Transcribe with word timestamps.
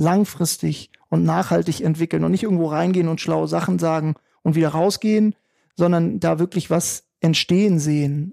langfristig 0.00 0.90
und 1.10 1.24
nachhaltig 1.24 1.82
entwickeln 1.82 2.24
und 2.24 2.30
nicht 2.30 2.42
irgendwo 2.42 2.66
reingehen 2.66 3.08
und 3.08 3.20
schlaue 3.20 3.46
Sachen 3.46 3.78
sagen 3.78 4.14
und 4.42 4.54
wieder 4.54 4.70
rausgehen, 4.70 5.34
sondern 5.76 6.20
da 6.20 6.38
wirklich 6.38 6.70
was 6.70 7.04
entstehen 7.20 7.78
sehen. 7.78 8.32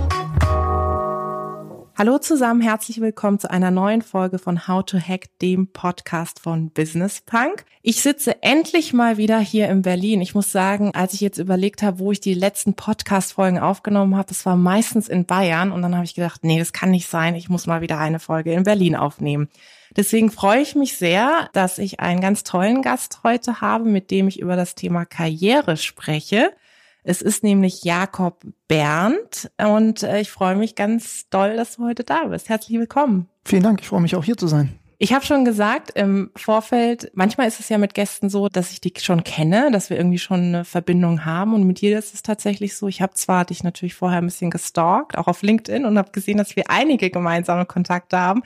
Hallo 2.03 2.17
zusammen, 2.17 2.61
herzlich 2.61 2.99
willkommen 2.99 3.37
zu 3.37 3.51
einer 3.51 3.69
neuen 3.69 4.01
Folge 4.01 4.39
von 4.39 4.67
How 4.67 4.83
to 4.83 4.97
Hack, 4.97 5.27
dem 5.39 5.67
Podcast 5.67 6.39
von 6.39 6.71
Business 6.71 7.21
Punk. 7.21 7.63
Ich 7.83 8.01
sitze 8.01 8.41
endlich 8.41 8.91
mal 8.91 9.17
wieder 9.17 9.37
hier 9.37 9.69
in 9.69 9.83
Berlin. 9.83 10.19
Ich 10.19 10.33
muss 10.33 10.51
sagen, 10.51 10.95
als 10.95 11.13
ich 11.13 11.21
jetzt 11.21 11.37
überlegt 11.37 11.83
habe, 11.83 11.99
wo 11.99 12.11
ich 12.11 12.19
die 12.19 12.33
letzten 12.33 12.73
Podcast-Folgen 12.73 13.59
aufgenommen 13.59 14.15
habe, 14.15 14.29
das 14.29 14.47
war 14.47 14.55
meistens 14.55 15.09
in 15.09 15.27
Bayern 15.27 15.71
und 15.71 15.83
dann 15.83 15.93
habe 15.93 16.05
ich 16.05 16.15
gedacht, 16.15 16.43
nee, 16.43 16.57
das 16.57 16.73
kann 16.73 16.89
nicht 16.89 17.07
sein, 17.07 17.35
ich 17.35 17.49
muss 17.49 17.67
mal 17.67 17.81
wieder 17.81 17.99
eine 17.99 18.17
Folge 18.17 18.51
in 18.53 18.63
Berlin 18.63 18.95
aufnehmen. 18.95 19.47
Deswegen 19.95 20.31
freue 20.31 20.61
ich 20.61 20.73
mich 20.73 20.97
sehr, 20.97 21.51
dass 21.53 21.77
ich 21.77 21.99
einen 21.99 22.19
ganz 22.21 22.43
tollen 22.43 22.81
Gast 22.81 23.19
heute 23.23 23.61
habe, 23.61 23.85
mit 23.85 24.09
dem 24.09 24.27
ich 24.27 24.39
über 24.39 24.55
das 24.55 24.73
Thema 24.73 25.05
Karriere 25.05 25.77
spreche. 25.77 26.51
Es 27.03 27.21
ist 27.21 27.43
nämlich 27.43 27.83
Jakob 27.83 28.43
Berndt 28.67 29.51
und 29.57 30.03
äh, 30.03 30.21
ich 30.21 30.31
freue 30.31 30.55
mich 30.55 30.75
ganz 30.75 31.27
doll, 31.29 31.55
dass 31.55 31.77
du 31.77 31.85
heute 31.85 32.03
da 32.03 32.25
bist. 32.25 32.49
Herzlich 32.49 32.77
willkommen. 32.77 33.27
Vielen 33.43 33.63
Dank, 33.63 33.81
ich 33.81 33.87
freue 33.87 34.01
mich 34.01 34.15
auch 34.15 34.23
hier 34.23 34.37
zu 34.37 34.47
sein. 34.47 34.77
Ich 34.99 35.13
habe 35.13 35.25
schon 35.25 35.43
gesagt 35.43 35.91
im 35.95 36.29
Vorfeld, 36.35 37.11
manchmal 37.15 37.47
ist 37.47 37.59
es 37.59 37.69
ja 37.69 37.79
mit 37.79 37.95
Gästen 37.95 38.29
so, 38.29 38.49
dass 38.49 38.71
ich 38.71 38.81
dich 38.81 39.03
schon 39.03 39.23
kenne, 39.23 39.71
dass 39.71 39.89
wir 39.89 39.97
irgendwie 39.97 40.19
schon 40.19 40.41
eine 40.41 40.63
Verbindung 40.63 41.25
haben. 41.25 41.55
Und 41.55 41.63
mit 41.63 41.81
dir 41.81 41.97
ist 41.97 42.13
es 42.13 42.21
tatsächlich 42.21 42.77
so. 42.77 42.87
Ich 42.87 43.01
habe 43.01 43.15
zwar 43.15 43.45
dich 43.45 43.63
natürlich 43.63 43.95
vorher 43.95 44.19
ein 44.19 44.25
bisschen 44.25 44.51
gestalkt, 44.51 45.17
auch 45.17 45.25
auf 45.25 45.41
LinkedIn, 45.41 45.85
und 45.85 45.97
habe 45.97 46.11
gesehen, 46.11 46.37
dass 46.37 46.55
wir 46.55 46.65
einige 46.69 47.09
gemeinsame 47.09 47.65
Kontakte 47.65 48.19
haben 48.19 48.43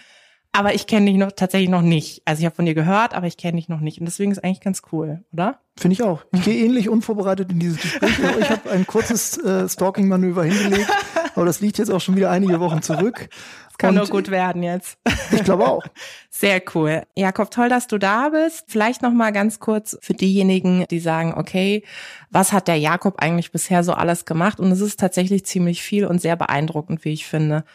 aber 0.55 0.73
ich 0.73 0.87
kenne 0.87 1.07
dich 1.07 1.17
noch 1.17 1.33
tatsächlich 1.33 1.69
noch 1.69 1.81
nicht. 1.81 2.21
Also 2.23 2.39
ich 2.39 2.45
habe 2.45 2.55
von 2.55 2.65
dir 2.65 2.75
gehört, 2.75 3.13
aber 3.13 3.27
ich 3.27 3.35
kenne 3.35 3.57
dich 3.57 3.67
noch 3.67 3.81
nicht. 3.81 3.99
Und 3.99 4.05
deswegen 4.05 4.31
ist 4.31 4.41
eigentlich 4.41 4.61
ganz 4.61 4.83
cool, 4.93 5.21
oder? 5.33 5.59
Finde 5.77 5.93
ich 5.93 6.03
auch. 6.03 6.23
Ich 6.31 6.43
gehe 6.43 6.63
ähnlich 6.63 6.87
unvorbereitet 6.87 7.51
in 7.51 7.59
dieses 7.59 7.81
Gespräch. 7.81 8.17
ich 8.39 8.49
habe 8.49 8.71
ein 8.71 8.87
kurzes 8.87 9.37
äh, 9.37 9.67
Stalking-Manöver 9.67 10.45
hingelegt, 10.45 10.89
aber 11.35 11.45
das 11.45 11.59
liegt 11.59 11.77
jetzt 11.77 11.91
auch 11.91 11.99
schon 11.99 12.15
wieder 12.15 12.31
einige 12.31 12.61
Wochen 12.61 12.81
zurück. 12.81 13.27
Es 13.69 13.77
kann 13.77 13.89
Und 13.89 13.95
nur 13.95 14.07
gut 14.07 14.31
werden 14.31 14.63
jetzt. 14.63 14.97
Ich 15.33 15.43
glaube 15.43 15.67
auch. 15.67 15.83
Sehr 16.29 16.61
cool. 16.73 17.03
Jakob, 17.15 17.51
toll, 17.51 17.67
dass 17.67 17.87
du 17.87 17.97
da 17.97 18.29
bist. 18.29 18.63
Vielleicht 18.67 19.01
noch 19.01 19.11
mal 19.11 19.31
ganz 19.31 19.59
kurz 19.59 19.97
für 20.01 20.13
diejenigen, 20.13 20.85
die 20.89 21.01
sagen, 21.01 21.33
okay, 21.35 21.83
was 22.29 22.53
hat 22.53 22.69
der 22.69 22.77
Jakob 22.77 23.19
eigentlich 23.19 23.51
bisher 23.51 23.83
so 23.83 23.91
alles 23.91 24.23
gemacht? 24.23 24.61
Und 24.61 24.71
es 24.71 24.79
ist 24.79 24.97
tatsächlich 24.97 25.45
ziemlich 25.45 25.83
viel 25.83 26.05
und 26.05 26.21
sehr 26.21 26.37
beeindruckend, 26.37 27.03
wie 27.03 27.11
ich 27.11 27.25
finde. 27.25 27.65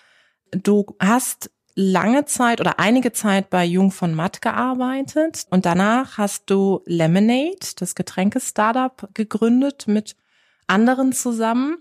Du 0.53 0.87
hast 0.99 1.51
lange 1.81 2.27
Zeit 2.27 2.61
oder 2.61 2.79
einige 2.79 3.13
Zeit 3.13 3.49
bei 3.49 3.65
Jung 3.65 3.91
von 3.91 4.15
Matt 4.15 4.43
gearbeitet 4.43 5.47
und 5.51 5.65
danach 5.65 6.19
hast 6.19 6.51
du 6.51 6.83
Lemonade, 6.85 7.75
das 7.77 7.95
Getränke-Startup, 7.95 9.09
gegründet 9.15 9.87
mit 9.87 10.15
anderen 10.67 11.13
zusammen. 11.13 11.79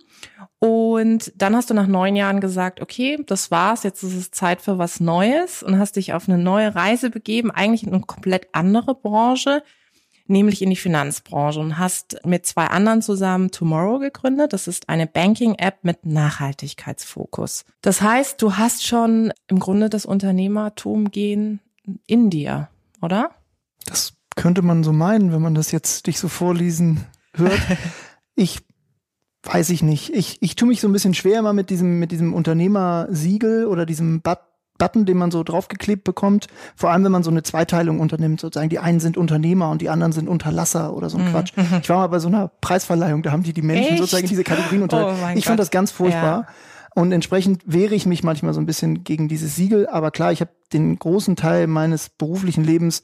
Und 0.58 1.31
dann 1.36 1.55
hast 1.55 1.70
du 1.70 1.73
nach 1.73 1.86
neun 1.86 2.16
Jahren 2.16 2.42
gesagt, 2.42 2.82
okay, 2.82 3.23
das 3.27 3.52
war's, 3.52 3.83
jetzt 3.83 4.02
ist 4.04 4.15
es 4.15 4.32
Zeit 4.32 4.61
für 4.61 4.77
was 4.77 4.99
Neues 4.99 5.61
und 5.61 5.77
hast 5.77 5.95
dich 5.95 6.14
auf 6.14 6.27
eine 6.27 6.37
neue 6.37 6.73
Reise 6.73 7.10
begeben, 7.10 7.52
eigentlich 7.52 7.83
in 7.83 7.93
eine 7.93 8.02
komplett 8.02 8.48
andere 8.54 8.95
Branche, 8.95 9.64
nämlich 10.30 10.62
in 10.62 10.70
die 10.70 10.76
Finanzbranche 10.76 11.60
und 11.60 11.78
hast 11.78 12.26
mit 12.26 12.45
zwei 12.45 12.67
anderen 12.67 13.02
zusammen 13.02 13.52
Tomorrow 13.52 14.00
gegründet. 14.00 14.54
Das 14.54 14.67
ist 14.67 14.90
eine 14.90 15.08
Banking-App 15.08 15.84
mit 15.84 16.06
Nachhaltigkeitsfokus. 16.06 17.66
Das 17.82 18.02
heißt, 18.02 18.42
du 18.42 18.58
hast 18.58 18.86
schon 18.86 19.34
im 19.48 19.60
Grunde 19.60 19.90
das 19.90 20.06
Unternehmertum 20.06 21.12
gehen 21.12 21.60
in 22.06 22.30
dir, 22.30 22.70
oder? 23.02 23.32
Das 23.86 24.14
könnte 24.36 24.62
man 24.62 24.84
so 24.84 24.94
meinen, 24.94 25.32
wenn 25.32 25.42
man 25.42 25.56
das 25.56 25.72
jetzt 25.72 26.08
dich 26.08 26.20
so 26.20 26.28
vorlesen 26.28 27.06
hört. 27.34 27.60
ich 28.36 28.60
weiß 29.44 29.70
ich 29.70 29.84
nicht. 29.84 30.14
Ich, 30.14 30.38
ich 30.42 30.56
tue 30.56 30.67
mich 30.67 30.82
so 30.82 30.88
ein 30.88 30.94
bisschen 30.94 31.14
schwer 31.14 31.40
immer 31.40 31.54
mit 31.54 31.70
diesem, 31.70 32.00
mit 32.00 32.11
diesem 32.11 32.34
Unternehmersiegel 32.34 33.66
oder 33.66 33.86
diesem 33.86 34.22
But 34.22 34.40
Button, 34.80 35.06
den 35.06 35.17
man 35.17 35.30
so 35.30 35.44
draufgeklebt 35.44 36.04
bekommt. 36.04 36.48
Vor 36.76 36.90
allem, 36.90 37.04
wenn 37.04 37.12
man 37.12 37.22
so 37.22 37.30
eine 37.30 37.44
Zweiteilung 37.44 38.00
unternimmt, 38.00 38.40
sozusagen 38.40 38.70
die 38.70 38.80
einen 38.80 39.00
sind 39.00 39.17
Unternehmer 39.17 39.70
und 39.70 39.84
die 39.84 39.90
anderen 39.90 40.12
sind 40.12 40.28
Unterlasser 40.28 40.94
oder 40.95 41.12
so 41.12 41.20
ein 41.20 41.28
mhm. 41.28 41.32
Quatsch. 41.32 41.56
Mhm. 41.56 41.80
Ich 41.84 41.90
war 41.90 41.98
mal 41.98 42.08
bei 42.08 42.20
so 42.20 42.28
einer 42.28 42.48
Preisverleihung, 42.62 43.22
da 43.22 43.32
haben 43.32 43.44
die 43.44 43.54
die 43.54 43.62
Menschen 43.62 43.92
Echt? 43.92 44.00
sozusagen 44.00 44.28
diese 44.28 44.44
Kategorien 44.44 44.82
unterteilt. 44.82 45.17
Oh 45.23 45.38
ich 45.38 45.45
fand 45.45 45.60
das 45.60 45.70
ganz 45.70 45.92
furchtbar. 45.92 46.42
Ja. 46.42 46.48
Und 46.95 47.12
entsprechend 47.12 47.62
wehre 47.66 47.94
ich 47.94 48.08
mich 48.08 48.23
manchmal 48.23 48.54
so 48.54 48.60
ein 48.60 48.66
bisschen 48.66 49.04
gegen 49.04 49.28
dieses 49.28 49.56
Siegel. 49.56 49.88
Aber 49.88 50.10
klar, 50.10 50.32
ich 50.32 50.42
habe 50.42 50.52
den 50.73 50.98
großen 50.98 51.36
Teil 51.36 51.67
meines 51.67 52.10
beruflichen 52.10 52.64
Lebens 52.64 53.04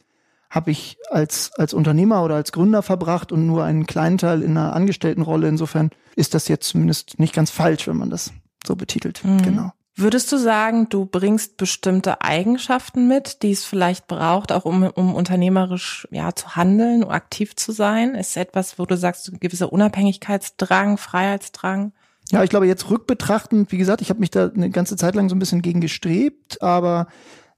habe 0.50 0.72
ich 0.72 0.98
als, 1.10 1.52
als 1.58 1.74
Unternehmer 1.74 2.24
oder 2.24 2.36
als 2.36 2.52
Gründer 2.52 2.82
verbracht 2.82 3.32
und 3.32 3.46
nur 3.46 3.64
einen 3.64 3.86
kleinen 3.86 4.18
Teil 4.18 4.42
in 4.42 4.52
einer 4.52 4.74
Angestelltenrolle. 4.74 5.48
Insofern 5.48 5.92
ist 6.16 6.34
das 6.34 6.48
jetzt 6.48 6.70
zumindest 6.70 7.20
nicht 7.20 7.34
ganz 7.34 7.52
falsch, 7.52 7.88
wenn 7.88 7.98
man 7.98 8.10
das 8.10 8.32
so 8.66 8.76
betitelt. 8.76 9.24
Mhm. 9.24 9.42
Genau. 9.42 9.72
Würdest 9.98 10.30
du 10.32 10.38
sagen, 10.38 10.90
du 10.90 11.06
bringst 11.06 11.56
bestimmte 11.56 12.22
Eigenschaften 12.22 13.08
mit, 13.08 13.44
die 13.44 13.52
es 13.52 13.64
vielleicht 13.64 14.08
braucht, 14.08 14.52
auch 14.52 14.66
um, 14.66 14.84
um 14.84 15.16
unternehmerisch 15.16 16.06
ja, 16.12 16.36
zu 16.36 16.58
handeln, 16.58 17.06
aktiv 17.06 17.56
zu 17.56 17.72
sein? 17.72 18.14
Ist 18.14 18.36
etwas, 18.36 18.78
wo 18.78 18.86
du 18.86 18.98
sagst, 18.98 19.30
ein 19.30 19.40
gewisser 19.40 19.72
Unabhängigkeitsdrang, 19.72 20.98
Freiheitsdrang? 20.98 21.94
Ja, 22.30 22.44
ich 22.44 22.50
glaube, 22.50 22.68
jetzt 22.68 22.90
rückbetrachtend, 22.90 23.72
wie 23.72 23.78
gesagt, 23.78 24.02
ich 24.02 24.10
habe 24.10 24.20
mich 24.20 24.32
da 24.32 24.50
eine 24.50 24.70
ganze 24.70 24.98
Zeit 24.98 25.16
lang 25.16 25.30
so 25.30 25.36
ein 25.36 25.40
bisschen 25.40 25.62
gegen 25.62 25.80
gestrebt, 25.80 26.62
aber 26.62 27.08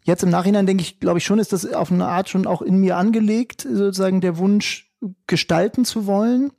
jetzt 0.04 0.22
im 0.22 0.30
Nachhinein 0.30 0.68
denke 0.68 0.84
ich, 0.84 1.00
glaube 1.00 1.18
ich 1.18 1.26
schon, 1.26 1.40
ist 1.40 1.54
das 1.54 1.74
auf 1.74 1.92
eine 1.92 2.06
Art 2.06 2.30
schon 2.30 2.46
auch 2.46 2.62
in 2.62 2.78
mir 2.78 2.98
angelegt, 2.98 3.62
sozusagen 3.62 4.22
der 4.22 4.38
Wunsch, 4.38 4.92
gestalten 5.28 5.86
zu 5.86 6.08
wollen. 6.08 6.52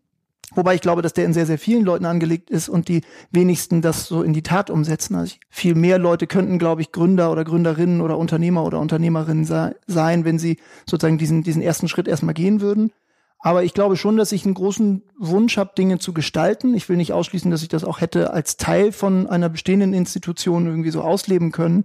Wobei 0.55 0.75
ich 0.75 0.81
glaube, 0.81 1.03
dass 1.03 1.13
der 1.13 1.27
in 1.27 1.35
sehr, 1.35 1.47
sehr 1.47 1.59
vielen 1.59 1.85
Leuten 1.85 2.07
angelegt 2.07 2.49
ist 2.51 2.69
und 2.69 2.89
die 2.89 3.03
wenigsten 3.31 3.83
das 3.83 4.07
so 4.07 4.23
in 4.23 4.33
die 4.33 4.43
Tat 4.43 4.71
umsetzen. 4.71 5.15
Also 5.15 5.37
viel 5.51 5.75
mehr 5.75 5.99
Leute 5.99 6.27
könnten, 6.27 6.59
glaube 6.59 6.81
ich, 6.81 6.91
Gründer 6.91 7.31
oder 7.31 7.45
Gründerinnen 7.45 8.01
oder 8.01 8.17
Unternehmer 8.17 8.65
oder 8.65 8.81
Unternehmerinnen 8.81 9.45
sein, 9.45 10.25
wenn 10.25 10.39
sie 10.39 10.59
sozusagen 10.87 11.19
diesen, 11.19 11.43
diesen 11.43 11.61
ersten 11.61 11.89
Schritt 11.89 12.09
erstmal 12.09 12.35
gehen 12.35 12.61
würden. 12.61 12.93
Aber 13.41 13.63
ich 13.63 13.75
glaube 13.75 13.97
schon, 13.97 14.17
dass 14.17 14.33
ich 14.33 14.45
einen 14.45 14.55
großen 14.55 15.03
Wunsch 15.19 15.59
habe, 15.59 15.73
Dinge 15.77 15.99
zu 15.99 16.13
gestalten. 16.13 16.75
Ich 16.75 16.89
will 16.89 16.97
nicht 16.97 17.13
ausschließen, 17.13 17.51
dass 17.51 17.63
ich 17.63 17.69
das 17.69 17.85
auch 17.85 18.01
hätte 18.01 18.33
als 18.33 18.57
Teil 18.57 18.91
von 18.91 19.29
einer 19.29 19.49
bestehenden 19.49 19.93
Institution 19.93 20.67
irgendwie 20.67 20.91
so 20.91 21.03
ausleben 21.03 21.53
können. 21.53 21.85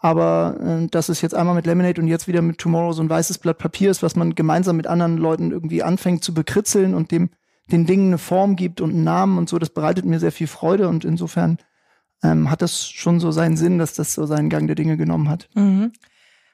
Aber 0.00 0.56
äh, 0.60 0.86
dass 0.88 1.08
es 1.08 1.20
jetzt 1.20 1.34
einmal 1.34 1.54
mit 1.54 1.66
Lemonade 1.66 2.00
und 2.00 2.08
jetzt 2.08 2.26
wieder 2.26 2.42
mit 2.42 2.58
Tomorrow 2.58 2.92
so 2.92 3.02
ein 3.02 3.10
weißes 3.10 3.38
Blatt 3.38 3.58
Papier 3.58 3.90
ist, 3.90 4.02
was 4.02 4.16
man 4.16 4.34
gemeinsam 4.34 4.76
mit 4.76 4.86
anderen 4.86 5.18
Leuten 5.18 5.50
irgendwie 5.50 5.82
anfängt 5.82 6.24
zu 6.24 6.34
bekritzeln 6.34 6.94
und 6.94 7.10
dem 7.10 7.30
den 7.70 7.86
Dingen 7.86 8.08
eine 8.08 8.18
Form 8.18 8.56
gibt 8.56 8.80
und 8.80 8.90
einen 8.90 9.04
Namen 9.04 9.38
und 9.38 9.48
so, 9.48 9.58
das 9.58 9.70
bereitet 9.70 10.04
mir 10.04 10.20
sehr 10.20 10.32
viel 10.32 10.46
Freude 10.46 10.88
und 10.88 11.04
insofern 11.04 11.58
ähm, 12.22 12.50
hat 12.50 12.62
das 12.62 12.88
schon 12.88 13.20
so 13.20 13.30
seinen 13.30 13.56
Sinn, 13.56 13.78
dass 13.78 13.94
das 13.94 14.12
so 14.12 14.26
seinen 14.26 14.50
Gang 14.50 14.66
der 14.66 14.76
Dinge 14.76 14.96
genommen 14.96 15.28
hat. 15.28 15.48
Mhm. 15.54 15.92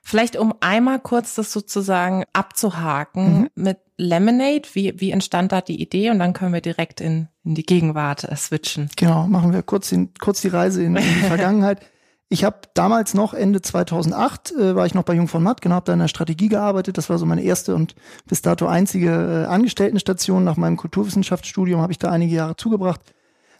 Vielleicht 0.02 0.36
um 0.36 0.52
einmal 0.60 1.00
kurz 1.00 1.34
das 1.34 1.50
sozusagen 1.50 2.24
abzuhaken 2.34 3.40
mhm. 3.40 3.48
mit 3.54 3.78
Lemonade, 3.96 4.68
wie, 4.74 5.00
wie 5.00 5.12
entstand 5.12 5.52
da 5.52 5.60
die 5.60 5.80
Idee 5.80 6.10
und 6.10 6.18
dann 6.18 6.34
können 6.34 6.52
wir 6.52 6.60
direkt 6.60 7.00
in, 7.00 7.28
in 7.44 7.54
die 7.54 7.62
Gegenwart 7.62 8.24
äh, 8.24 8.36
switchen. 8.36 8.90
Genau, 8.96 9.26
machen 9.26 9.52
wir 9.52 9.62
kurz, 9.62 9.88
den, 9.90 10.12
kurz 10.14 10.42
die 10.42 10.48
Reise 10.48 10.82
in, 10.82 10.96
in 10.96 11.02
die 11.02 11.20
Vergangenheit. 11.28 11.80
Ich 12.30 12.42
habe 12.42 12.60
damals 12.72 13.14
noch, 13.14 13.34
Ende 13.34 13.60
2008, 13.60 14.52
äh, 14.52 14.74
war 14.74 14.86
ich 14.86 14.94
noch 14.94 15.04
bei 15.04 15.14
Jung 15.14 15.28
von 15.28 15.42
Matt, 15.42 15.60
genau, 15.60 15.76
habe 15.76 15.86
da 15.86 15.92
in 15.92 15.98
der 15.98 16.08
Strategie 16.08 16.48
gearbeitet. 16.48 16.96
Das 16.96 17.10
war 17.10 17.18
so 17.18 17.26
meine 17.26 17.42
erste 17.42 17.74
und 17.74 17.94
bis 18.26 18.42
dato 18.42 18.66
einzige 18.66 19.10
äh, 19.10 19.46
Angestelltenstation. 19.46 20.42
Nach 20.42 20.56
meinem 20.56 20.76
Kulturwissenschaftsstudium 20.76 21.80
habe 21.80 21.92
ich 21.92 21.98
da 21.98 22.10
einige 22.10 22.34
Jahre 22.34 22.56
zugebracht. 22.56 23.00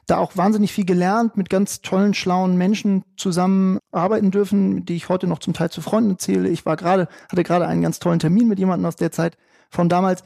Da 0.07 0.19
auch 0.19 0.37
wahnsinnig 0.37 0.73
viel 0.73 0.85
gelernt, 0.85 1.37
mit 1.37 1.49
ganz 1.49 1.81
tollen, 1.81 2.15
schlauen 2.15 2.57
Menschen 2.57 3.05
zusammen 3.17 3.79
arbeiten 3.91 4.31
dürfen, 4.31 4.85
die 4.85 4.97
ich 4.97 5.09
heute 5.09 5.27
noch 5.27 5.39
zum 5.39 5.55
Teil 5.55 5.71
zu 5.71 5.81
Freunden 5.81 6.19
zähle. 6.19 6.49
Ich 6.49 6.67
war 6.67 6.77
gerade, 6.77 7.09
hatte 7.31 7.43
gerade 7.43 7.67
einen 7.67 7.83
ganz 7.83 8.01
tollen 8.01 8.19
Termin 8.19 8.49
mit 8.49 8.59
jemandem 8.59 8.87
aus 8.87 8.97
der 8.97 9.13
Zeit 9.13 9.37
von 9.71 9.89
damals 9.89 10.25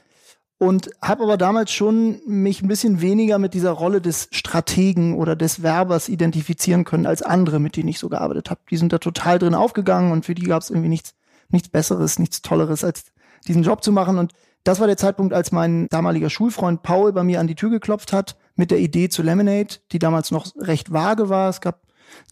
und 0.58 0.90
habe 1.00 1.22
aber 1.22 1.36
damals 1.36 1.72
schon 1.72 2.20
mich 2.26 2.62
ein 2.62 2.68
bisschen 2.68 3.00
weniger 3.00 3.38
mit 3.38 3.54
dieser 3.54 3.70
Rolle 3.70 4.00
des 4.00 4.28
Strategen 4.32 5.14
oder 5.14 5.36
des 5.36 5.62
Werbers 5.62 6.08
identifizieren 6.08 6.84
können 6.84 7.06
als 7.06 7.22
andere, 7.22 7.60
mit 7.60 7.76
denen 7.76 7.88
ich 7.88 8.00
so 8.00 8.08
gearbeitet 8.08 8.50
habe. 8.50 8.60
Die 8.68 8.76
sind 8.76 8.92
da 8.92 8.98
total 8.98 9.38
drin 9.38 9.54
aufgegangen 9.54 10.10
und 10.10 10.26
für 10.26 10.34
die 10.34 10.42
gab 10.42 10.62
es 10.62 10.70
irgendwie 10.70 10.88
nichts, 10.88 11.14
nichts 11.48 11.68
Besseres, 11.68 12.18
nichts 12.18 12.42
Tolleres, 12.42 12.82
als 12.82 13.04
diesen 13.46 13.62
Job 13.62 13.84
zu 13.84 13.92
machen. 13.92 14.18
Und 14.18 14.32
das 14.64 14.80
war 14.80 14.88
der 14.88 14.96
Zeitpunkt, 14.96 15.32
als 15.32 15.52
mein 15.52 15.86
damaliger 15.88 16.28
Schulfreund 16.28 16.82
Paul 16.82 17.12
bei 17.12 17.22
mir 17.22 17.38
an 17.38 17.46
die 17.46 17.54
Tür 17.54 17.70
geklopft 17.70 18.12
hat 18.12 18.36
mit 18.56 18.72
der 18.72 18.78
Idee 18.78 19.08
zu 19.08 19.22
Lemonade, 19.22 19.76
die 19.92 20.00
damals 20.00 20.32
noch 20.32 20.46
recht 20.58 20.92
vage 20.92 21.28
war. 21.28 21.48
Es 21.48 21.60
gab 21.60 21.82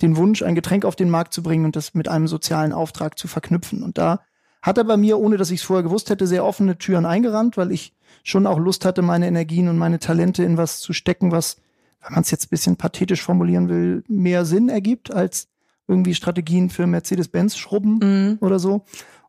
den 0.02 0.17
Wunsch, 0.17 0.43
ein 0.43 0.56
Getränk 0.56 0.84
auf 0.84 0.96
den 0.96 1.11
Markt 1.11 1.32
zu 1.32 1.44
bringen 1.44 1.64
und 1.64 1.76
das 1.76 1.94
mit 1.94 2.08
einem 2.08 2.26
sozialen 2.26 2.73
Auftrag 2.73 3.19
zu 3.19 3.28
verknüpfen. 3.28 3.84
Und 3.84 3.99
da 3.99 4.20
hat 4.62 4.78
er 4.78 4.84
bei 4.84 4.96
mir, 4.96 5.19
ohne 5.19 5.37
dass 5.37 5.52
ich 5.52 5.61
es 5.61 5.67
vorher 5.67 5.84
gewusst 5.84 6.11
hätte, 6.11 6.26
sehr 6.26 6.44
offene 6.44 6.76
Türen 6.76 7.06
eingerannt, 7.06 7.56
weil 7.56 7.70
ich 7.70 7.95
schon 8.22 8.46
auch 8.46 8.58
Lust 8.58 8.84
hatte, 8.84 9.02
meine 9.02 9.26
Energien 9.26 9.68
und 9.68 9.78
meine 9.78 9.98
Talente 9.98 10.42
in 10.42 10.56
was 10.56 10.80
zu 10.80 10.92
stecken, 10.92 11.32
was, 11.32 11.56
wenn 12.02 12.14
man 12.14 12.22
es 12.22 12.30
jetzt 12.30 12.46
ein 12.46 12.50
bisschen 12.50 12.76
pathetisch 12.76 13.22
formulieren 13.22 13.68
will, 13.68 14.04
mehr 14.08 14.44
Sinn 14.44 14.68
ergibt 14.68 15.12
als 15.12 15.48
irgendwie 15.88 16.14
Strategien 16.14 16.70
für 16.70 16.86
Mercedes-Benz 16.86 17.56
schrubben 17.56 17.98
mhm. 18.02 18.38
oder 18.40 18.58
so. 18.58 18.84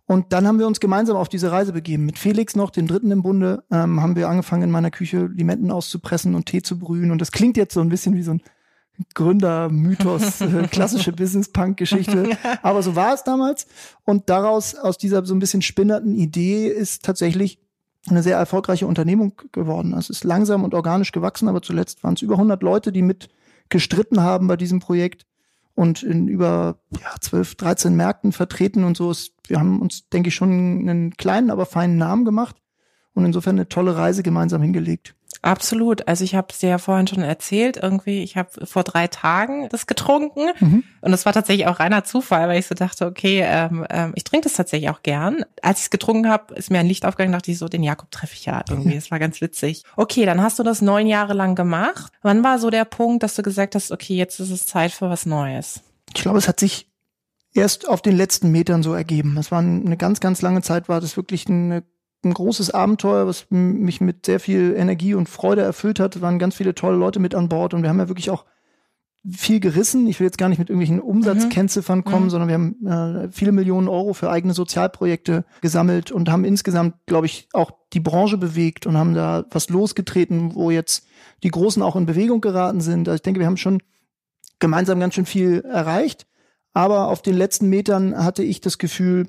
Und 0.08 0.32
dann 0.32 0.48
haben 0.48 0.58
wir 0.58 0.68
uns 0.68 0.80
gemeinsam 0.80 1.18
auf 1.18 1.28
diese 1.28 1.52
Reise 1.52 1.74
begeben. 1.74 2.06
Mit 2.06 2.18
Felix 2.18 2.56
noch, 2.56 2.70
dem 2.70 2.88
dritten 2.88 3.12
im 3.12 3.24
Bunde, 3.24 3.64
ähm, 3.70 4.02
haben 4.02 4.16
wir 4.16 4.30
angefangen, 4.30 4.64
in 4.64 4.72
meiner 4.72 4.90
Küche 4.90 5.26
Limetten 5.26 5.70
auszupressen 5.70 6.34
und 6.34 6.46
Tee 6.46 6.62
zu 6.62 6.80
brühen. 6.80 7.12
Und 7.12 7.20
das 7.20 7.34
klingt 7.34 7.58
jetzt 7.58 7.74
so 7.74 7.82
ein 7.82 7.90
bisschen 7.90 8.16
wie 8.16 8.24
so 8.24 8.32
ein 8.32 8.42
Gründer-Mythos, 9.14 10.42
äh, 10.42 10.68
klassische 10.72 11.12
Business-Punk-Geschichte. 11.12 12.38
Aber 12.62 12.84
so 12.84 12.96
war 12.96 13.14
es 13.14 13.24
damals. 13.24 13.68
Und 14.06 14.30
daraus, 14.30 14.76
aus 14.76 14.98
dieser 14.98 15.26
so 15.26 15.36
ein 15.36 15.40
bisschen 15.40 15.62
spinnerten 15.62 16.16
Idee, 16.16 16.68
ist 16.68 17.04
tatsächlich 17.04 17.60
eine 18.10 18.24
sehr 18.24 18.38
erfolgreiche 18.38 18.88
Unternehmung 18.88 19.34
geworden. 19.52 19.94
Es 19.94 20.10
ist 20.10 20.24
langsam 20.24 20.64
und 20.64 20.74
organisch 20.74 21.12
gewachsen, 21.12 21.48
aber 21.48 21.62
zuletzt 21.62 22.04
waren 22.04 22.14
es 22.16 22.22
über 22.22 22.36
100 22.36 22.62
Leute, 22.64 22.92
die 22.92 23.02
mit 23.02 23.30
gestritten 23.70 24.22
haben 24.22 24.48
bei 24.48 24.58
diesem 24.58 24.80
Projekt 24.80 25.26
und 25.76 26.02
in 26.02 26.28
über 26.28 26.80
ja, 27.00 27.16
12, 27.20 27.56
13 27.56 27.96
Märkten 27.96 28.32
vertreten 28.32 28.84
und 28.84 28.98
so 28.98 29.12
ist, 29.12 29.34
wir 29.48 29.60
haben 29.60 29.82
uns, 29.82 30.10
denke 30.10 30.30
ich, 30.30 30.36
schon 30.36 30.50
einen 30.50 31.12
kleinen, 31.18 31.52
aber 31.52 31.66
feinen 31.66 31.98
Namen 31.98 32.26
gemacht 32.26 32.56
und 33.14 33.26
insofern 33.26 33.56
eine 33.58 33.70
tolle 33.70 33.96
Reise 33.96 34.24
gemeinsam 34.24 34.62
hingelegt. 34.62 35.16
Absolut. 35.42 36.08
Also 36.08 36.24
ich 36.24 36.36
habe 36.36 36.48
es 36.52 36.60
dir 36.60 36.70
ja 36.70 36.78
vorhin 36.78 37.08
schon 37.08 37.24
erzählt, 37.24 37.78
irgendwie, 37.78 38.24
ich 38.24 38.38
habe 38.38 38.66
vor 38.66 38.84
drei 38.84 39.08
Tagen 39.08 39.70
das 39.70 39.88
getrunken 39.88 40.50
mhm. 40.60 40.84
und 41.02 41.12
das 41.12 41.26
war 41.26 41.34
tatsächlich 41.34 41.68
auch 41.68 41.80
reiner 41.80 42.04
Zufall, 42.04 42.48
weil 42.48 42.60
ich 42.60 42.68
so 42.68 42.76
dachte, 42.76 43.06
okay, 43.06 43.44
ähm, 43.46 43.86
ähm, 43.90 44.14
ich 44.16 44.24
trinke 44.24 44.46
das 44.46 44.54
tatsächlich 44.54 44.90
auch 44.90 45.04
gern. 45.04 45.46
Als 45.62 45.80
ich 45.80 45.86
es 45.86 45.90
getrunken 45.90 46.30
habe, 46.30 46.56
ist 46.56 46.72
mir 46.72 46.80
ein 46.80 46.88
Licht 46.88 47.06
aufgegangen, 47.06 47.34
dachte 47.34 47.52
ich 47.52 47.58
so, 47.58 47.68
den 47.68 47.84
Jakob 47.84 48.12
treffe 48.12 48.34
ich 48.34 48.46
ja 48.46 48.64
irgendwie. 48.70 48.96
Das 48.96 49.12
war 49.12 49.20
ganz 49.20 49.40
witzig. 49.42 49.84
Okay, 49.96 50.26
dann 50.26 50.42
hast 50.42 50.60
du 50.60 50.64
das 50.64 50.82
neun 50.82 51.08
Jahre 51.08 51.34
lang 51.34 51.56
gemacht. 51.56 52.12
Wann 52.22 52.44
war 52.44 52.60
so 52.60 52.70
der 52.70 52.86
Punkt, 52.86 53.24
dass 53.24 53.36
du 53.36 53.44
gesagt 53.44 53.76
hast, 53.76 53.92
okay, 53.92 54.16
jetzt 54.16 54.40
ist 54.40 54.52
es 54.52 54.66
Zeit 54.66 54.92
für 54.92 55.10
was 55.10 55.26
Neues? 55.26 55.82
Ich 56.10 56.22
glaube, 56.22 56.40
es 56.40 56.48
hat 56.48 56.60
sich 56.60 56.90
erst 57.54 57.88
auf 57.88 58.02
den 58.02 58.16
letzten 58.16 58.52
Metern 58.52 58.84
so 58.84 58.94
ergeben. 58.94 59.38
Es 59.38 59.52
war 59.52 59.60
eine 59.60 59.98
ganz, 59.98 60.20
ganz 60.20 60.42
lange 60.42 60.62
Zeit, 60.62 60.90
war 60.90 61.02
das 61.02 61.18
wirklich 61.18 61.48
eine 61.48 61.84
ein 62.24 62.34
großes 62.34 62.72
Abenteuer, 62.72 63.28
was 63.28 63.48
mich 63.50 64.02
mit 64.02 64.26
sehr 64.26 64.40
viel 64.40 64.74
Energie 64.76 65.14
und 65.14 65.30
Freude 65.30 65.62
erfüllt 65.62 66.00
hat. 66.00 66.16
Es 66.16 66.22
waren 66.22 66.40
ganz 66.40 66.56
viele 66.56 66.76
tolle 66.76 66.98
Leute 66.98 67.20
mit 67.20 67.36
an 67.36 67.50
Bord 67.50 67.74
und 67.74 67.84
wir 67.84 67.90
haben 67.90 68.00
ja 68.00 68.08
wirklich 68.08 68.30
auch 68.30 68.46
viel 69.30 69.60
gerissen. 69.60 70.08
Ich 70.08 70.20
will 70.20 70.28
jetzt 70.28 70.38
gar 70.38 70.50
nicht 70.50 70.60
mit 70.60 70.70
irgendwelchen 70.70 71.02
Umsatzkennziffern 71.02 72.04
kommen, 72.04 72.26
mhm. 72.26 72.30
sondern 72.30 72.48
wir 72.48 72.54
haben 72.54 73.26
äh, 73.26 73.32
viele 73.32 73.52
Millionen 73.52 73.88
Euro 73.88 74.14
für 74.14 74.30
eigene 74.30 74.54
Sozialprojekte 74.54 75.46
gesammelt 75.62 76.12
und 76.12 76.30
haben 76.30 76.46
insgesamt, 76.46 76.96
glaube 77.06 77.26
ich, 77.26 77.50
auch 77.54 77.72
die 77.94 78.00
Branche 78.00 78.38
bewegt 78.38 78.86
und 78.86 78.98
haben 78.98 79.14
da 79.14 79.46
was 79.52 79.70
losgetreten, 79.70 80.56
wo 80.56 80.72
jetzt 80.72 81.08
die 81.44 81.52
Großen 81.52 81.82
auch 81.82 81.96
in 81.96 82.06
Bewegung 82.06 82.42
geraten 82.42 82.82
sind. 82.82 83.08
Also 83.08 83.16
ich 83.16 83.22
denke, 83.22 83.40
wir 83.40 83.48
haben 83.48 83.58
schon 83.58 83.82
gemeinsam 84.60 85.00
ganz 85.00 85.16
schön 85.16 85.26
viel 85.26 85.62
erreicht. 85.62 86.26
Aber 86.74 87.08
auf 87.08 87.22
den 87.22 87.36
letzten 87.36 87.70
Metern 87.70 88.16
hatte 88.24 88.44
ich 88.44 88.62
das 88.62 88.78
Gefühl, 88.78 89.28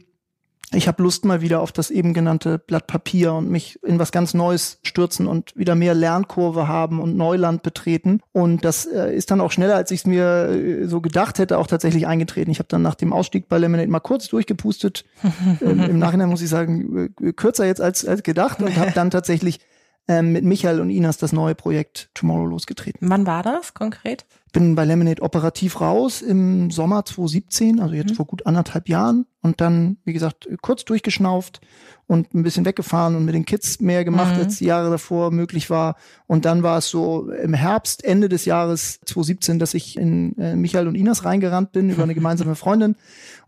ich 0.72 0.86
habe 0.86 1.02
Lust 1.02 1.24
mal 1.24 1.40
wieder 1.40 1.60
auf 1.60 1.72
das 1.72 1.90
eben 1.90 2.12
genannte 2.12 2.58
Blatt 2.58 2.86
Papier 2.86 3.32
und 3.32 3.50
mich 3.50 3.82
in 3.84 3.98
was 3.98 4.12
ganz 4.12 4.34
Neues 4.34 4.78
stürzen 4.82 5.26
und 5.26 5.56
wieder 5.56 5.74
mehr 5.74 5.94
Lernkurve 5.94 6.68
haben 6.68 7.00
und 7.00 7.16
Neuland 7.16 7.62
betreten. 7.62 8.20
Und 8.32 8.64
das 8.64 8.84
äh, 8.84 9.14
ist 9.14 9.30
dann 9.30 9.40
auch 9.40 9.50
schneller, 9.50 9.76
als 9.76 9.90
ich 9.90 10.00
es 10.00 10.06
mir 10.06 10.48
äh, 10.50 10.86
so 10.86 11.00
gedacht 11.00 11.38
hätte, 11.38 11.56
auch 11.56 11.66
tatsächlich 11.66 12.06
eingetreten. 12.06 12.50
Ich 12.50 12.58
habe 12.58 12.68
dann 12.68 12.82
nach 12.82 12.96
dem 12.96 13.12
Ausstieg 13.12 13.48
bei 13.48 13.56
Lemonade 13.56 13.90
mal 13.90 14.00
kurz 14.00 14.28
durchgepustet. 14.28 15.04
ähm, 15.62 15.80
Im 15.80 15.98
Nachhinein 15.98 16.28
muss 16.28 16.42
ich 16.42 16.50
sagen, 16.50 17.14
äh, 17.20 17.32
kürzer 17.32 17.64
jetzt 17.64 17.80
als, 17.80 18.04
als 18.04 18.22
gedacht 18.22 18.60
und 18.60 18.76
habe 18.76 18.92
dann 18.92 19.10
tatsächlich 19.10 19.60
ähm, 20.08 20.32
mit 20.32 20.44
Michael 20.44 20.80
und 20.80 20.90
Inas 20.90 21.18
das 21.18 21.32
neue 21.32 21.54
Projekt 21.54 22.10
Tomorrow 22.14 22.46
losgetreten. 22.46 23.08
Wann 23.10 23.26
war 23.26 23.42
das 23.42 23.74
konkret? 23.74 24.24
Bin 24.52 24.74
bei 24.74 24.86
Lemonade 24.86 25.20
operativ 25.20 25.82
raus 25.82 26.22
im 26.22 26.70
Sommer 26.70 27.04
2017, 27.04 27.80
also 27.80 27.94
jetzt 27.94 28.12
mhm. 28.12 28.14
vor 28.14 28.26
gut 28.26 28.46
anderthalb 28.46 28.88
Jahren. 28.88 29.26
Und 29.42 29.60
dann, 29.60 29.98
wie 30.04 30.14
gesagt, 30.14 30.48
kurz 30.62 30.86
durchgeschnauft 30.86 31.60
und 32.06 32.34
ein 32.34 32.42
bisschen 32.42 32.64
weggefahren 32.64 33.14
und 33.14 33.26
mit 33.26 33.34
den 33.34 33.44
Kids 33.44 33.80
mehr 33.80 34.02
gemacht, 34.04 34.34
mhm. 34.34 34.42
als 34.42 34.58
die 34.58 34.64
Jahre 34.64 34.88
davor 34.88 35.30
möglich 35.30 35.68
war. 35.68 35.96
Und 36.26 36.46
dann 36.46 36.62
war 36.62 36.78
es 36.78 36.88
so 36.88 37.30
im 37.30 37.52
Herbst, 37.52 38.02
Ende 38.02 38.30
des 38.30 38.46
Jahres 38.46 39.00
2017, 39.04 39.58
dass 39.58 39.74
ich 39.74 39.98
in 39.98 40.36
äh, 40.38 40.56
Michael 40.56 40.88
und 40.88 40.94
Inas 40.94 41.26
reingerannt 41.26 41.72
bin 41.72 41.90
über 41.90 42.02
eine 42.02 42.14
gemeinsame 42.16 42.54
Freundin 42.54 42.96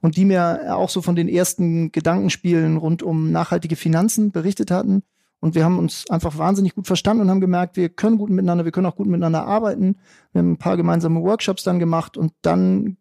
und 0.03 0.19
die 0.19 0.27
mir 0.27 0.77
auch 0.77 0.91
so 0.91 1.01
von 1.01 1.17
den 1.17 1.29
ersten 1.29 1.91
Gedankenspielen 1.91 2.77
rund 2.77 3.03
um 3.03 3.33
nachhaltige 3.33 3.77
Finanzen 3.77 4.31
berichtet 4.31 4.71
hatten. 4.71 5.03
Und 5.41 5.55
wir 5.55 5.65
haben 5.65 5.79
uns 5.79 6.09
einfach 6.11 6.37
wahnsinnig 6.37 6.75
gut 6.75 6.87
verstanden 6.87 7.23
und 7.23 7.31
haben 7.31 7.41
gemerkt, 7.41 7.77
wir 7.77 7.89
können 7.89 8.19
gut 8.19 8.31
miteinander, 8.31 8.65
wir 8.65 8.73
können 8.73 8.87
auch 8.87 8.97
gut 8.97 9.07
miteinander 9.07 9.47
arbeiten. 9.47 9.97
Wir 10.33 10.41
haben 10.41 10.53
ein 10.53 10.59
paar 10.59 10.77
gemeinsame 10.77 11.23
Workshops 11.23 11.63
dann 11.63 11.79
gemacht 11.79 12.17
und 12.17 12.33
dann 12.43 12.99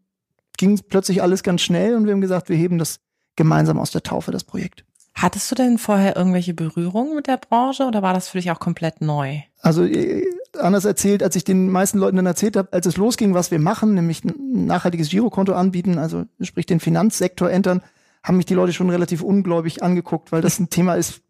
ging 0.57 0.79
plötzlich 0.87 1.21
alles 1.21 1.43
ganz 1.43 1.61
schnell 1.61 1.95
und 1.95 2.05
wir 2.05 2.13
haben 2.13 2.21
gesagt, 2.21 2.49
wir 2.49 2.55
heben 2.55 2.77
das 2.77 2.99
gemeinsam 3.35 3.77
aus 3.77 3.91
der 3.91 4.03
Taufe, 4.03 4.31
das 4.31 4.43
Projekt. 4.43 4.85
Hattest 5.13 5.51
du 5.51 5.55
denn 5.55 5.77
vorher 5.77 6.15
irgendwelche 6.15 6.53
Berührungen 6.53 7.15
mit 7.15 7.27
der 7.27 7.37
Branche 7.37 7.83
oder 7.85 8.01
war 8.01 8.13
das 8.13 8.29
für 8.29 8.37
dich 8.37 8.51
auch 8.51 8.59
komplett 8.59 9.01
neu? 9.01 9.39
Also 9.61 9.83
äh, 9.83 10.23
anders 10.57 10.85
erzählt, 10.85 11.23
als 11.23 11.35
ich 11.35 11.43
den 11.43 11.69
meisten 11.69 11.97
Leuten 11.97 12.15
dann 12.15 12.25
erzählt 12.25 12.55
habe, 12.55 12.71
als 12.71 12.85
es 12.85 12.95
losging, 12.95 13.33
was 13.33 13.51
wir 13.51 13.59
machen, 13.59 13.95
nämlich 13.95 14.23
ein 14.23 14.65
nachhaltiges 14.65 15.09
Girokonto 15.09 15.53
anbieten, 15.53 15.97
also 15.97 16.23
sprich 16.41 16.65
den 16.65 16.79
Finanzsektor 16.79 17.49
entern, 17.49 17.81
haben 18.23 18.37
mich 18.37 18.45
die 18.45 18.53
Leute 18.53 18.73
schon 18.73 18.89
relativ 18.89 19.21
ungläubig 19.21 19.83
angeguckt, 19.83 20.31
weil 20.31 20.41
das 20.41 20.59
ein 20.59 20.69
Thema 20.69 20.95
ist, 20.95 21.21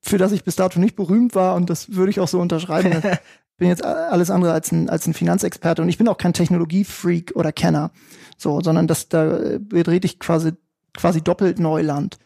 für 0.00 0.18
das 0.18 0.32
ich 0.32 0.44
bis 0.44 0.56
dato 0.56 0.78
nicht 0.80 0.96
berühmt 0.96 1.34
war 1.34 1.54
und 1.54 1.70
das 1.70 1.94
würde 1.94 2.10
ich 2.10 2.20
auch 2.20 2.28
so 2.28 2.40
unterschreiben. 2.40 3.02
bin 3.58 3.68
jetzt 3.68 3.84
alles 3.84 4.30
andere 4.30 4.52
als 4.52 4.72
ein, 4.72 4.90
als 4.90 5.06
ein 5.06 5.14
Finanzexperte 5.14 5.82
und 5.82 5.88
ich 5.88 5.98
bin 5.98 6.08
auch 6.08 6.18
kein 6.18 6.32
Technologiefreak 6.32 7.32
oder 7.36 7.52
Kenner, 7.52 7.92
so, 8.36 8.60
sondern 8.60 8.88
das, 8.88 9.08
da 9.08 9.38
betrete 9.60 10.06
ich 10.06 10.18
quasi, 10.18 10.52
quasi 10.94 11.22
doppelt 11.22 11.60
Neuland. 11.60 12.18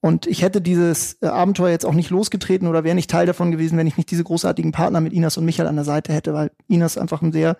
Und 0.00 0.26
ich 0.26 0.42
hätte 0.42 0.60
dieses 0.60 1.18
äh, 1.20 1.26
Abenteuer 1.26 1.70
jetzt 1.70 1.84
auch 1.84 1.94
nicht 1.94 2.10
losgetreten 2.10 2.66
oder 2.66 2.84
wäre 2.84 2.94
nicht 2.94 3.10
Teil 3.10 3.26
davon 3.26 3.50
gewesen, 3.50 3.76
wenn 3.76 3.86
ich 3.86 3.98
nicht 3.98 4.10
diese 4.10 4.24
großartigen 4.24 4.72
Partner 4.72 5.00
mit 5.00 5.12
Inas 5.12 5.36
und 5.36 5.44
Michael 5.44 5.68
an 5.68 5.76
der 5.76 5.84
Seite 5.84 6.12
hätte, 6.12 6.32
weil 6.32 6.50
Inas 6.68 6.96
einfach 6.96 7.20
ein 7.20 7.32
sehr 7.32 7.56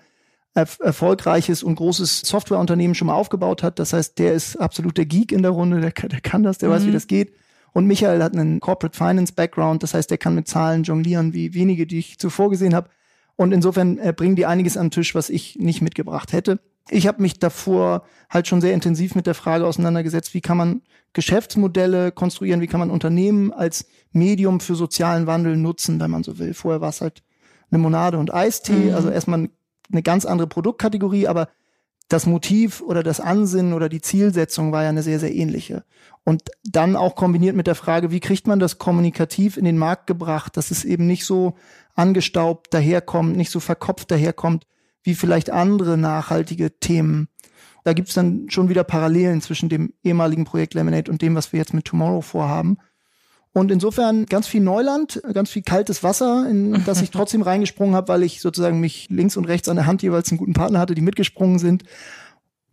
erf 0.54 0.78
erfolgreiches 0.80 1.62
und 1.62 1.76
großes 1.76 2.20
Softwareunternehmen 2.20 2.94
schon 2.94 3.06
mal 3.06 3.14
aufgebaut 3.14 3.62
hat. 3.62 3.78
Das 3.78 3.92
heißt, 3.92 4.18
der 4.18 4.32
ist 4.32 4.56
absolut 4.56 4.96
der 4.96 5.06
Geek 5.06 5.32
in 5.32 5.42
der 5.42 5.52
Runde, 5.52 5.80
der, 5.80 5.92
der 5.92 6.20
kann 6.20 6.42
das, 6.42 6.58
der 6.58 6.70
mhm. 6.70 6.72
weiß, 6.72 6.82
wie 6.84 6.88
mhm. 6.88 6.94
das 6.94 7.06
geht. 7.06 7.34
Und 7.72 7.86
Michael 7.86 8.22
hat 8.22 8.34
einen 8.34 8.60
Corporate 8.60 8.96
Finance 8.96 9.32
Background, 9.32 9.82
das 9.82 9.94
heißt, 9.94 10.10
er 10.10 10.18
kann 10.18 10.34
mit 10.34 10.48
Zahlen 10.48 10.82
jonglieren, 10.82 11.32
wie 11.32 11.54
wenige, 11.54 11.86
die 11.86 11.98
ich 11.98 12.18
zuvor 12.18 12.50
gesehen 12.50 12.74
habe. 12.74 12.90
Und 13.36 13.52
insofern 13.52 13.98
äh, 13.98 14.12
bringen 14.14 14.36
die 14.36 14.46
einiges 14.46 14.76
an 14.76 14.86
den 14.86 14.90
Tisch, 14.90 15.14
was 15.14 15.30
ich 15.30 15.56
nicht 15.56 15.80
mitgebracht 15.80 16.32
hätte. 16.32 16.60
Ich 16.90 17.06
habe 17.06 17.22
mich 17.22 17.38
davor 17.38 18.04
halt 18.28 18.48
schon 18.48 18.60
sehr 18.60 18.74
intensiv 18.74 19.14
mit 19.14 19.26
der 19.26 19.34
Frage 19.34 19.66
auseinandergesetzt, 19.66 20.34
wie 20.34 20.40
kann 20.40 20.56
man 20.56 20.82
Geschäftsmodelle 21.12 22.12
konstruieren, 22.12 22.60
wie 22.60 22.66
kann 22.66 22.80
man 22.80 22.90
Unternehmen 22.90 23.52
als 23.52 23.86
Medium 24.12 24.60
für 24.60 24.74
sozialen 24.74 25.26
Wandel 25.26 25.56
nutzen, 25.56 26.00
wenn 26.00 26.10
man 26.10 26.24
so 26.24 26.38
will. 26.38 26.54
Vorher 26.54 26.80
war 26.80 26.90
es 26.90 27.00
halt 27.00 27.22
Limonade 27.70 28.18
und 28.18 28.34
Eistee, 28.34 28.90
mhm. 28.90 28.94
also 28.94 29.10
erstmal 29.10 29.48
eine 29.90 30.02
ganz 30.02 30.24
andere 30.24 30.48
Produktkategorie, 30.48 31.26
aber 31.28 31.48
das 32.10 32.26
Motiv 32.26 32.82
oder 32.82 33.02
das 33.02 33.20
Ansinnen 33.20 33.72
oder 33.72 33.88
die 33.88 34.00
Zielsetzung 34.00 34.72
war 34.72 34.82
ja 34.82 34.88
eine 34.88 35.02
sehr, 35.02 35.20
sehr 35.20 35.34
ähnliche. 35.34 35.84
Und 36.24 36.42
dann 36.64 36.96
auch 36.96 37.14
kombiniert 37.14 37.54
mit 37.54 37.68
der 37.68 37.76
Frage, 37.76 38.10
wie 38.10 38.20
kriegt 38.20 38.48
man 38.48 38.58
das 38.58 38.78
kommunikativ 38.78 39.56
in 39.56 39.64
den 39.64 39.78
Markt 39.78 40.08
gebracht, 40.08 40.56
dass 40.56 40.72
es 40.72 40.84
eben 40.84 41.06
nicht 41.06 41.24
so 41.24 41.54
angestaubt 41.94 42.74
daherkommt, 42.74 43.36
nicht 43.36 43.50
so 43.50 43.60
verkopft 43.60 44.10
daherkommt, 44.10 44.66
wie 45.04 45.14
vielleicht 45.14 45.50
andere 45.50 45.96
nachhaltige 45.96 46.78
Themen. 46.80 47.28
Da 47.84 47.92
gibt's 47.92 48.14
dann 48.14 48.50
schon 48.50 48.68
wieder 48.68 48.84
Parallelen 48.84 49.40
zwischen 49.40 49.68
dem 49.68 49.94
ehemaligen 50.02 50.44
Projekt 50.44 50.74
Lemonade 50.74 51.10
und 51.10 51.22
dem, 51.22 51.36
was 51.36 51.52
wir 51.52 51.58
jetzt 51.58 51.74
mit 51.74 51.84
Tomorrow 51.84 52.22
vorhaben. 52.22 52.76
Und 53.52 53.72
insofern 53.72 54.26
ganz 54.26 54.46
viel 54.46 54.60
Neuland, 54.60 55.20
ganz 55.32 55.50
viel 55.50 55.62
kaltes 55.62 56.02
Wasser, 56.02 56.48
in 56.48 56.84
das 56.86 57.02
ich 57.02 57.10
trotzdem 57.10 57.42
reingesprungen 57.42 57.94
habe, 57.94 58.08
weil 58.08 58.22
ich 58.22 58.40
sozusagen 58.40 58.80
mich 58.80 59.08
links 59.10 59.36
und 59.36 59.46
rechts 59.46 59.68
an 59.68 59.76
der 59.76 59.86
Hand 59.86 60.02
jeweils 60.02 60.30
einen 60.30 60.38
guten 60.38 60.52
Partner 60.52 60.78
hatte, 60.78 60.94
die 60.94 61.02
mitgesprungen 61.02 61.58
sind. 61.58 61.84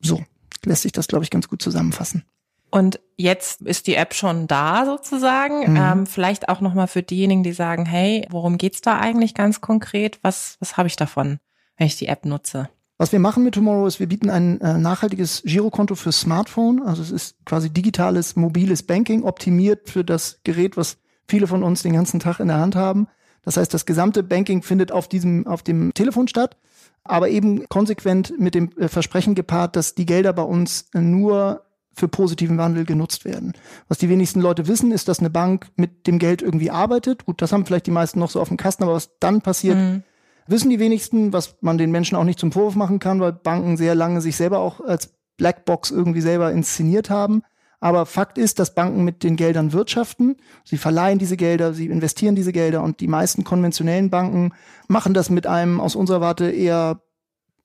So 0.01 0.23
lässt 0.65 0.83
sich 0.83 0.91
das, 0.91 1.07
glaube 1.07 1.23
ich, 1.23 1.31
ganz 1.31 1.47
gut 1.47 1.61
zusammenfassen. 1.61 2.23
Und 2.69 2.99
jetzt 3.15 3.61
ist 3.61 3.87
die 3.87 3.95
App 3.95 4.13
schon 4.13 4.47
da 4.47 4.85
sozusagen. 4.85 5.71
Mhm. 5.71 5.77
Ähm, 5.77 6.05
vielleicht 6.05 6.49
auch 6.49 6.61
nochmal 6.61 6.87
für 6.87 7.01
diejenigen, 7.01 7.43
die 7.43 7.53
sagen, 7.53 7.85
hey, 7.85 8.27
worum 8.29 8.57
geht's 8.57 8.81
da 8.81 8.99
eigentlich 8.99 9.33
ganz 9.33 9.61
konkret? 9.61 10.19
Was, 10.21 10.57
was 10.59 10.77
habe 10.77 10.87
ich 10.87 10.95
davon, 10.95 11.39
wenn 11.77 11.87
ich 11.87 11.95
die 11.95 12.07
App 12.07 12.25
nutze? 12.25 12.69
Was 12.97 13.11
wir 13.11 13.19
machen 13.19 13.43
mit 13.43 13.53
Tomorrow 13.53 13.85
ist, 13.85 13.99
wir 13.99 14.07
bieten 14.07 14.29
ein 14.31 14.59
äh, 14.59 14.77
nachhaltiges 14.77 15.43
Girokonto 15.45 15.93
für 15.93 16.11
Smartphone. 16.11 16.81
Also 16.81 17.03
es 17.03 17.11
ist 17.11 17.35
quasi 17.45 17.69
digitales, 17.69 18.35
mobiles 18.35 18.81
Banking, 18.81 19.23
optimiert 19.23 19.89
für 19.89 20.03
das 20.03 20.39
Gerät, 20.43 20.77
was 20.77 20.97
viele 21.27 21.45
von 21.45 21.61
uns 21.61 21.83
den 21.83 21.93
ganzen 21.93 22.19
Tag 22.19 22.39
in 22.39 22.47
der 22.47 22.57
Hand 22.57 22.75
haben. 22.75 23.07
Das 23.43 23.55
heißt, 23.55 23.71
das 23.73 23.85
gesamte 23.85 24.23
Banking 24.23 24.63
findet 24.63 24.91
auf 24.91 25.07
diesem, 25.07 25.45
auf 25.45 25.61
dem 25.61 25.93
Telefon 25.93 26.27
statt, 26.27 26.57
aber 27.03 27.29
eben 27.29 27.69
konsequent 27.69 28.33
mit 28.39 28.55
dem 28.55 28.71
äh, 28.77 28.87
Versprechen 28.87 29.35
gepaart, 29.35 29.75
dass 29.75 29.93
die 29.93 30.07
Gelder 30.07 30.33
bei 30.33 30.43
uns 30.43 30.89
nur 30.93 31.63
für 31.93 32.07
positiven 32.07 32.57
Wandel 32.57 32.83
genutzt 32.83 33.25
werden. 33.25 33.53
Was 33.87 33.99
die 33.99 34.09
wenigsten 34.09 34.41
Leute 34.41 34.67
wissen, 34.67 34.91
ist, 34.91 35.07
dass 35.07 35.19
eine 35.19 35.29
Bank 35.29 35.67
mit 35.75 36.07
dem 36.07 36.19
Geld 36.19 36.41
irgendwie 36.41 36.71
arbeitet. 36.71 37.25
Gut, 37.25 37.41
das 37.41 37.51
haben 37.51 37.65
vielleicht 37.65 37.87
die 37.87 37.91
meisten 37.91 38.19
noch 38.19 38.29
so 38.29 38.41
auf 38.41 38.47
dem 38.47 38.57
Kasten, 38.57 38.83
aber 38.83 38.93
was 38.93 39.11
dann 39.19 39.41
passiert, 39.41 39.77
mhm 39.77 40.03
wissen 40.47 40.69
die 40.69 40.79
wenigsten, 40.79 41.33
was 41.33 41.55
man 41.61 41.77
den 41.77 41.91
Menschen 41.91 42.15
auch 42.15 42.23
nicht 42.23 42.39
zum 42.39 42.51
Vorwurf 42.51 42.75
machen 42.75 42.99
kann, 42.99 43.19
weil 43.19 43.33
Banken 43.33 43.77
sehr 43.77 43.95
lange 43.95 44.21
sich 44.21 44.35
selber 44.35 44.59
auch 44.59 44.81
als 44.81 45.13
Blackbox 45.37 45.91
irgendwie 45.91 46.21
selber 46.21 46.51
inszeniert 46.51 47.09
haben. 47.09 47.43
Aber 47.79 48.07
Fakt 48.07 48.37
ist, 48.37 48.57
dass 48.57 48.73
Banken 48.73 49.03
mit 49.03 49.23
den 49.23 49.35
Geldern 49.35 49.71
wirtschaften. 49.71 50.37
Sie 50.63 50.77
verleihen 50.77 51.19
diese 51.19 51.37
Gelder, 51.37 51.73
sie 51.73 51.85
investieren 51.85 52.35
diese 52.35 52.51
Gelder 52.51 52.81
und 52.81 52.99
die 53.01 53.07
meisten 53.07 53.43
konventionellen 53.43 54.09
Banken 54.09 54.51
machen 54.87 55.13
das 55.13 55.29
mit 55.29 55.45
einem 55.45 55.79
aus 55.79 55.95
unserer 55.95 56.21
Warte 56.21 56.49
eher 56.49 57.01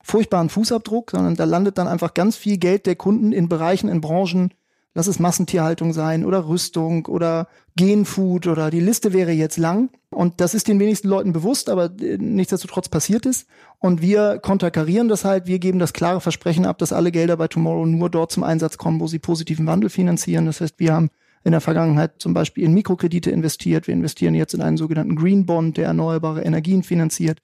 furchtbaren 0.02 0.50
Fußabdruck, 0.50 1.12
sondern 1.12 1.36
da 1.36 1.44
landet 1.44 1.78
dann 1.78 1.88
einfach 1.88 2.12
ganz 2.12 2.36
viel 2.36 2.58
Geld 2.58 2.86
der 2.86 2.96
Kunden 2.96 3.32
in 3.32 3.48
Bereichen, 3.48 3.88
in 3.88 4.00
Branchen, 4.00 4.52
lass 4.94 5.06
es 5.06 5.18
Massentierhaltung 5.18 5.92
sein 5.92 6.25
oder 6.25 6.49
Rüstung 6.49 7.06
oder 7.06 7.49
Genfood 7.76 8.46
oder 8.46 8.70
die 8.70 8.80
Liste 8.80 9.12
wäre 9.12 9.32
jetzt 9.32 9.56
lang. 9.56 9.90
Und 10.11 10.40
das 10.40 10.54
ist 10.54 10.68
den 10.68 10.78
wenigsten 10.78 11.08
Leuten 11.08 11.32
bewusst, 11.32 11.70
aber 11.70 11.87
äh, 12.00 12.18
nichtsdestotrotz 12.18 12.88
passiert 12.88 13.25
es. 13.25 13.46
Und 13.78 14.02
wir 14.02 14.38
konterkarieren 14.40 15.08
das 15.08 15.25
halt. 15.25 15.46
Wir 15.46 15.58
geben 15.58 15.78
das 15.78 15.94
klare 15.94 16.20
Versprechen 16.20 16.66
ab, 16.66 16.78
dass 16.78 16.92
alle 16.92 17.11
Gelder 17.11 17.37
bei 17.37 17.49
Tomorrow 17.49 17.87
nur 17.87 18.11
dort 18.11 18.30
zum 18.30 18.44
Einsatz 18.44 18.76
kommen, 18.76 19.00
wo 19.00 19.06
sie 19.06 19.18
positiven 19.18 19.66
Wandel 19.66 19.88
finanzieren. 19.88 20.46
Das 20.46 20.61
heißt, 20.61 20.75
wir 20.78 20.92
haben 20.92 21.11
in 21.44 21.52
der 21.52 21.61
Vergangenheit 21.61 22.12
zum 22.18 22.34
Beispiel 22.34 22.64
in 22.64 22.75
Mikrokredite 22.75 23.30
investiert. 23.30 23.87
Wir 23.87 23.94
investieren 23.94 24.34
jetzt 24.34 24.54
in 24.54 24.62
einen 24.62 24.76
sogenannten 24.76 25.16
Green 25.16 25.46
Bond, 25.46 25.76
der 25.76 25.87
erneuerbare 25.87 26.42
Energien 26.42 26.82
finanziert. 26.82 27.40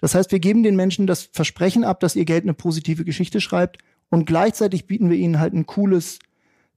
Das 0.00 0.14
heißt, 0.14 0.32
wir 0.32 0.38
geben 0.38 0.62
den 0.62 0.76
Menschen 0.76 1.06
das 1.06 1.28
Versprechen 1.32 1.84
ab, 1.84 2.00
dass 2.00 2.16
ihr 2.16 2.24
Geld 2.24 2.44
eine 2.44 2.54
positive 2.54 3.04
Geschichte 3.04 3.40
schreibt. 3.40 3.78
Und 4.10 4.26
gleichzeitig 4.26 4.86
bieten 4.86 5.10
wir 5.10 5.16
ihnen 5.16 5.40
halt 5.40 5.54
ein 5.54 5.66
cooles 5.66 6.18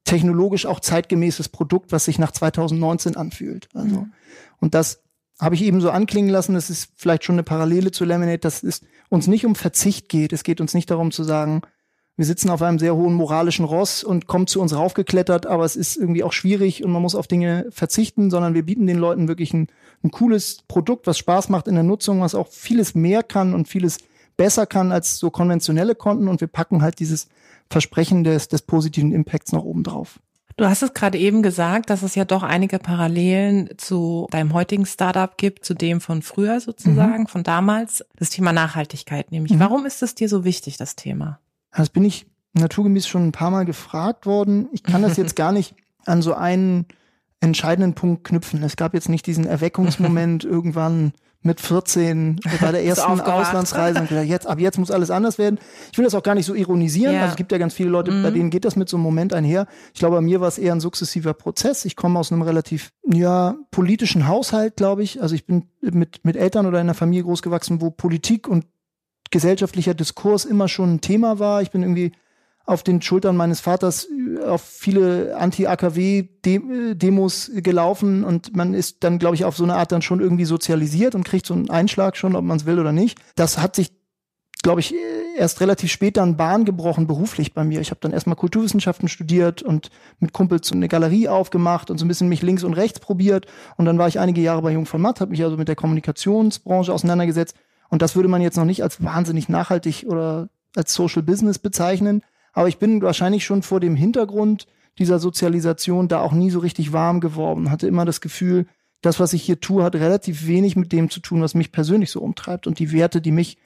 technologisch 0.07 0.65
auch 0.65 0.79
zeitgemäßes 0.79 1.49
Produkt, 1.49 1.91
was 1.91 2.05
sich 2.05 2.17
nach 2.17 2.31
2019 2.31 3.15
anfühlt. 3.15 3.69
Also, 3.73 4.01
mhm. 4.01 4.13
und 4.59 4.73
das 4.73 5.03
habe 5.39 5.53
ich 5.53 5.63
eben 5.63 5.81
so 5.81 5.91
anklingen 5.91 6.31
lassen. 6.31 6.55
Das 6.55 6.69
ist 6.69 6.91
vielleicht 6.95 7.23
schon 7.23 7.35
eine 7.35 7.43
Parallele 7.43 7.91
zu 7.91 8.05
Lemonade, 8.05 8.39
dass 8.39 8.63
es 8.63 8.81
uns 9.09 9.27
nicht 9.27 9.45
um 9.45 9.53
Verzicht 9.53 10.09
geht. 10.09 10.33
Es 10.33 10.43
geht 10.43 10.61
uns 10.61 10.73
nicht 10.73 10.89
darum 10.89 11.11
zu 11.11 11.23
sagen, 11.23 11.61
wir 12.15 12.25
sitzen 12.25 12.49
auf 12.49 12.63
einem 12.63 12.79
sehr 12.79 12.95
hohen 12.95 13.13
moralischen 13.13 13.63
Ross 13.63 14.03
und 14.03 14.25
kommt 14.25 14.49
zu 14.49 14.59
uns 14.59 14.75
raufgeklettert, 14.75 15.45
aber 15.45 15.63
es 15.65 15.75
ist 15.75 15.97
irgendwie 15.97 16.23
auch 16.23 16.33
schwierig 16.33 16.83
und 16.83 16.91
man 16.91 17.03
muss 17.03 17.13
auf 17.13 17.27
Dinge 17.27 17.67
verzichten, 17.69 18.31
sondern 18.31 18.55
wir 18.55 18.63
bieten 18.63 18.87
den 18.87 18.97
Leuten 18.97 19.27
wirklich 19.27 19.53
ein, 19.53 19.67
ein 20.03 20.09
cooles 20.09 20.63
Produkt, 20.67 21.05
was 21.05 21.19
Spaß 21.19 21.49
macht 21.49 21.67
in 21.67 21.75
der 21.75 21.83
Nutzung, 21.83 22.21
was 22.21 22.33
auch 22.33 22.47
vieles 22.47 22.95
mehr 22.95 23.21
kann 23.21 23.53
und 23.53 23.67
vieles 23.67 23.99
besser 24.35 24.65
kann 24.65 24.91
als 24.91 25.19
so 25.19 25.29
konventionelle 25.29 25.93
Konten 25.93 26.27
und 26.27 26.41
wir 26.41 26.47
packen 26.47 26.81
halt 26.81 26.99
dieses 26.99 27.27
Versprechen 27.69 28.23
des, 28.23 28.47
des 28.47 28.61
positiven 28.61 29.11
Impacts 29.11 29.51
noch 29.51 29.63
oben 29.63 29.83
drauf. 29.83 30.19
Du 30.57 30.65
hast 30.65 30.81
es 30.81 30.93
gerade 30.93 31.19
eben 31.19 31.43
gesagt, 31.43 31.91
dass 31.91 32.01
es 32.01 32.15
ja 32.15 32.25
doch 32.25 32.41
einige 32.41 32.79
Parallelen 32.79 33.69
zu 33.77 34.27
deinem 34.31 34.53
heutigen 34.53 34.87
Startup 34.87 35.37
gibt, 35.37 35.63
zu 35.63 35.75
dem 35.75 36.01
von 36.01 36.23
früher 36.23 36.59
sozusagen, 36.59 37.23
mhm. 37.23 37.27
von 37.27 37.43
damals. 37.43 38.03
Das 38.15 38.31
Thema 38.31 38.53
Nachhaltigkeit 38.53 39.31
nämlich. 39.31 39.53
Mhm. 39.53 39.59
Warum 39.59 39.85
ist 39.85 40.01
es 40.01 40.15
dir 40.15 40.27
so 40.27 40.43
wichtig, 40.43 40.77
das 40.77 40.95
Thema? 40.95 41.39
Das 41.71 41.89
bin 41.89 42.03
ich 42.03 42.25
naturgemäß 42.53 43.07
schon 43.07 43.27
ein 43.27 43.31
paar 43.31 43.51
Mal 43.51 43.65
gefragt 43.65 44.25
worden. 44.25 44.67
Ich 44.71 44.81
kann 44.81 45.03
das 45.03 45.15
jetzt 45.17 45.35
gar 45.35 45.51
nicht 45.51 45.75
an 46.05 46.23
so 46.23 46.33
einen 46.33 46.87
entscheidenden 47.39 47.93
Punkt 47.93 48.23
knüpfen. 48.23 48.63
Es 48.63 48.77
gab 48.77 48.95
jetzt 48.95 49.09
nicht 49.09 49.27
diesen 49.27 49.45
Erweckungsmoment 49.45 50.43
irgendwann 50.43 51.13
mit 51.41 51.61
14 51.61 52.39
bei 52.61 52.71
der 52.71 52.83
ersten 52.85 53.21
Auslandsreise 53.21 53.99
und 53.99 54.09
gesagt, 54.09 54.27
jetzt, 54.27 54.47
ab 54.47 54.59
jetzt 54.59 54.77
muss 54.77 54.91
alles 54.91 55.11
anders 55.11 55.37
werden. 55.37 55.59
Ich 55.91 55.97
will 55.97 56.05
das 56.05 56.15
auch 56.15 56.23
gar 56.23 56.35
nicht 56.35 56.45
so 56.45 56.53
ironisieren. 56.53 57.13
Ja. 57.13 57.21
Also 57.21 57.31
es 57.31 57.37
gibt 57.37 57.51
ja 57.51 57.57
ganz 57.57 57.73
viele 57.73 57.89
Leute, 57.89 58.11
mhm. 58.11 58.23
bei 58.23 58.31
denen 58.31 58.49
geht 58.49 58.65
das 58.65 58.75
mit 58.75 58.89
so 58.89 58.97
einem 58.97 59.03
Moment 59.03 59.33
einher. 59.33 59.67
Ich 59.93 59.99
glaube, 59.99 60.15
bei 60.17 60.21
mir 60.21 60.41
war 60.41 60.47
es 60.47 60.57
eher 60.57 60.73
ein 60.73 60.79
sukzessiver 60.79 61.33
Prozess. 61.33 61.85
Ich 61.85 61.95
komme 61.95 62.19
aus 62.19 62.31
einem 62.31 62.41
relativ, 62.41 62.91
ja, 63.05 63.55
politischen 63.71 64.27
Haushalt, 64.27 64.75
glaube 64.75 65.03
ich. 65.03 65.21
Also 65.21 65.35
ich 65.35 65.45
bin 65.45 65.65
mit, 65.81 66.23
mit 66.23 66.35
Eltern 66.35 66.65
oder 66.65 66.79
in 66.79 66.87
einer 66.87 66.93
Familie 66.93 67.23
großgewachsen, 67.23 67.81
wo 67.81 67.91
Politik 67.91 68.47
und 68.47 68.65
gesellschaftlicher 69.29 69.93
Diskurs 69.93 70.45
immer 70.45 70.67
schon 70.67 70.95
ein 70.95 71.01
Thema 71.01 71.39
war. 71.39 71.61
Ich 71.61 71.71
bin 71.71 71.81
irgendwie 71.81 72.11
auf 72.67 72.83
den 72.83 73.01
Schultern 73.01 73.35
meines 73.35 73.61
Vaters 73.61 74.07
äh, 74.11 74.43
auf 74.43 74.61
viele 74.61 75.35
Anti-AKW-Demos 75.37 77.49
gelaufen 77.55 78.23
und 78.23 78.55
man 78.55 78.75
ist 78.75 79.03
dann, 79.03 79.17
glaube 79.17 79.35
ich, 79.35 79.45
auf 79.45 79.57
so 79.57 79.63
eine 79.63 79.73
Art 79.75 79.91
dann 79.91 80.03
schon 80.03 80.19
irgendwie 80.19 80.45
sozialisiert 80.45 81.15
und 81.15 81.23
kriegt 81.23 81.47
so 81.47 81.55
einen 81.55 81.71
Einschlag 81.71 82.15
schon, 82.17 82.35
ob 82.35 82.43
man 82.43 82.57
es 82.57 82.67
will 82.67 82.79
oder 82.79 82.91
nicht. 82.91 83.17
Das 83.35 83.57
hat 83.57 83.75
sich, 83.75 83.91
glaube 84.61 84.81
ich, 84.81 84.93
erst 85.37 85.61
relativ 85.61 85.91
spät 85.91 86.17
dann 86.17 86.35
Bahn 86.35 86.65
gebrochen 86.65 87.07
beruflich 87.07 87.53
bei 87.53 87.63
mir. 87.63 87.79
Ich 87.79 87.89
habe 87.89 88.01
dann 88.01 88.11
erstmal 88.11 88.35
Kulturwissenschaften 88.35 89.07
studiert 89.07 89.61
und 89.61 89.89
mit 90.19 90.33
Kumpels 90.33 90.69
eine 90.73 90.89
Galerie 90.89 91.29
aufgemacht 91.29 91.89
und 91.89 91.97
so 91.97 92.03
ein 92.05 92.09
bisschen 92.09 92.27
mich 92.27 92.41
links 92.41 92.65
und 92.65 92.73
rechts 92.73 92.99
probiert. 92.99 93.45
Und 93.77 93.85
dann 93.85 93.97
war 93.97 94.09
ich 94.09 94.19
einige 94.19 94.41
Jahre 94.41 94.61
bei 94.61 94.73
Jung 94.73 94.85
von 94.85 95.01
Matt, 95.01 95.21
habe 95.21 95.31
mich 95.31 95.41
also 95.41 95.55
mit 95.55 95.69
der 95.69 95.77
Kommunikationsbranche 95.77 96.93
auseinandergesetzt. 96.93 97.55
Und 97.89 98.01
das 98.01 98.17
würde 98.17 98.27
man 98.27 98.41
jetzt 98.41 98.57
noch 98.57 98.65
nicht 98.65 98.83
als 98.83 99.01
wahnsinnig 99.01 99.47
nachhaltig 99.47 100.03
oder 100.05 100.49
als 100.75 100.93
Social 100.93 101.23
Business 101.23 101.59
bezeichnen. 101.59 102.23
Aber 102.57 102.69
ich 102.69 102.79
bin 102.79 103.03
wahrscheinlich 103.03 103.45
schon 103.45 103.61
vor 103.61 103.79
dem 103.79 103.95
Hintergrund 103.95 104.65
dieser 104.97 105.19
Sozialisation 105.19 106.07
da 106.07 106.21
auch 106.21 106.31
nie 106.31 106.49
so 106.49 106.57
richtig 106.57 106.91
warm 106.91 107.19
geworden. 107.19 107.69
Hatte 107.69 107.85
immer 107.85 108.03
das 108.03 108.19
Gefühl, 108.19 108.65
das, 109.01 109.19
was 109.19 109.33
ich 109.33 109.43
hier 109.43 109.59
tue, 109.59 109.83
hat 109.83 109.93
relativ 109.93 110.47
wenig 110.47 110.75
mit 110.75 110.91
dem 110.91 111.11
zu 111.11 111.19
tun, 111.19 111.39
was 111.39 111.53
mich 111.53 111.71
persönlich 111.71 112.09
so 112.09 112.19
umtreibt 112.19 112.65
und 112.65 112.79
die 112.79 112.91
Werte, 112.91 113.21
die 113.21 113.29
mich 113.29 113.59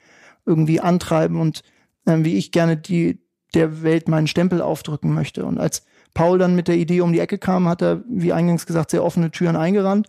irgendwie 0.44 0.78
antreiben 0.80 1.40
und 1.40 1.62
äh, 2.04 2.18
wie 2.18 2.36
ich 2.36 2.52
gerne 2.52 2.76
die 2.76 3.22
der 3.54 3.82
Welt 3.82 4.08
meinen 4.08 4.26
Stempel 4.26 4.60
aufdrücken 4.60 5.14
möchte. 5.14 5.46
Und 5.46 5.58
als 5.58 5.86
Paul 6.12 6.36
dann 6.36 6.54
mit 6.54 6.68
der 6.68 6.76
Idee 6.76 7.00
um 7.00 7.14
die 7.14 7.20
Ecke 7.20 7.38
kam, 7.38 7.68
hat 7.68 7.80
er, 7.80 8.04
wie 8.10 8.34
eingangs 8.34 8.66
gesagt, 8.66 8.90
sehr 8.90 9.04
offene 9.04 9.30
Türen 9.30 9.56
eingerannt. 9.56 10.06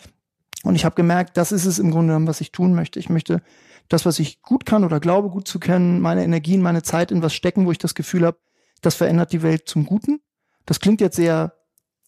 Und 0.63 0.75
ich 0.75 0.83
habe 0.83 0.95
gemerkt, 0.95 1.37
das 1.37 1.53
ist 1.53 1.65
es 1.65 1.79
im 1.79 1.89
Grunde, 1.89 2.19
was 2.27 2.41
ich 2.41 2.51
tun 2.51 2.75
möchte. 2.75 2.99
Ich 2.99 3.07
möchte 3.07 3.41
das, 3.87 4.05
was 4.05 4.19
ich 4.19 4.41
gut 4.41 4.65
kann 4.65 4.83
oder 4.83 4.99
glaube 4.99 5.29
gut 5.29 5.47
zu 5.47 5.61
können, 5.61 6.01
meine 6.01 6.25
Energien, 6.25 6.61
meine 6.61 6.83
Zeit 6.83 7.13
in 7.13 7.21
was 7.21 7.33
stecken, 7.33 7.65
wo 7.65 7.71
ich 7.71 7.77
das 7.77 7.95
Gefühl 7.95 8.25
habe, 8.25 8.39
das 8.85 8.95
verändert 8.95 9.31
die 9.31 9.41
Welt 9.41 9.67
zum 9.67 9.85
Guten. 9.85 10.21
Das 10.65 10.79
klingt 10.79 11.01
jetzt 11.01 11.15
sehr 11.15 11.53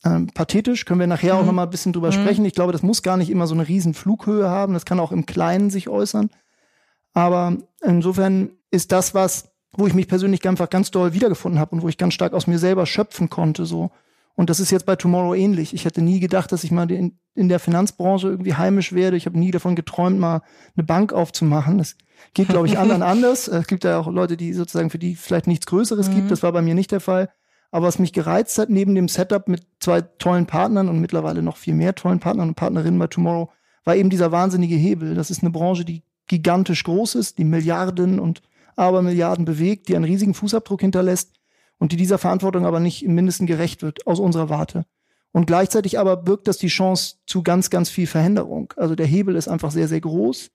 ähm, 0.04 0.28
pathetisch, 0.28 0.86
können 0.86 1.00
wir 1.00 1.08
nachher 1.08 1.34
mhm. 1.34 1.40
auch 1.40 1.46
noch 1.46 1.54
mal 1.54 1.64
ein 1.64 1.70
bisschen 1.70 1.94
drüber 1.94 2.10
mhm. 2.10 2.14
sprechen. 2.14 2.46
Ich 2.46 2.54
glaube, 2.54 2.72
das 2.72 2.84
muss 2.84 3.02
gar 3.02 3.18
nicht 3.18 3.30
immer 3.30 3.48
so 3.48 3.56
eine 3.56 3.68
riesen 3.68 3.94
Flughöhe 3.94 4.48
haben, 4.48 4.74
das 4.74 4.86
kann 4.86 5.00
auch 5.00 5.12
im 5.12 5.26
Kleinen 5.26 5.70
sich 5.70 5.90
äußern. 5.90 6.30
Aber 7.14 7.58
insofern 7.82 8.52
ist 8.72 8.92
das 8.92 9.14
was, 9.14 9.50
wo 9.72 9.88
ich 9.88 9.94
mich 9.94 10.08
persönlich 10.08 10.48
einfach 10.48 10.70
ganz 10.70 10.92
doll 10.92 11.14
wiedergefunden 11.14 11.60
habe 11.60 11.76
und 11.76 11.82
wo 11.82 11.90
ich 11.90 11.98
ganz 11.98 12.14
stark 12.14 12.34
aus 12.34 12.48
mir 12.48 12.60
selber 12.60 12.86
schöpfen 12.86 13.30
konnte. 13.30 13.66
So. 13.66 13.92
Und 14.36 14.50
das 14.50 14.60
ist 14.60 14.70
jetzt 14.70 14.86
bei 14.86 14.96
Tomorrow 14.96 15.34
ähnlich. 15.34 15.74
Ich 15.74 15.86
hätte 15.86 16.02
nie 16.02 16.20
gedacht, 16.20 16.52
dass 16.52 16.64
ich 16.64 16.72
mal 16.72 16.92
in, 16.92 17.18
in 17.36 17.48
der 17.48 17.60
Finanzbranche 17.60 18.28
irgendwie 18.28 18.56
heimisch 18.56 18.92
werde. 18.92 19.16
Ich 19.16 19.26
habe 19.26 19.40
nie 19.40 19.52
davon 19.52 19.76
geträumt, 19.76 20.20
mal 20.20 20.42
eine 20.76 20.86
Bank 20.86 21.14
aufzumachen. 21.14 21.78
Das 21.78 21.96
geht, 22.34 22.50
glaube 22.50 22.68
ich, 22.68 22.78
anderen 22.78 23.02
anders. 23.04 23.48
Es 23.48 23.68
gibt 23.68 23.86
ja 23.86 23.98
auch 23.98 24.08
Leute, 24.08 24.36
die 24.36 24.54
sozusagen 24.54 24.90
für 24.90 25.00
die 25.00 25.16
vielleicht 25.16 25.48
nichts 25.48 25.66
Größeres 25.66 26.10
mhm. 26.10 26.16
gibt. 26.16 26.32
Das 26.32 26.44
war 26.44 26.52
bei 26.52 26.62
mir 26.62 26.76
nicht 26.76 26.92
der 26.92 27.00
Fall. 27.00 27.30
Aber 27.72 27.88
was 27.88 28.00
mich 28.00 28.14
gereizt 28.14 28.58
hat, 28.58 28.70
neben 28.70 28.94
dem 28.96 29.08
Setup 29.08 29.48
mit 29.48 29.66
zwei 29.80 30.02
tollen 30.02 30.46
Partnern 30.46 30.90
und 30.90 31.00
mittlerweile 31.00 31.42
noch 31.42 31.58
viel 31.58 31.74
mehr 31.74 31.96
tollen 31.96 32.20
Partnern 32.20 32.50
und 32.50 32.56
Partnerinnen 32.56 33.00
bei 33.00 33.08
Tomorrow, 33.08 33.52
war 33.86 33.96
eben 33.96 34.10
dieser 34.10 34.32
wahnsinnige 34.32 34.76
Hebel. 34.76 35.16
Das 35.16 35.30
ist 35.30 35.44
eine 35.44 35.52
Branche, 35.52 35.86
die 35.86 36.04
gigantisch 36.28 36.84
groß 36.84 37.16
ist, 37.16 37.38
die 37.38 37.44
Milliarden 37.44 38.20
und 38.20 38.42
Abermilliarden 38.76 39.46
bewegt, 39.46 39.88
die 39.88 39.96
einen 39.96 40.06
riesigen 40.06 40.34
Fußabdruck 40.34 40.82
hinterlässt 40.82 41.34
und 41.78 41.92
die 41.92 41.98
dieser 41.98 42.18
Verantwortung 42.18 42.66
aber 42.66 42.80
nicht 42.80 43.04
im 43.04 43.16
Mindesten 43.16 43.48
gerecht 43.48 43.82
wird, 43.82 44.08
aus 44.08 44.20
unserer 44.20 44.50
Warte. 44.50 44.86
Und 45.32 45.48
gleichzeitig 45.48 46.00
aber 46.00 46.16
birgt 46.16 46.48
das 46.48 46.58
die 46.58 46.68
Chance 46.68 47.16
zu 47.26 47.44
ganz, 47.44 47.70
ganz 47.70 47.90
viel 47.90 48.08
Veränderung. 48.08 48.74
Also 48.78 48.96
der 48.96 49.06
Hebel 49.06 49.36
ist 49.36 49.50
einfach 49.50 49.72
sehr, 49.72 49.90
sehr 49.90 50.00
groß. 50.00 50.50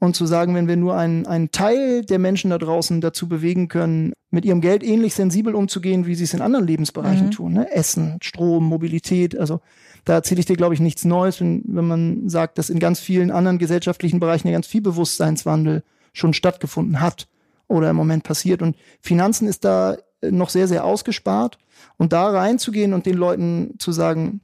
Und 0.00 0.16
zu 0.16 0.26
sagen, 0.26 0.54
wenn 0.54 0.66
wir 0.66 0.76
nur 0.76 0.96
einen, 0.96 1.26
einen 1.26 1.50
Teil 1.50 2.04
der 2.04 2.18
Menschen 2.18 2.50
da 2.50 2.58
draußen 2.58 3.00
dazu 3.00 3.28
bewegen 3.28 3.68
können, 3.68 4.12
mit 4.30 4.44
ihrem 4.44 4.60
Geld 4.60 4.82
ähnlich 4.82 5.14
sensibel 5.14 5.54
umzugehen, 5.54 6.06
wie 6.06 6.14
sie 6.14 6.24
es 6.24 6.34
in 6.34 6.40
anderen 6.40 6.66
Lebensbereichen 6.66 7.26
mhm. 7.26 7.30
tun. 7.30 7.52
Ne? 7.52 7.70
Essen, 7.72 8.18
Strom, 8.22 8.64
Mobilität. 8.64 9.38
Also 9.38 9.60
da 10.04 10.14
erzähle 10.14 10.40
ich 10.40 10.46
dir, 10.46 10.56
glaube 10.56 10.74
ich, 10.74 10.80
nichts 10.80 11.04
Neues, 11.04 11.40
wenn, 11.40 11.62
wenn 11.66 11.86
man 11.86 12.28
sagt, 12.28 12.58
dass 12.58 12.70
in 12.70 12.78
ganz 12.78 13.00
vielen 13.00 13.30
anderen 13.30 13.58
gesellschaftlichen 13.58 14.20
Bereichen 14.20 14.48
ja 14.48 14.54
ganz 14.54 14.66
viel 14.66 14.80
Bewusstseinswandel 14.82 15.84
schon 16.12 16.34
stattgefunden 16.34 17.00
hat 17.00 17.28
oder 17.68 17.90
im 17.90 17.96
Moment 17.96 18.24
passiert. 18.24 18.62
Und 18.62 18.76
Finanzen 19.00 19.46
ist 19.46 19.64
da 19.64 19.96
noch 20.30 20.48
sehr, 20.48 20.68
sehr 20.68 20.84
ausgespart. 20.84 21.58
Und 21.96 22.12
da 22.12 22.28
reinzugehen 22.28 22.92
und 22.92 23.06
den 23.06 23.16
Leuten 23.16 23.74
zu 23.78 23.92
sagen, 23.92 24.40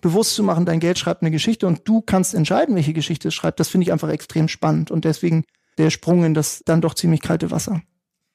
bewusst 0.00 0.34
zu 0.34 0.42
machen, 0.42 0.66
dein 0.66 0.80
Geld 0.80 0.98
schreibt 0.98 1.22
eine 1.22 1.30
Geschichte 1.30 1.66
und 1.66 1.82
du 1.84 2.00
kannst 2.00 2.34
entscheiden, 2.34 2.74
welche 2.74 2.92
Geschichte 2.92 3.28
es 3.28 3.34
schreibt, 3.34 3.60
das 3.60 3.68
finde 3.68 3.84
ich 3.84 3.92
einfach 3.92 4.08
extrem 4.08 4.48
spannend. 4.48 4.90
Und 4.90 5.04
deswegen 5.04 5.44
der 5.78 5.90
Sprung 5.90 6.24
in 6.24 6.34
das 6.34 6.62
dann 6.64 6.80
doch 6.80 6.94
ziemlich 6.94 7.20
kalte 7.20 7.50
Wasser. 7.50 7.82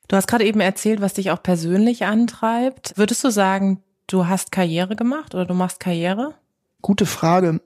Du 0.07 0.15
hast 0.15 0.27
gerade 0.27 0.45
eben 0.45 0.59
erzählt, 0.59 1.01
was 1.01 1.13
dich 1.13 1.31
auch 1.31 1.43
persönlich 1.43 2.05
antreibt. 2.05 2.93
Würdest 2.97 3.23
du 3.23 3.29
sagen, 3.29 3.83
du 4.07 4.27
hast 4.27 4.51
Karriere 4.51 4.95
gemacht 4.95 5.35
oder 5.35 5.45
du 5.45 5.53
machst 5.53 5.79
Karriere? 5.79 6.33
Gute 6.81 7.05
Frage. 7.05 7.61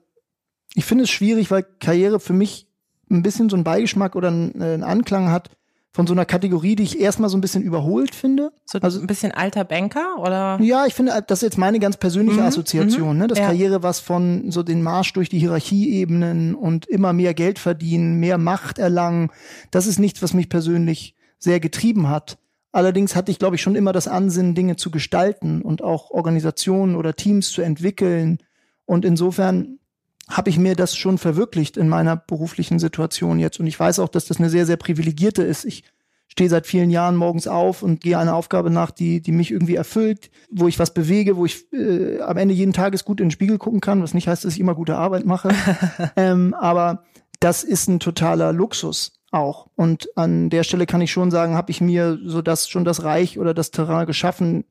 Ich 0.74 0.84
finde 0.84 1.04
es 1.04 1.10
schwierig, 1.10 1.50
weil 1.50 1.64
Karriere 1.80 2.20
für 2.20 2.32
mich 2.32 2.68
ein 3.10 3.22
bisschen 3.22 3.48
so 3.48 3.56
einen 3.56 3.64
Beigeschmack 3.64 4.16
oder 4.16 4.28
einen 4.28 4.82
Anklang 4.82 5.30
hat 5.30 5.50
von 5.94 6.08
so 6.08 6.12
einer 6.12 6.24
Kategorie, 6.24 6.74
die 6.74 6.82
ich 6.82 7.00
erstmal 7.00 7.30
so 7.30 7.38
ein 7.38 7.40
bisschen 7.40 7.62
überholt 7.62 8.16
finde. 8.16 8.50
So 8.64 8.80
also 8.80 9.00
ein 9.00 9.06
bisschen 9.06 9.30
alter 9.30 9.62
Banker 9.62 10.18
oder? 10.18 10.58
Ja, 10.60 10.86
ich 10.86 10.94
finde, 10.94 11.12
das 11.24 11.38
ist 11.38 11.42
jetzt 11.42 11.58
meine 11.58 11.78
ganz 11.78 11.96
persönliche 11.96 12.40
mhm, 12.40 12.46
Assoziation, 12.46 13.16
ne? 13.16 13.28
Das 13.28 13.38
ja. 13.38 13.46
Karriere 13.46 13.84
was 13.84 14.00
von 14.00 14.50
so 14.50 14.64
den 14.64 14.82
Marsch 14.82 15.12
durch 15.12 15.28
die 15.28 15.38
Hierarchieebenen 15.38 16.56
und 16.56 16.86
immer 16.86 17.12
mehr 17.12 17.32
Geld 17.32 17.60
verdienen, 17.60 18.18
mehr 18.18 18.38
Macht 18.38 18.80
erlangen. 18.80 19.30
Das 19.70 19.86
ist 19.86 20.00
nichts, 20.00 20.20
was 20.20 20.34
mich 20.34 20.48
persönlich 20.48 21.14
sehr 21.38 21.60
getrieben 21.60 22.08
hat. 22.08 22.38
Allerdings 22.72 23.14
hatte 23.14 23.30
ich, 23.30 23.38
glaube 23.38 23.54
ich, 23.54 23.62
schon 23.62 23.76
immer 23.76 23.92
das 23.92 24.08
Ansinnen, 24.08 24.56
Dinge 24.56 24.74
zu 24.74 24.90
gestalten 24.90 25.62
und 25.62 25.84
auch 25.84 26.10
Organisationen 26.10 26.96
oder 26.96 27.14
Teams 27.14 27.52
zu 27.52 27.62
entwickeln. 27.62 28.38
Und 28.84 29.04
insofern 29.04 29.78
habe 30.28 30.50
ich 30.50 30.58
mir 30.58 30.74
das 30.74 30.96
schon 30.96 31.18
verwirklicht 31.18 31.76
in 31.76 31.88
meiner 31.88 32.16
beruflichen 32.16 32.78
Situation 32.78 33.38
jetzt. 33.38 33.60
Und 33.60 33.66
ich 33.66 33.78
weiß 33.78 33.98
auch, 33.98 34.08
dass 34.08 34.26
das 34.26 34.38
eine 34.38 34.50
sehr, 34.50 34.66
sehr 34.66 34.76
privilegierte 34.76 35.42
ist. 35.42 35.64
Ich 35.64 35.84
stehe 36.28 36.48
seit 36.50 36.66
vielen 36.66 36.90
Jahren 36.90 37.16
morgens 37.16 37.46
auf 37.46 37.82
und 37.82 38.00
gehe 38.00 38.18
einer 38.18 38.34
Aufgabe 38.34 38.70
nach, 38.70 38.90
die, 38.90 39.20
die 39.20 39.32
mich 39.32 39.50
irgendwie 39.50 39.76
erfüllt, 39.76 40.30
wo 40.50 40.66
ich 40.66 40.78
was 40.78 40.94
bewege, 40.94 41.36
wo 41.36 41.44
ich 41.44 41.72
äh, 41.72 42.20
am 42.20 42.36
Ende 42.38 42.54
jeden 42.54 42.72
Tages 42.72 43.04
gut 43.04 43.20
in 43.20 43.26
den 43.26 43.30
Spiegel 43.30 43.58
gucken 43.58 43.80
kann, 43.80 44.02
was 44.02 44.14
nicht 44.14 44.26
heißt, 44.26 44.44
dass 44.44 44.54
ich 44.54 44.60
immer 44.60 44.74
gute 44.74 44.96
Arbeit 44.96 45.26
mache. 45.26 45.50
ähm, 46.16 46.54
aber 46.54 47.04
das 47.40 47.62
ist 47.62 47.88
ein 47.88 48.00
totaler 48.00 48.52
Luxus 48.52 49.12
auch. 49.30 49.68
Und 49.76 50.08
an 50.16 50.48
der 50.48 50.64
Stelle 50.64 50.86
kann 50.86 51.02
ich 51.02 51.12
schon 51.12 51.30
sagen, 51.30 51.54
habe 51.54 51.70
ich 51.70 51.80
mir 51.80 52.18
so 52.24 52.40
das 52.40 52.68
schon 52.68 52.84
das 52.84 53.04
Reich 53.04 53.38
oder 53.38 53.52
das 53.52 53.70
Terrain 53.70 54.06
geschaffen, 54.06 54.64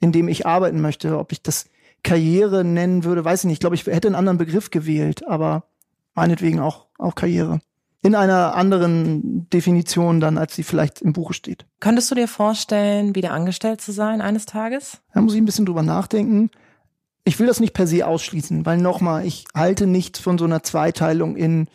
in 0.00 0.12
dem 0.12 0.28
ich 0.28 0.46
arbeiten 0.46 0.80
möchte. 0.80 1.18
Ob 1.18 1.32
ich 1.32 1.42
das 1.42 1.66
Karriere 2.02 2.64
nennen 2.64 3.04
würde, 3.04 3.24
weiß 3.24 3.40
ich 3.40 3.46
nicht. 3.46 3.54
Ich 3.54 3.60
glaube, 3.60 3.76
ich 3.76 3.86
hätte 3.86 4.08
einen 4.08 4.16
anderen 4.16 4.38
Begriff 4.38 4.70
gewählt, 4.70 5.26
aber 5.26 5.64
meinetwegen 6.14 6.60
auch, 6.60 6.86
auch 6.98 7.14
Karriere. 7.14 7.60
In 8.04 8.16
einer 8.16 8.56
anderen 8.56 9.48
Definition 9.50 10.18
dann, 10.18 10.36
als 10.36 10.56
sie 10.56 10.64
vielleicht 10.64 11.00
im 11.02 11.12
Buche 11.12 11.34
steht. 11.34 11.66
Könntest 11.78 12.10
du 12.10 12.16
dir 12.16 12.26
vorstellen, 12.26 13.14
wieder 13.14 13.30
angestellt 13.30 13.80
zu 13.80 13.92
sein 13.92 14.20
eines 14.20 14.44
Tages? 14.44 14.98
Da 15.14 15.20
muss 15.20 15.34
ich 15.34 15.40
ein 15.40 15.44
bisschen 15.44 15.66
drüber 15.66 15.84
nachdenken. 15.84 16.50
Ich 17.22 17.38
will 17.38 17.46
das 17.46 17.60
nicht 17.60 17.74
per 17.74 17.86
se 17.86 18.04
ausschließen, 18.04 18.66
weil 18.66 18.78
nochmal, 18.78 19.24
ich 19.24 19.44
halte 19.54 19.86
nichts 19.86 20.18
von 20.18 20.36
so 20.36 20.44
einer 20.44 20.64
Zweiteilung 20.64 21.36
in 21.36 21.68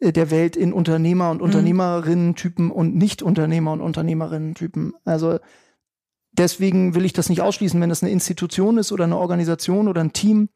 äh, 0.00 0.12
der 0.12 0.30
Welt 0.30 0.56
in 0.56 0.74
Unternehmer 0.74 1.30
und 1.30 1.38
mhm. 1.38 1.44
Unternehmerinnen-Typen 1.44 2.70
und 2.70 2.96
Nicht-Unternehmer 2.96 3.72
und 3.72 3.80
Unternehmerinnen-Typen. 3.80 4.92
Also 5.06 5.38
deswegen 6.40 6.94
will 6.94 7.04
ich 7.04 7.12
das 7.12 7.28
nicht 7.28 7.42
ausschließen, 7.42 7.80
wenn 7.80 7.90
das 7.90 8.02
eine 8.02 8.10
Institution 8.10 8.78
ist 8.78 8.92
oder 8.92 9.04
eine 9.04 9.18
Organisation 9.18 9.88
oder 9.88 10.00
ein 10.00 10.12
Team, 10.12 10.48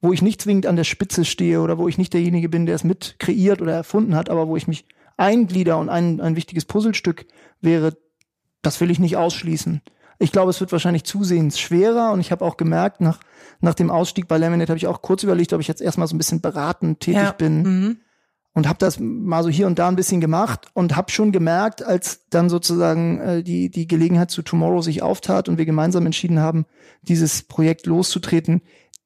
wo 0.00 0.12
ich 0.12 0.20
nicht 0.20 0.42
zwingend 0.42 0.66
an 0.66 0.76
der 0.76 0.84
Spitze 0.84 1.24
stehe 1.24 1.60
oder 1.60 1.78
wo 1.78 1.88
ich 1.88 1.96
nicht 1.96 2.12
derjenige 2.12 2.48
bin, 2.48 2.66
der 2.66 2.74
es 2.74 2.84
mit 2.84 3.16
kreiert 3.18 3.62
oder 3.62 3.72
erfunden 3.72 4.14
hat, 4.14 4.30
aber 4.30 4.48
wo 4.48 4.56
ich 4.56 4.68
mich 4.68 4.84
einglieder 5.16 5.78
und 5.78 5.88
ein, 5.88 6.20
ein 6.20 6.36
wichtiges 6.36 6.64
Puzzlestück 6.64 7.26
wäre, 7.60 7.96
das 8.62 8.80
will 8.80 8.90
ich 8.90 8.98
nicht 8.98 9.16
ausschließen. 9.16 9.80
Ich 10.18 10.32
glaube, 10.32 10.50
es 10.50 10.60
wird 10.60 10.72
wahrscheinlich 10.72 11.04
zusehends 11.04 11.60
schwerer 11.60 12.12
und 12.12 12.20
ich 12.20 12.32
habe 12.32 12.44
auch 12.44 12.56
gemerkt, 12.56 13.00
nach, 13.00 13.20
nach 13.60 13.74
dem 13.74 13.90
Ausstieg 13.90 14.26
bei 14.26 14.36
Laminate 14.36 14.72
habe 14.72 14.78
ich 14.78 14.88
auch 14.88 15.02
kurz 15.02 15.22
überlegt, 15.22 15.52
ob 15.52 15.60
ich 15.60 15.68
jetzt 15.68 15.80
erstmal 15.80 16.08
so 16.08 16.16
ein 16.16 16.18
bisschen 16.18 16.40
beratend 16.40 17.00
tätig 17.00 17.22
ja. 17.22 17.32
bin. 17.32 17.62
Mhm 17.62 17.96
und 18.58 18.68
habe 18.68 18.80
das 18.80 18.98
mal 18.98 19.44
so 19.44 19.50
hier 19.50 19.68
und 19.68 19.78
da 19.78 19.86
ein 19.86 19.94
bisschen 19.94 20.20
gemacht 20.20 20.66
und 20.74 20.96
habe 20.96 21.12
schon 21.12 21.30
gemerkt, 21.30 21.80
als 21.80 22.26
dann 22.28 22.48
sozusagen 22.50 23.20
äh, 23.20 23.42
die 23.44 23.70
die 23.70 23.86
Gelegenheit 23.86 24.32
zu 24.32 24.42
Tomorrow 24.42 24.82
sich 24.82 25.00
auftat 25.00 25.48
und 25.48 25.58
wir 25.58 25.64
gemeinsam 25.64 26.04
entschieden 26.06 26.40
haben, 26.40 26.66
dieses 27.02 27.44
Projekt 27.44 27.86
loszutreten, 27.86 28.62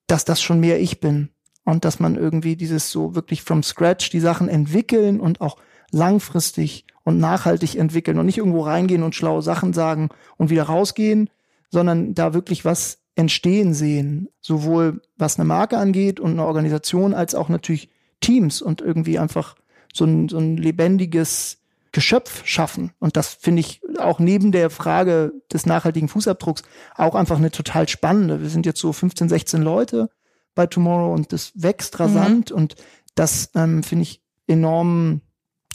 dass 0.07 0.25
das 0.25 0.41
schon 0.41 0.59
mehr 0.59 0.81
ich 0.81 1.01
bin. 1.01 1.29
Und 1.67 1.85
dass 1.85 2.01
man 2.01 2.17
irgendwie 2.17 2.57
dieses 2.57 2.91
so 2.91 3.15
wirklich 3.15 3.43
from 3.43 3.63
scratch 3.63 4.09
die 4.09 4.21
Sachen 4.21 4.49
entwickeln 4.49 5.21
und 5.21 5.43
auch 5.43 5.59
langfristig 5.91 6.87
und 7.05 7.19
nachhaltig 7.19 7.77
entwickeln 7.77 8.19
und 8.19 8.25
nicht 8.25 8.39
irgendwo 8.39 8.63
reingehen 8.63 9.03
und 9.03 9.15
schlaue 9.15 9.43
Sachen 9.43 9.75
sagen 9.75 10.09
und 10.39 10.49
wieder 10.49 10.63
rausgehen, 10.63 11.29
sondern 11.69 12.15
da 12.15 12.33
wirklich 12.33 12.65
was 12.65 13.03
entstehen 13.17 13.75
sehen, 13.75 14.31
sowohl 14.41 15.03
was 15.19 15.39
eine 15.39 15.45
Marke 15.45 15.77
angeht 15.77 16.21
und 16.21 16.31
eine 16.31 16.47
Organisation 16.47 17.13
als 17.13 17.35
auch 17.35 17.51
natürlich 17.51 17.91
Teams 18.23 18.63
und 18.63 18.81
irgendwie 18.81 19.19
einfach 19.19 19.57
so 19.93 20.07
ein, 20.07 20.31
so 20.31 20.39
ein 20.39 20.57
lebendiges 20.57 21.59
Geschöpf 21.93 22.47
schaffen. 22.47 22.93
Und 22.99 23.19
das 23.19 23.35
finde 23.35 23.61
ich 23.61 23.83
auch 23.99 24.19
neben 24.19 24.51
der 24.51 24.71
Frage 24.71 25.33
des 25.53 25.67
nachhaltigen 25.67 26.09
Fußabdrucks 26.09 26.63
auch 26.97 27.15
einfach 27.15 27.37
eine 27.37 27.51
total 27.51 27.87
spannende. 27.87 28.41
Wir 28.41 28.49
sind 28.49 28.65
jetzt 28.65 28.81
so 28.81 28.93
15, 28.93 29.29
16 29.29 29.61
Leute 29.61 30.09
bei 30.55 30.67
Tomorrow 30.67 31.13
und 31.13 31.33
das 31.33 31.53
wächst 31.55 32.01
rasant 32.01 32.51
mhm. 32.51 32.57
und 32.57 32.77
das 33.15 33.51
ähm, 33.55 33.83
finde 33.83 34.05
ich 34.05 34.23
enorm 34.47 35.21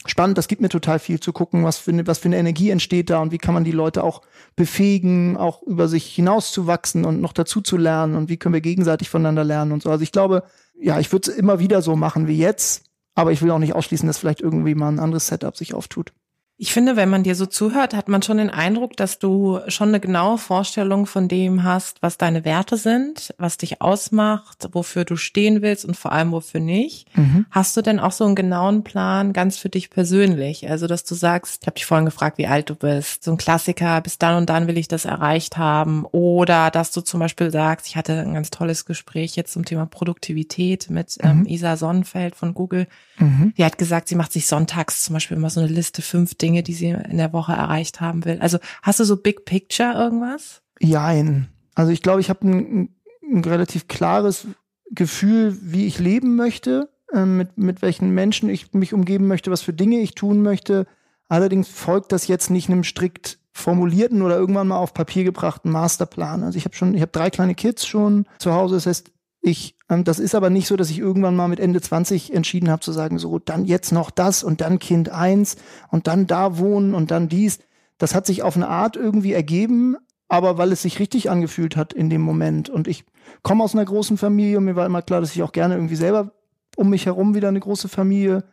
spannend. 0.05 0.39
Das 0.39 0.47
gibt 0.47 0.61
mir 0.61 0.69
total 0.69 0.97
viel 0.97 1.19
zu 1.19 1.33
gucken, 1.33 1.63
was 1.63 1.77
für, 1.77 1.91
eine, 1.91 2.07
was 2.07 2.19
für 2.19 2.29
eine 2.29 2.37
Energie 2.37 2.71
entsteht 2.71 3.11
da 3.11 3.19
und 3.19 3.31
wie 3.31 3.37
kann 3.37 3.53
man 3.53 3.63
die 3.63 3.71
Leute 3.71 4.03
auch 4.03 4.21
befähigen, 4.55 5.37
auch 5.37 5.61
über 5.63 5.87
sich 5.87 6.13
hinauszuwachsen 6.15 7.05
und 7.05 7.21
noch 7.21 7.33
dazu 7.33 7.61
zu 7.61 7.77
lernen 7.77 8.15
und 8.15 8.29
wie 8.29 8.37
können 8.37 8.53
wir 8.53 8.61
gegenseitig 8.61 9.09
voneinander 9.09 9.43
lernen 9.43 9.71
und 9.71 9.83
so. 9.83 9.91
Also 9.91 10.03
ich 10.03 10.11
glaube, 10.11 10.43
ja, 10.79 10.99
ich 10.99 11.11
würde 11.11 11.31
es 11.31 11.37
immer 11.37 11.59
wieder 11.59 11.81
so 11.81 11.95
machen 11.95 12.27
wie 12.27 12.37
jetzt, 12.37 12.85
aber 13.15 13.31
ich 13.31 13.41
will 13.41 13.51
auch 13.51 13.59
nicht 13.59 13.73
ausschließen, 13.73 14.07
dass 14.07 14.17
vielleicht 14.17 14.41
irgendwie 14.41 14.75
mal 14.75 14.89
ein 14.89 14.99
anderes 14.99 15.27
Setup 15.27 15.55
sich 15.57 15.73
auftut. 15.73 16.13
Ich 16.59 16.73
finde, 16.73 16.95
wenn 16.95 17.09
man 17.09 17.21
dir 17.21 17.35
so 17.35 17.45
zuhört, 17.45 17.93
hat 17.93 18.07
man 18.07 18.23
schon 18.23 18.37
den 18.37 18.49
Eindruck, 18.49 18.97
dass 18.97 19.19
du 19.19 19.59
schon 19.67 19.89
eine 19.89 19.99
genaue 19.99 20.39
Vorstellung 20.39 21.05
von 21.05 21.27
dem 21.27 21.61
hast, 21.61 22.01
was 22.01 22.17
deine 22.17 22.45
Werte 22.45 22.77
sind, 22.77 23.31
was 23.37 23.57
dich 23.57 23.79
ausmacht, 23.79 24.67
wofür 24.71 25.05
du 25.05 25.17
stehen 25.17 25.61
willst 25.61 25.85
und 25.85 25.95
vor 25.95 26.13
allem 26.13 26.31
wofür 26.31 26.59
nicht. 26.59 27.15
Mhm. 27.15 27.45
Hast 27.51 27.77
du 27.77 27.83
denn 27.83 27.99
auch 27.99 28.11
so 28.11 28.25
einen 28.25 28.33
genauen 28.33 28.83
Plan 28.83 29.33
ganz 29.33 29.57
für 29.59 29.69
dich 29.69 29.91
persönlich? 29.91 30.67
Also, 30.67 30.87
dass 30.87 31.03
du 31.03 31.13
sagst, 31.13 31.59
ich 31.61 31.67
habe 31.67 31.75
dich 31.75 31.85
vorhin 31.85 32.05
gefragt, 32.05 32.39
wie 32.39 32.47
alt 32.47 32.71
du 32.71 32.75
bist, 32.75 33.23
so 33.23 33.29
ein 33.29 33.37
Klassiker, 33.37 34.01
bis 34.01 34.17
dann 34.17 34.37
und 34.37 34.49
dann 34.49 34.65
will 34.65 34.79
ich 34.79 34.87
das 34.87 35.05
erreicht 35.05 35.57
haben. 35.57 36.05
Oder 36.05 36.71
dass 36.71 36.89
du 36.89 37.01
zum 37.01 37.19
Beispiel 37.19 37.51
sagst, 37.51 37.85
ich 37.85 37.95
hatte 37.95 38.19
ein 38.19 38.33
ganz 38.33 38.49
tolles 38.49 38.85
Gespräch 38.85 39.35
jetzt 39.35 39.53
zum 39.53 39.63
Thema 39.63 39.85
Produktivität 39.85 40.89
mit 40.89 41.17
ähm, 41.21 41.41
mhm. 41.41 41.45
Isa 41.45 41.77
Sonnenfeld 41.77 42.35
von 42.35 42.55
Google. 42.55 42.87
Mhm. 43.19 43.53
Die 43.55 43.63
hat 43.63 43.77
gesagt, 43.77 44.07
sie 44.07 44.15
macht 44.15 44.31
sich 44.31 44.47
sonntags 44.47 45.03
zum 45.03 45.13
Beispiel 45.13 45.37
immer 45.37 45.51
so 45.51 45.59
eine 45.59 45.69
Liste 45.69 46.01
fünf 46.01 46.33
Dinge 46.33 46.46
Dinge, 46.47 46.63
die 46.63 46.73
sie 46.73 46.87
in 46.87 47.17
der 47.17 47.33
Woche 47.33 47.51
erreicht 47.51 47.99
haben 47.99 48.23
will. 48.23 48.39
Also 48.39 48.57
hast 48.81 49.01
du 49.01 49.03
so 49.03 49.17
Big 49.17 49.43
Picture 49.43 49.93
irgendwas? 49.93 50.61
Jein. 50.79 51.49
Also 51.75 51.91
ich 51.91 52.01
glaube, 52.01 52.21
ich 52.21 52.29
habe 52.29 52.47
ein, 52.47 52.95
ein, 53.21 53.43
relativ 53.43 53.89
klares 53.89 54.47
Gefühl, 54.89 55.57
wie 55.61 55.87
ich 55.87 55.99
leben 55.99 56.37
möchte, 56.37 56.89
äh, 57.13 57.25
mit, 57.25 57.57
mit 57.57 57.81
welchen 57.81 58.11
Menschen 58.11 58.47
ich 58.47 58.73
mich 58.73 58.93
umgeben 58.93 59.27
möchte, 59.27 59.51
was 59.51 59.61
für 59.61 59.73
Dinge 59.73 59.99
ich 59.99 60.15
tun 60.15 60.41
möchte. 60.41 60.87
Allerdings 61.27 61.67
folgt 61.67 62.13
das 62.13 62.27
jetzt 62.27 62.49
nicht 62.49 62.69
einem 62.69 62.85
strikt 62.85 63.39
formulierten 63.51 64.21
oder 64.21 64.37
irgendwann 64.37 64.69
mal 64.69 64.77
auf 64.77 64.93
Papier 64.93 65.25
gebrachten 65.25 65.69
Masterplan. 65.69 66.43
Also 66.43 66.57
ich 66.57 66.63
habe 66.63 66.75
schon, 66.75 66.93
ich 66.93 67.01
habe 67.01 67.11
drei 67.11 67.29
kleine 67.29 67.55
Kids 67.55 67.85
schon 67.85 68.25
zu 68.39 68.53
Hause. 68.53 68.75
Das 68.75 68.85
heißt, 68.85 69.11
ich, 69.41 69.76
das 69.89 70.19
ist 70.19 70.35
aber 70.35 70.49
nicht 70.49 70.67
so, 70.67 70.75
dass 70.75 70.89
ich 70.89 70.99
irgendwann 70.99 71.35
mal 71.35 71.47
mit 71.47 71.59
Ende 71.59 71.79
20 71.79 72.33
entschieden 72.33 72.69
habe 72.69 72.81
zu 72.81 72.91
sagen, 72.91 73.19
so, 73.19 73.39
dann 73.39 73.65
jetzt 73.65 73.91
noch 73.91 74.11
das 74.11 74.43
und 74.43 74.59
dann 74.61 74.79
Kind 74.79 75.09
eins 75.09 75.55
und 75.89 76.07
dann 76.07 76.27
da 76.27 76.57
wohnen 76.57 76.93
und 76.93 77.11
dann 77.11 77.29
dies. 77.29 77.59
Das 77.97 78.13
hat 78.13 78.25
sich 78.25 78.43
auf 78.43 78.55
eine 78.55 78.67
Art 78.67 78.95
irgendwie 78.95 79.33
ergeben, 79.33 79.95
aber 80.27 80.57
weil 80.57 80.71
es 80.71 80.81
sich 80.81 80.99
richtig 80.99 81.29
angefühlt 81.29 81.77
hat 81.77 81.93
in 81.93 82.09
dem 82.09 82.21
Moment. 82.21 82.69
Und 82.69 82.87
ich 82.87 83.05
komme 83.43 83.63
aus 83.63 83.73
einer 83.73 83.85
großen 83.85 84.17
Familie 84.17 84.57
und 84.57 84.65
mir 84.65 84.75
war 84.75 84.85
immer 84.85 85.01
klar, 85.01 85.21
dass 85.21 85.35
ich 85.35 85.43
auch 85.43 85.53
gerne 85.53 85.75
irgendwie 85.75 85.95
selber 85.95 86.31
um 86.75 86.89
mich 86.89 87.05
herum 87.05 87.33
wieder 87.33 87.47
eine 87.47 87.59
große 87.59 87.87
Familie 87.87 88.43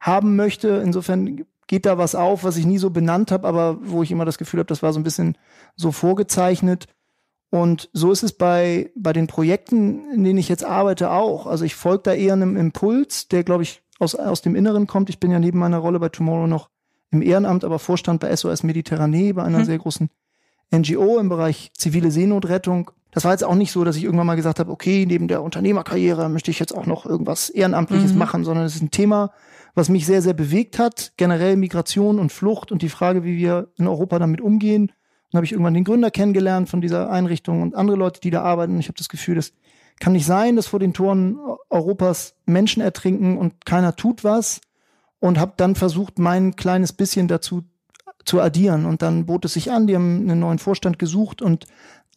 haben 0.00 0.36
möchte. 0.36 0.82
Insofern 0.84 1.46
geht 1.68 1.86
da 1.86 1.96
was 1.96 2.14
auf, 2.14 2.44
was 2.44 2.56
ich 2.56 2.66
nie 2.66 2.78
so 2.78 2.90
benannt 2.90 3.30
habe, 3.30 3.46
aber 3.46 3.78
wo 3.80 4.02
ich 4.02 4.10
immer 4.10 4.24
das 4.24 4.36
Gefühl 4.36 4.58
habe, 4.58 4.66
das 4.66 4.82
war 4.82 4.92
so 4.92 5.00
ein 5.00 5.04
bisschen 5.04 5.38
so 5.76 5.92
vorgezeichnet. 5.92 6.86
Und 7.52 7.90
so 7.92 8.10
ist 8.10 8.22
es 8.22 8.32
bei, 8.32 8.90
bei 8.96 9.12
den 9.12 9.26
Projekten, 9.26 10.10
in 10.10 10.24
denen 10.24 10.38
ich 10.38 10.48
jetzt 10.48 10.64
arbeite, 10.64 11.10
auch. 11.10 11.46
Also 11.46 11.66
ich 11.66 11.74
folge 11.74 12.04
da 12.04 12.14
eher 12.14 12.32
einem 12.32 12.56
Impuls, 12.56 13.28
der, 13.28 13.44
glaube 13.44 13.62
ich, 13.62 13.82
aus, 13.98 14.14
aus 14.14 14.40
dem 14.40 14.56
Inneren 14.56 14.86
kommt. 14.86 15.10
Ich 15.10 15.20
bin 15.20 15.30
ja 15.30 15.38
neben 15.38 15.58
meiner 15.58 15.76
Rolle 15.76 16.00
bei 16.00 16.08
Tomorrow 16.08 16.46
noch 16.46 16.70
im 17.10 17.20
Ehrenamt, 17.20 17.62
aber 17.62 17.78
Vorstand 17.78 18.20
bei 18.20 18.34
SOS 18.34 18.62
Mediterranee, 18.62 19.34
bei 19.34 19.42
einer 19.42 19.58
hm. 19.58 19.64
sehr 19.66 19.76
großen 19.76 20.08
NGO 20.74 21.18
im 21.18 21.28
Bereich 21.28 21.72
zivile 21.76 22.10
Seenotrettung. 22.10 22.90
Das 23.10 23.24
war 23.24 23.32
jetzt 23.32 23.44
auch 23.44 23.54
nicht 23.54 23.70
so, 23.70 23.84
dass 23.84 23.96
ich 23.96 24.04
irgendwann 24.04 24.28
mal 24.28 24.36
gesagt 24.36 24.58
habe, 24.58 24.72
okay, 24.72 25.04
neben 25.04 25.28
der 25.28 25.42
Unternehmerkarriere 25.42 26.30
möchte 26.30 26.50
ich 26.50 26.58
jetzt 26.58 26.74
auch 26.74 26.86
noch 26.86 27.04
irgendwas 27.04 27.50
Ehrenamtliches 27.50 28.14
mhm. 28.14 28.18
machen, 28.18 28.44
sondern 28.44 28.64
es 28.64 28.76
ist 28.76 28.82
ein 28.82 28.90
Thema, 28.90 29.30
was 29.74 29.90
mich 29.90 30.06
sehr, 30.06 30.22
sehr 30.22 30.32
bewegt 30.32 30.78
hat. 30.78 31.12
Generell 31.18 31.56
Migration 31.56 32.18
und 32.18 32.32
Flucht 32.32 32.72
und 32.72 32.80
die 32.80 32.88
Frage, 32.88 33.24
wie 33.24 33.36
wir 33.36 33.68
in 33.76 33.86
Europa 33.86 34.18
damit 34.18 34.40
umgehen 34.40 34.90
dann 35.32 35.38
habe 35.38 35.46
ich 35.46 35.52
irgendwann 35.52 35.74
den 35.74 35.84
Gründer 35.84 36.10
kennengelernt 36.10 36.68
von 36.68 36.82
dieser 36.82 37.10
Einrichtung 37.10 37.62
und 37.62 37.74
andere 37.74 37.96
Leute, 37.96 38.20
die 38.20 38.30
da 38.30 38.42
arbeiten. 38.42 38.78
Ich 38.78 38.88
habe 38.88 38.98
das 38.98 39.08
Gefühl, 39.08 39.36
das 39.36 39.54
kann 39.98 40.12
nicht 40.12 40.26
sein, 40.26 40.56
dass 40.56 40.66
vor 40.66 40.78
den 40.78 40.92
Toren 40.92 41.38
Europas 41.70 42.34
Menschen 42.44 42.82
ertrinken 42.82 43.38
und 43.38 43.64
keiner 43.64 43.96
tut 43.96 44.24
was. 44.24 44.60
Und 45.20 45.38
habe 45.38 45.54
dann 45.56 45.76
versucht, 45.76 46.18
mein 46.18 46.56
kleines 46.56 46.92
bisschen 46.92 47.28
dazu 47.28 47.62
zu 48.24 48.40
addieren. 48.40 48.84
Und 48.84 49.02
dann 49.02 49.24
bot 49.24 49.44
es 49.44 49.54
sich 49.54 49.70
an, 49.70 49.86
die 49.86 49.94
haben 49.94 50.22
einen 50.22 50.40
neuen 50.40 50.58
Vorstand 50.58 50.98
gesucht 50.98 51.40
und 51.40 51.66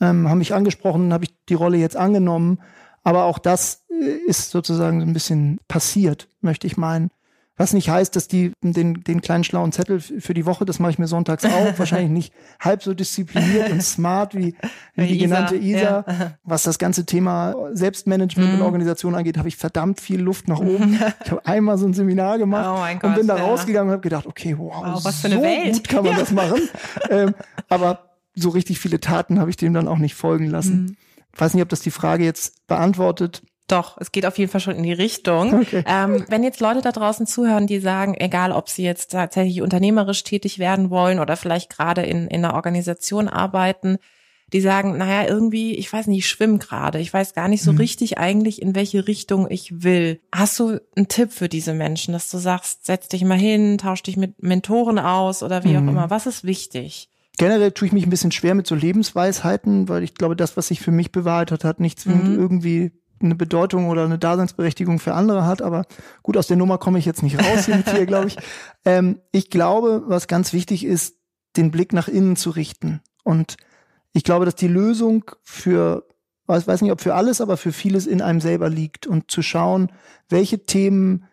ähm, 0.02 0.28
haben 0.28 0.40
mich 0.40 0.54
angesprochen, 0.54 1.14
habe 1.14 1.26
ich 1.26 1.34
die 1.48 1.54
Rolle 1.54 1.78
jetzt 1.78 1.96
angenommen. 1.96 2.60
Aber 3.04 3.26
auch 3.26 3.38
das 3.38 3.86
äh, 3.90 4.18
ist 4.28 4.50
sozusagen 4.50 5.00
so 5.00 5.06
ein 5.06 5.14
bisschen 5.14 5.60
passiert, 5.68 6.28
möchte 6.42 6.68
ich 6.68 6.76
meinen. 6.76 7.12
Was 7.58 7.72
nicht 7.72 7.90
heißt, 7.90 8.16
dass 8.16 8.28
die 8.28 8.52
den, 8.62 9.04
den 9.04 9.22
kleinen 9.22 9.46
schlauen 9.46 9.72
Zettel 9.72 10.02
für 10.02 10.34
die 10.34 10.46
Woche, 10.46 10.66
das 10.66 10.80
mache 10.80 10.92
ich 10.92 11.00
mir 11.00 11.08
sonntags 11.08 11.46
auch, 11.46 11.80
wahrscheinlich 11.80 12.12
nicht 12.12 12.34
halb 12.60 12.84
so 12.84 12.94
diszipliniert 12.94 13.72
und 13.72 13.82
smart 13.82 14.36
wie, 14.36 14.56
wie 14.96 15.08
die 15.08 15.16
Isa, 15.16 15.26
genannte 15.26 15.56
Isa. 15.56 16.06
Ja. 16.08 16.38
Was 16.44 16.64
das 16.64 16.78
ganze 16.80 17.06
Thema 17.06 17.56
Selbstmanagement 17.72 18.50
mhm. 18.50 18.60
und 18.60 18.62
Organisation 18.66 19.16
angeht, 19.16 19.38
habe 19.38 19.48
ich 19.48 19.56
verdammt 19.56 20.02
viel 20.02 20.20
Luft 20.20 20.48
nach 20.48 20.60
oben. 20.60 21.00
Ich 21.24 21.32
habe 21.32 21.46
einmal 21.46 21.78
so 21.78 21.86
ein 21.86 21.94
Seminar 21.94 22.38
gemacht 22.38 22.68
oh 22.68 23.08
und 23.08 23.16
bin 23.16 23.28
da 23.28 23.38
ja. 23.38 23.44
rausgegangen 23.44 23.90
und 23.90 23.94
habe 23.94 24.02
gedacht, 24.02 24.26
okay, 24.26 24.56
wow, 24.58 24.84
wow 24.84 25.06
was 25.06 25.22
für 25.22 25.28
eine 25.28 25.38
so 25.38 25.42
Welt. 25.42 25.74
gut 25.74 25.88
kann 25.88 26.04
man 26.04 26.14
ja. 26.14 26.20
das 26.20 26.32
machen. 26.32 26.70
ähm, 27.10 27.36
aber 27.70 28.12
so 28.36 28.50
richtig 28.50 28.80
viele 28.80 29.00
Taten 29.00 29.40
habe 29.40 29.50
ich 29.50 29.58
dem 29.58 29.74
dann 29.74 29.88
auch 29.88 29.98
nicht 29.98 30.16
folgen 30.16 30.48
lassen. 30.48 30.82
Mhm. 30.82 30.98
Ich 31.34 31.42
weiß 31.42 31.54
nicht, 31.54 31.64
ob 31.64 31.70
das 31.70 31.82
die 31.82 31.92
Frage 31.92 32.24
jetzt 32.24 32.66
beantwortet. 32.68 33.44
Doch, 33.68 33.98
es 34.00 34.12
geht 34.12 34.28
auf 34.28 34.38
jeden 34.38 34.52
Fall 34.52 34.62
schon 34.62 34.76
in 34.76 34.84
die 34.84 34.94
Richtung. 34.94 35.62
Okay. 35.62 35.84
Ähm, 35.88 36.24
wenn 36.30 36.44
jetzt 36.44 36.60
Leute 36.60 36.82
da 36.82 36.92
draußen 36.92 37.26
zuhören, 37.26 37.66
die 37.66 37.80
sagen, 37.80 38.14
egal 38.16 38.52
ob 38.52 38.70
sie 38.70 38.84
jetzt 38.84 39.12
tatsächlich 39.12 39.62
unternehmerisch 39.62 40.24
tätig 40.24 40.60
werden 40.60 40.92
wollen 40.92 41.20
oder 41.20 41.36
vielleicht 41.36 41.72
gerade 41.72 42.04
in, 42.04 42.28
in 42.28 42.46
einer 42.46 42.54
Organisation 42.54 43.28
arbeiten, 43.28 43.98
die 44.54 44.62
sagen, 44.62 44.98
naja, 44.98 45.28
irgendwie, 45.28 45.74
ich 45.76 45.92
weiß 45.92 46.06
nicht, 46.08 46.20
ich 46.20 46.30
schwimme 46.30 46.60
gerade. 46.60 47.00
Ich 47.00 47.12
weiß 47.12 47.34
gar 47.34 47.48
nicht 47.48 47.64
so 47.64 47.72
mhm. 47.72 47.80
richtig 47.80 48.20
eigentlich, 48.20 48.62
in 48.62 48.76
welche 48.76 49.08
Richtung 49.08 49.50
ich 49.50 49.84
will. 49.84 50.22
Hast 50.32 50.60
du 50.60 50.80
einen 50.96 51.08
Tipp 51.08 51.32
für 51.32 51.50
diese 51.50 51.74
Menschen, 51.74 52.14
dass 52.14 52.30
du 52.30 52.38
sagst, 52.38 52.86
setz 52.86 53.08
dich 53.08 53.24
mal 53.24 53.38
hin, 53.38 53.80
tausch 53.80 54.04
dich 54.04 54.18
mit 54.18 54.44
Mentoren 54.44 55.00
aus 55.00 55.42
oder 55.42 55.64
wie 55.64 55.70
mhm. 55.70 55.78
auch 55.78 55.92
immer? 55.92 56.10
Was 56.12 56.28
ist 56.28 56.44
wichtig? 56.44 57.10
Generell 57.38 57.72
tue 57.72 57.88
ich 57.88 57.94
mich 57.94 58.06
ein 58.06 58.12
bisschen 58.12 58.32
schwer 58.32 58.54
mit 58.54 58.68
so 58.68 58.76
Lebensweisheiten, 58.76 59.90
weil 59.90 60.04
ich 60.04 60.14
glaube, 60.14 60.36
das, 60.36 60.56
was 60.56 60.68
sich 60.68 60.80
für 60.80 60.92
mich 60.92 61.12
bewahrt 61.12 61.52
hat, 61.52 61.64
hat 61.64 61.80
nichts 61.80 62.06
mhm. 62.06 62.38
irgendwie 62.40 62.92
eine 63.22 63.36
Bedeutung 63.36 63.90
oder 63.90 64.06
eine 64.06 64.18
Daseinsberechtigung 64.18 65.00
für 65.00 65.14
andere 65.14 65.46
hat. 65.46 65.62
Aber 65.62 65.86
gut, 66.24 66.38
aus 66.38 66.48
der 66.48 66.58
Nummer 66.58 66.78
komme 66.78 67.00
ich 67.00 67.06
jetzt 67.06 67.24
nicht 67.24 67.40
raus 67.40 67.66
hier 67.66 67.78
mit 67.78 67.92
dir, 67.92 68.06
glaube 68.06 68.28
ich. 68.28 68.38
Ähm, 68.84 69.20
ich 69.32 69.50
glaube, 69.50 70.04
was 70.08 70.28
ganz 70.28 70.54
wichtig 70.54 70.86
ist, 70.86 71.16
den 71.58 71.72
Blick 71.72 71.94
nach 71.94 72.08
innen 72.08 72.36
zu 72.36 72.50
richten. 72.50 73.02
Und 73.24 73.58
ich 74.14 74.24
glaube, 74.24 74.46
dass 74.46 74.56
die 74.56 74.68
Lösung 74.68 75.32
für, 75.44 76.06
ich 76.48 76.68
weiß 76.68 76.82
nicht, 76.82 76.92
ob 76.92 77.02
für 77.02 77.16
alles, 77.16 77.42
aber 77.42 77.58
für 77.58 77.72
vieles 77.72 78.08
in 78.08 78.22
einem 78.22 78.42
selber 78.42 78.70
liegt. 78.70 79.08
Und 79.08 79.32
zu 79.32 79.42
schauen, 79.42 79.92
welche 80.30 80.66
Themen 80.66 81.26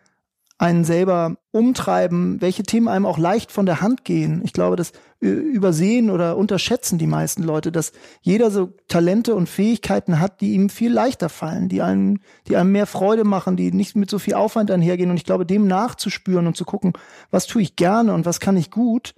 einen 0.63 0.85
selber 0.85 1.35
umtreiben, 1.51 2.39
welche 2.39 2.63
Themen 2.63 2.87
einem 2.87 3.05
auch 3.05 3.17
leicht 3.17 3.51
von 3.51 3.65
der 3.65 3.81
Hand 3.81 4.05
gehen. 4.05 4.41
Ich 4.45 4.53
glaube, 4.53 4.77
das 4.77 4.93
übersehen 5.19 6.09
oder 6.09 6.37
unterschätzen 6.37 6.97
die 6.97 7.05
meisten 7.05 7.43
Leute, 7.43 7.69
dass 7.69 7.91
jeder 8.21 8.49
so 8.49 8.71
Talente 8.87 9.35
und 9.35 9.49
Fähigkeiten 9.49 10.21
hat, 10.21 10.39
die 10.39 10.53
ihm 10.53 10.69
viel 10.69 10.93
leichter 10.93 11.27
fallen, 11.27 11.67
die 11.67 11.81
einem, 11.81 12.21
die 12.47 12.55
einem 12.55 12.71
mehr 12.71 12.85
Freude 12.85 13.25
machen, 13.25 13.57
die 13.57 13.73
nicht 13.73 13.97
mit 13.97 14.09
so 14.09 14.19
viel 14.19 14.35
Aufwand 14.35 14.71
einhergehen. 14.71 15.09
Und 15.09 15.17
ich 15.17 15.25
glaube, 15.25 15.45
dem 15.45 15.67
nachzuspüren 15.67 16.47
und 16.47 16.55
zu 16.55 16.63
gucken, 16.63 16.93
was 17.29 17.45
tue 17.45 17.61
ich 17.61 17.75
gerne 17.75 18.13
und 18.13 18.25
was 18.25 18.39
kann 18.39 18.55
ich 18.55 18.71
gut 18.71 19.15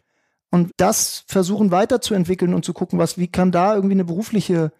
und 0.49 0.71
das 0.77 1.25
versuchen 1.27 1.69
weiterzuentwickeln 1.69 2.55
und 2.55 2.65
zu 2.65 2.73
gucken, 2.73 2.97
was, 2.97 3.19
wie 3.19 3.27
kann 3.27 3.51
da 3.51 3.75
irgendwie 3.75 3.93
eine 3.93 4.05
berufliche 4.05 4.71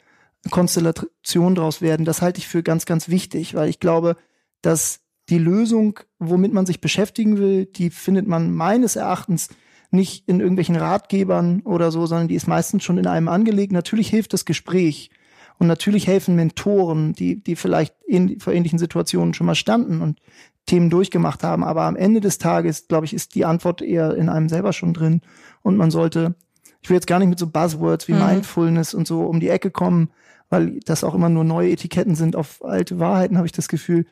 Konstellation 0.50 1.54
draus 1.54 1.82
werden. 1.82 2.06
Das 2.06 2.24
halte 2.24 2.40
ich 2.40 2.48
für 2.48 2.64
ganz, 2.64 2.88
ganz 2.88 3.08
wichtig, 3.08 3.54
weil 3.54 3.70
ich 3.70 3.80
glaube, 3.80 4.18
dass 4.64 5.05
die 5.30 5.38
Lösung, 5.38 6.00
womit 6.20 6.54
man 6.54 6.66
sich 6.66 6.82
beschäftigen 6.82 7.38
will, 7.38 7.66
die 7.66 7.90
findet 7.90 8.28
man 8.28 8.54
meines 8.54 8.96
Erachtens 8.96 9.50
nicht 9.92 10.28
in 10.28 10.40
irgendwelchen 10.40 10.76
Ratgebern 10.76 11.62
oder 11.62 11.92
so, 11.92 12.06
sondern 12.06 12.28
die 12.28 12.36
ist 12.36 12.48
meistens 12.48 12.84
schon 12.84 12.98
in 12.98 13.08
einem 13.08 13.28
angelegt. 13.28 13.72
Natürlich 13.72 14.10
hilft 14.10 14.34
das 14.34 14.46
Gespräch 14.46 15.10
und 15.58 15.68
natürlich 15.68 16.08
helfen 16.08 16.36
Mentoren, 16.36 17.14
die, 17.14 17.42
die 17.42 17.56
vielleicht 17.56 17.96
in, 18.06 18.40
vor 18.40 18.54
ähnlichen 18.54 18.80
Situationen 18.80 19.34
schon 19.34 19.48
mal 19.48 19.56
standen 19.56 20.02
und 20.02 20.20
Themen 20.66 20.90
durchgemacht 20.90 21.44
haben. 21.44 21.64
Aber 21.64 21.84
am 21.84 21.96
Ende 21.96 22.20
des 22.20 22.38
Tages, 22.38 22.88
glaube 22.88 23.06
ich, 23.06 23.14
ist 23.14 23.36
die 23.36 23.46
Antwort 23.46 23.82
eher 23.82 24.16
in 24.16 24.30
einem 24.30 24.50
selber 24.50 24.74
schon 24.74 24.94
drin. 24.94 25.22
Und 25.62 25.78
man 25.78 25.92
sollte, 25.92 26.36
ich 26.82 26.90
will 26.90 26.96
jetzt 26.96 27.08
gar 27.08 27.20
nicht 27.20 27.30
mit 27.30 27.40
so 27.40 27.48
Buzzwords 27.48 28.08
wie 28.08 28.14
mhm. 28.14 28.26
Mindfulness 28.26 28.94
und 28.94 29.08
so 29.08 29.22
um 29.22 29.40
die 29.40 29.50
Ecke 29.50 29.72
kommen, 29.72 30.10
weil 30.50 30.80
das 30.86 31.04
auch 31.04 31.16
immer 31.16 31.30
nur 31.30 31.44
neue 31.44 31.72
Etiketten 31.72 32.16
sind 32.16 32.36
auf 32.36 32.64
alte 32.64 33.00
Wahrheiten, 33.00 33.38
habe 33.38 33.48
ich 33.48 33.54
das 33.54 33.68
Gefühl. 33.68 34.06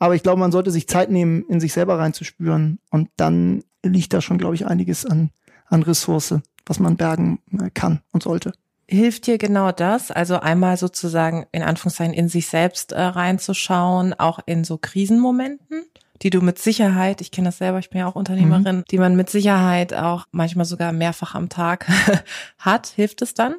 Aber 0.00 0.16
ich 0.16 0.24
glaube, 0.24 0.40
man 0.40 0.50
sollte 0.50 0.72
sich 0.72 0.88
Zeit 0.88 1.10
nehmen, 1.10 1.44
in 1.48 1.60
sich 1.60 1.72
selber 1.72 1.98
reinzuspüren. 1.98 2.80
Und 2.90 3.10
dann 3.16 3.62
liegt 3.84 4.12
da 4.12 4.20
schon, 4.20 4.38
glaube 4.38 4.56
ich, 4.56 4.66
einiges 4.66 5.06
an, 5.06 5.30
an 5.66 5.82
Ressource, 5.82 6.34
was 6.66 6.80
man 6.80 6.96
bergen 6.96 7.38
äh, 7.52 7.70
kann 7.70 8.00
und 8.10 8.24
sollte. 8.24 8.52
Hilft 8.88 9.28
dir 9.28 9.38
genau 9.38 9.70
das? 9.70 10.10
Also 10.10 10.40
einmal 10.40 10.76
sozusagen 10.76 11.46
in 11.52 11.62
Anführungszeichen 11.62 12.14
in 12.14 12.28
sich 12.28 12.48
selbst 12.48 12.90
äh, 12.90 13.00
reinzuschauen, 13.00 14.14
auch 14.18 14.40
in 14.46 14.64
so 14.64 14.78
Krisenmomenten? 14.78 15.84
die 16.22 16.30
du 16.30 16.40
mit 16.42 16.58
Sicherheit, 16.58 17.20
ich 17.20 17.30
kenne 17.30 17.48
das 17.48 17.58
selber, 17.58 17.78
ich 17.78 17.90
bin 17.90 18.00
ja 18.00 18.06
auch 18.06 18.14
Unternehmerin, 18.14 18.78
mhm. 18.78 18.84
die 18.90 18.98
man 18.98 19.16
mit 19.16 19.30
Sicherheit 19.30 19.94
auch 19.94 20.26
manchmal 20.32 20.66
sogar 20.66 20.92
mehrfach 20.92 21.34
am 21.34 21.48
Tag 21.48 21.88
hat. 22.58 22.88
Hilft 22.88 23.22
es 23.22 23.34
dann? 23.34 23.54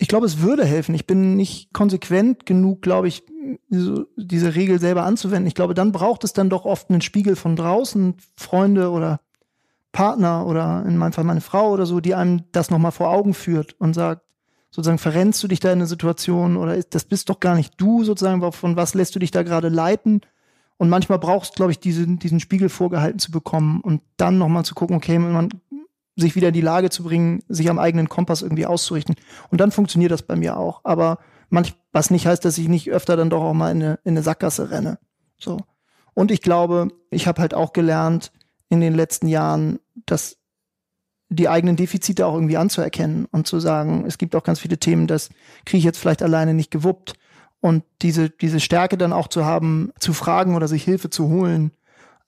Ich 0.00 0.08
glaube, 0.08 0.24
es 0.24 0.40
würde 0.40 0.64
helfen. 0.64 0.94
Ich 0.94 1.06
bin 1.06 1.36
nicht 1.36 1.74
konsequent 1.74 2.46
genug, 2.46 2.80
glaube 2.80 3.06
ich, 3.06 3.22
so, 3.68 4.06
diese 4.16 4.54
Regel 4.54 4.80
selber 4.80 5.02
anzuwenden. 5.04 5.46
Ich 5.46 5.54
glaube, 5.54 5.74
dann 5.74 5.92
braucht 5.92 6.24
es 6.24 6.32
dann 6.32 6.48
doch 6.48 6.64
oft 6.64 6.88
einen 6.88 7.02
Spiegel 7.02 7.36
von 7.36 7.54
draußen, 7.54 8.14
Freunde 8.34 8.90
oder 8.90 9.20
Partner 9.92 10.46
oder 10.46 10.86
in 10.86 10.96
meinem 10.96 11.12
Fall 11.12 11.24
meine 11.24 11.42
Frau 11.42 11.70
oder 11.70 11.84
so, 11.84 12.00
die 12.00 12.14
einem 12.14 12.44
das 12.50 12.70
nochmal 12.70 12.92
vor 12.92 13.10
Augen 13.10 13.34
führt 13.34 13.78
und 13.78 13.92
sagt, 13.92 14.22
sozusagen 14.70 14.96
verrennst 14.96 15.42
du 15.42 15.48
dich 15.48 15.60
da 15.60 15.68
in 15.70 15.80
eine 15.80 15.86
Situation 15.86 16.56
oder 16.56 16.76
ist, 16.76 16.94
das 16.94 17.04
bist 17.04 17.28
doch 17.28 17.38
gar 17.38 17.54
nicht 17.54 17.74
du 17.76 18.02
sozusagen, 18.02 18.40
von 18.52 18.76
was 18.76 18.94
lässt 18.94 19.14
du 19.14 19.18
dich 19.18 19.32
da 19.32 19.42
gerade 19.42 19.68
leiten? 19.68 20.22
Und 20.78 20.88
manchmal 20.88 21.18
brauchst, 21.18 21.56
glaube 21.56 21.72
ich, 21.72 21.78
diesen, 21.78 22.18
diesen 22.18 22.40
Spiegel 22.40 22.70
vorgehalten 22.70 23.18
zu 23.18 23.30
bekommen 23.30 23.82
und 23.82 24.00
dann 24.16 24.38
nochmal 24.38 24.64
zu 24.64 24.74
gucken, 24.74 24.96
okay, 24.96 25.18
man 25.18 25.50
sich 26.20 26.36
wieder 26.36 26.48
in 26.48 26.54
die 26.54 26.60
Lage 26.60 26.90
zu 26.90 27.02
bringen, 27.02 27.42
sich 27.48 27.68
am 27.70 27.78
eigenen 27.78 28.08
Kompass 28.08 28.42
irgendwie 28.42 28.66
auszurichten. 28.66 29.16
Und 29.50 29.60
dann 29.60 29.72
funktioniert 29.72 30.12
das 30.12 30.22
bei 30.22 30.36
mir 30.36 30.56
auch. 30.56 30.80
Aber 30.84 31.18
manch, 31.48 31.74
was 31.92 32.10
nicht 32.10 32.26
heißt, 32.26 32.44
dass 32.44 32.58
ich 32.58 32.68
nicht 32.68 32.90
öfter 32.90 33.16
dann 33.16 33.30
doch 33.30 33.42
auch 33.42 33.54
mal 33.54 33.70
in 33.70 33.82
eine, 33.82 33.98
in 34.04 34.12
eine 34.12 34.22
Sackgasse 34.22 34.70
renne. 34.70 34.98
So. 35.38 35.58
Und 36.14 36.30
ich 36.30 36.42
glaube, 36.42 36.88
ich 37.10 37.26
habe 37.26 37.40
halt 37.40 37.54
auch 37.54 37.72
gelernt 37.72 38.32
in 38.68 38.80
den 38.80 38.94
letzten 38.94 39.26
Jahren, 39.28 39.80
dass 40.06 40.36
die 41.28 41.48
eigenen 41.48 41.76
Defizite 41.76 42.26
auch 42.26 42.34
irgendwie 42.34 42.56
anzuerkennen 42.56 43.26
und 43.30 43.46
zu 43.46 43.60
sagen, 43.60 44.04
es 44.06 44.18
gibt 44.18 44.34
auch 44.34 44.42
ganz 44.42 44.58
viele 44.58 44.78
Themen, 44.78 45.06
das 45.06 45.28
kriege 45.64 45.78
ich 45.78 45.84
jetzt 45.84 45.98
vielleicht 45.98 46.22
alleine 46.22 46.54
nicht 46.54 46.70
gewuppt. 46.70 47.14
Und 47.60 47.84
diese, 48.02 48.30
diese 48.30 48.58
Stärke 48.58 48.96
dann 48.96 49.12
auch 49.12 49.28
zu 49.28 49.44
haben, 49.44 49.92
zu 50.00 50.12
fragen 50.12 50.56
oder 50.56 50.66
sich 50.66 50.82
Hilfe 50.82 51.10
zu 51.10 51.28
holen, 51.28 51.72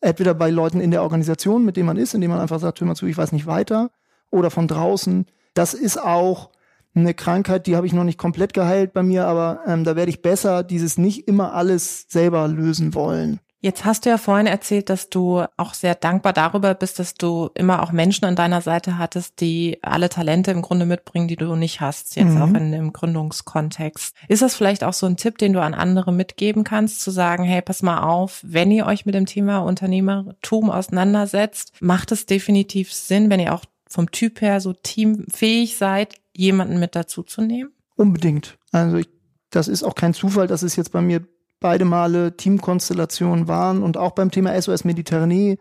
Entweder 0.03 0.35
bei 0.35 0.51
Leuten 0.51 0.81
in 0.81 0.91
der 0.91 1.03
Organisation, 1.03 1.65
mit 1.65 1.77
denen 1.77 1.87
man 1.87 1.97
ist, 1.97 2.12
indem 2.12 2.31
man 2.31 2.41
einfach 2.41 2.59
sagt, 2.61 2.81
hör 2.81 2.87
mal 2.87 2.97
zu, 2.97 3.07
ich 3.07 3.17
weiß 3.17 3.33
nicht 3.33 3.47
weiter, 3.47 3.91
oder 4.31 4.51
von 4.51 4.69
draußen. 4.69 5.27
Das 5.55 5.75
ist 5.75 6.03
auch 6.03 6.51
eine 6.95 7.15
Krankheit, 7.15 7.67
die 7.67 7.77
habe 7.77 7.87
ich 7.87 7.93
noch 7.93 8.05
nicht 8.05 8.19
komplett 8.19 8.53
geheilt 8.53 8.93
bei 8.93 9.03
mir, 9.03 9.27
aber 9.27 9.61
ähm, 9.67 9.85
da 9.85 9.97
werde 9.97 10.11
ich 10.11 10.21
besser, 10.21 10.62
dieses 10.62 10.99
nicht 10.99 11.29
immer 11.29 11.55
alles 11.55 12.07
selber 12.09 12.49
lösen 12.49 12.95
wollen. 12.95 13.41
Jetzt 13.64 13.85
hast 13.85 14.05
du 14.05 14.11
ja 14.11 14.18
vorhin 14.18 14.48
erzählt, 14.48 14.90
dass 14.90 15.09
du 15.09 15.44
auch 15.57 15.75
sehr 15.75 15.94
dankbar 15.94 16.33
darüber 16.33 16.75
bist, 16.75 16.98
dass 16.98 17.14
du 17.14 17.48
immer 17.55 17.85
auch 17.85 17.92
Menschen 17.92 18.25
an 18.25 18.35
deiner 18.35 18.61
Seite 18.61 18.98
hattest, 18.98 19.40
die 19.40 19.79
alle 19.83 20.09
Talente 20.09 20.51
im 20.51 20.62
Grunde 20.62 20.85
mitbringen, 20.85 21.29
die 21.29 21.37
du 21.37 21.55
nicht 21.55 21.81
hast, 21.81 22.16
jetzt 22.16 22.35
mhm. 22.35 22.42
auch 22.42 22.55
in 22.55 22.72
dem 22.72 22.92
Gründungskontext. 22.92 24.16
Ist 24.27 24.42
das 24.42 24.57
vielleicht 24.57 24.83
auch 24.83 24.92
so 24.92 25.07
ein 25.07 25.16
Tipp, 25.16 25.38
den 25.38 25.53
du 25.53 25.62
an 25.62 25.75
andere 25.75 26.12
mitgeben 26.12 26.64
kannst, 26.64 27.03
zu 27.03 27.12
sagen, 27.12 27.44
hey, 27.44 27.62
pass 27.62 27.83
mal 27.83 28.03
auf, 28.03 28.40
wenn 28.42 28.72
ihr 28.72 28.85
euch 28.85 29.07
mit 29.07 29.14
dem 29.14 29.27
Thema 29.27 29.61
Unternehmertum 29.61 30.68
auseinandersetzt, 30.68 31.72
macht 31.79 32.11
es 32.11 32.27
definitiv 32.27 32.92
Sinn, 32.92 33.31
wenn 33.31 33.38
ihr 33.38 33.55
auch 33.55 33.64
vom 33.88 34.11
Typ 34.11 34.40
her 34.40 34.61
so 34.61 34.72
teamfähig 34.72 35.77
seid, 35.77 36.16
jemanden 36.37 36.81
mit 36.81 36.96
dazu 36.96 37.22
zu 37.22 37.42
nehmen? 37.42 37.70
Unbedingt. 37.94 38.59
Also 38.72 38.96
ich, 38.96 39.09
das 39.51 39.68
ist 39.68 39.85
auch 39.85 39.94
kein 39.94 40.14
Zufall, 40.14 40.48
dass 40.48 40.64
es 40.64 40.75
jetzt 40.75 40.90
bei 40.90 41.01
mir 41.01 41.22
beide 41.62 41.85
Male 41.87 42.37
Teamkonstellationen 42.37 43.48
waren 43.48 43.83
und 43.83 43.96
auch 43.96 44.12
beim 44.12 44.31
Thema 44.31 44.61
SOS 44.61 44.85
Mediterranee, 44.85 45.59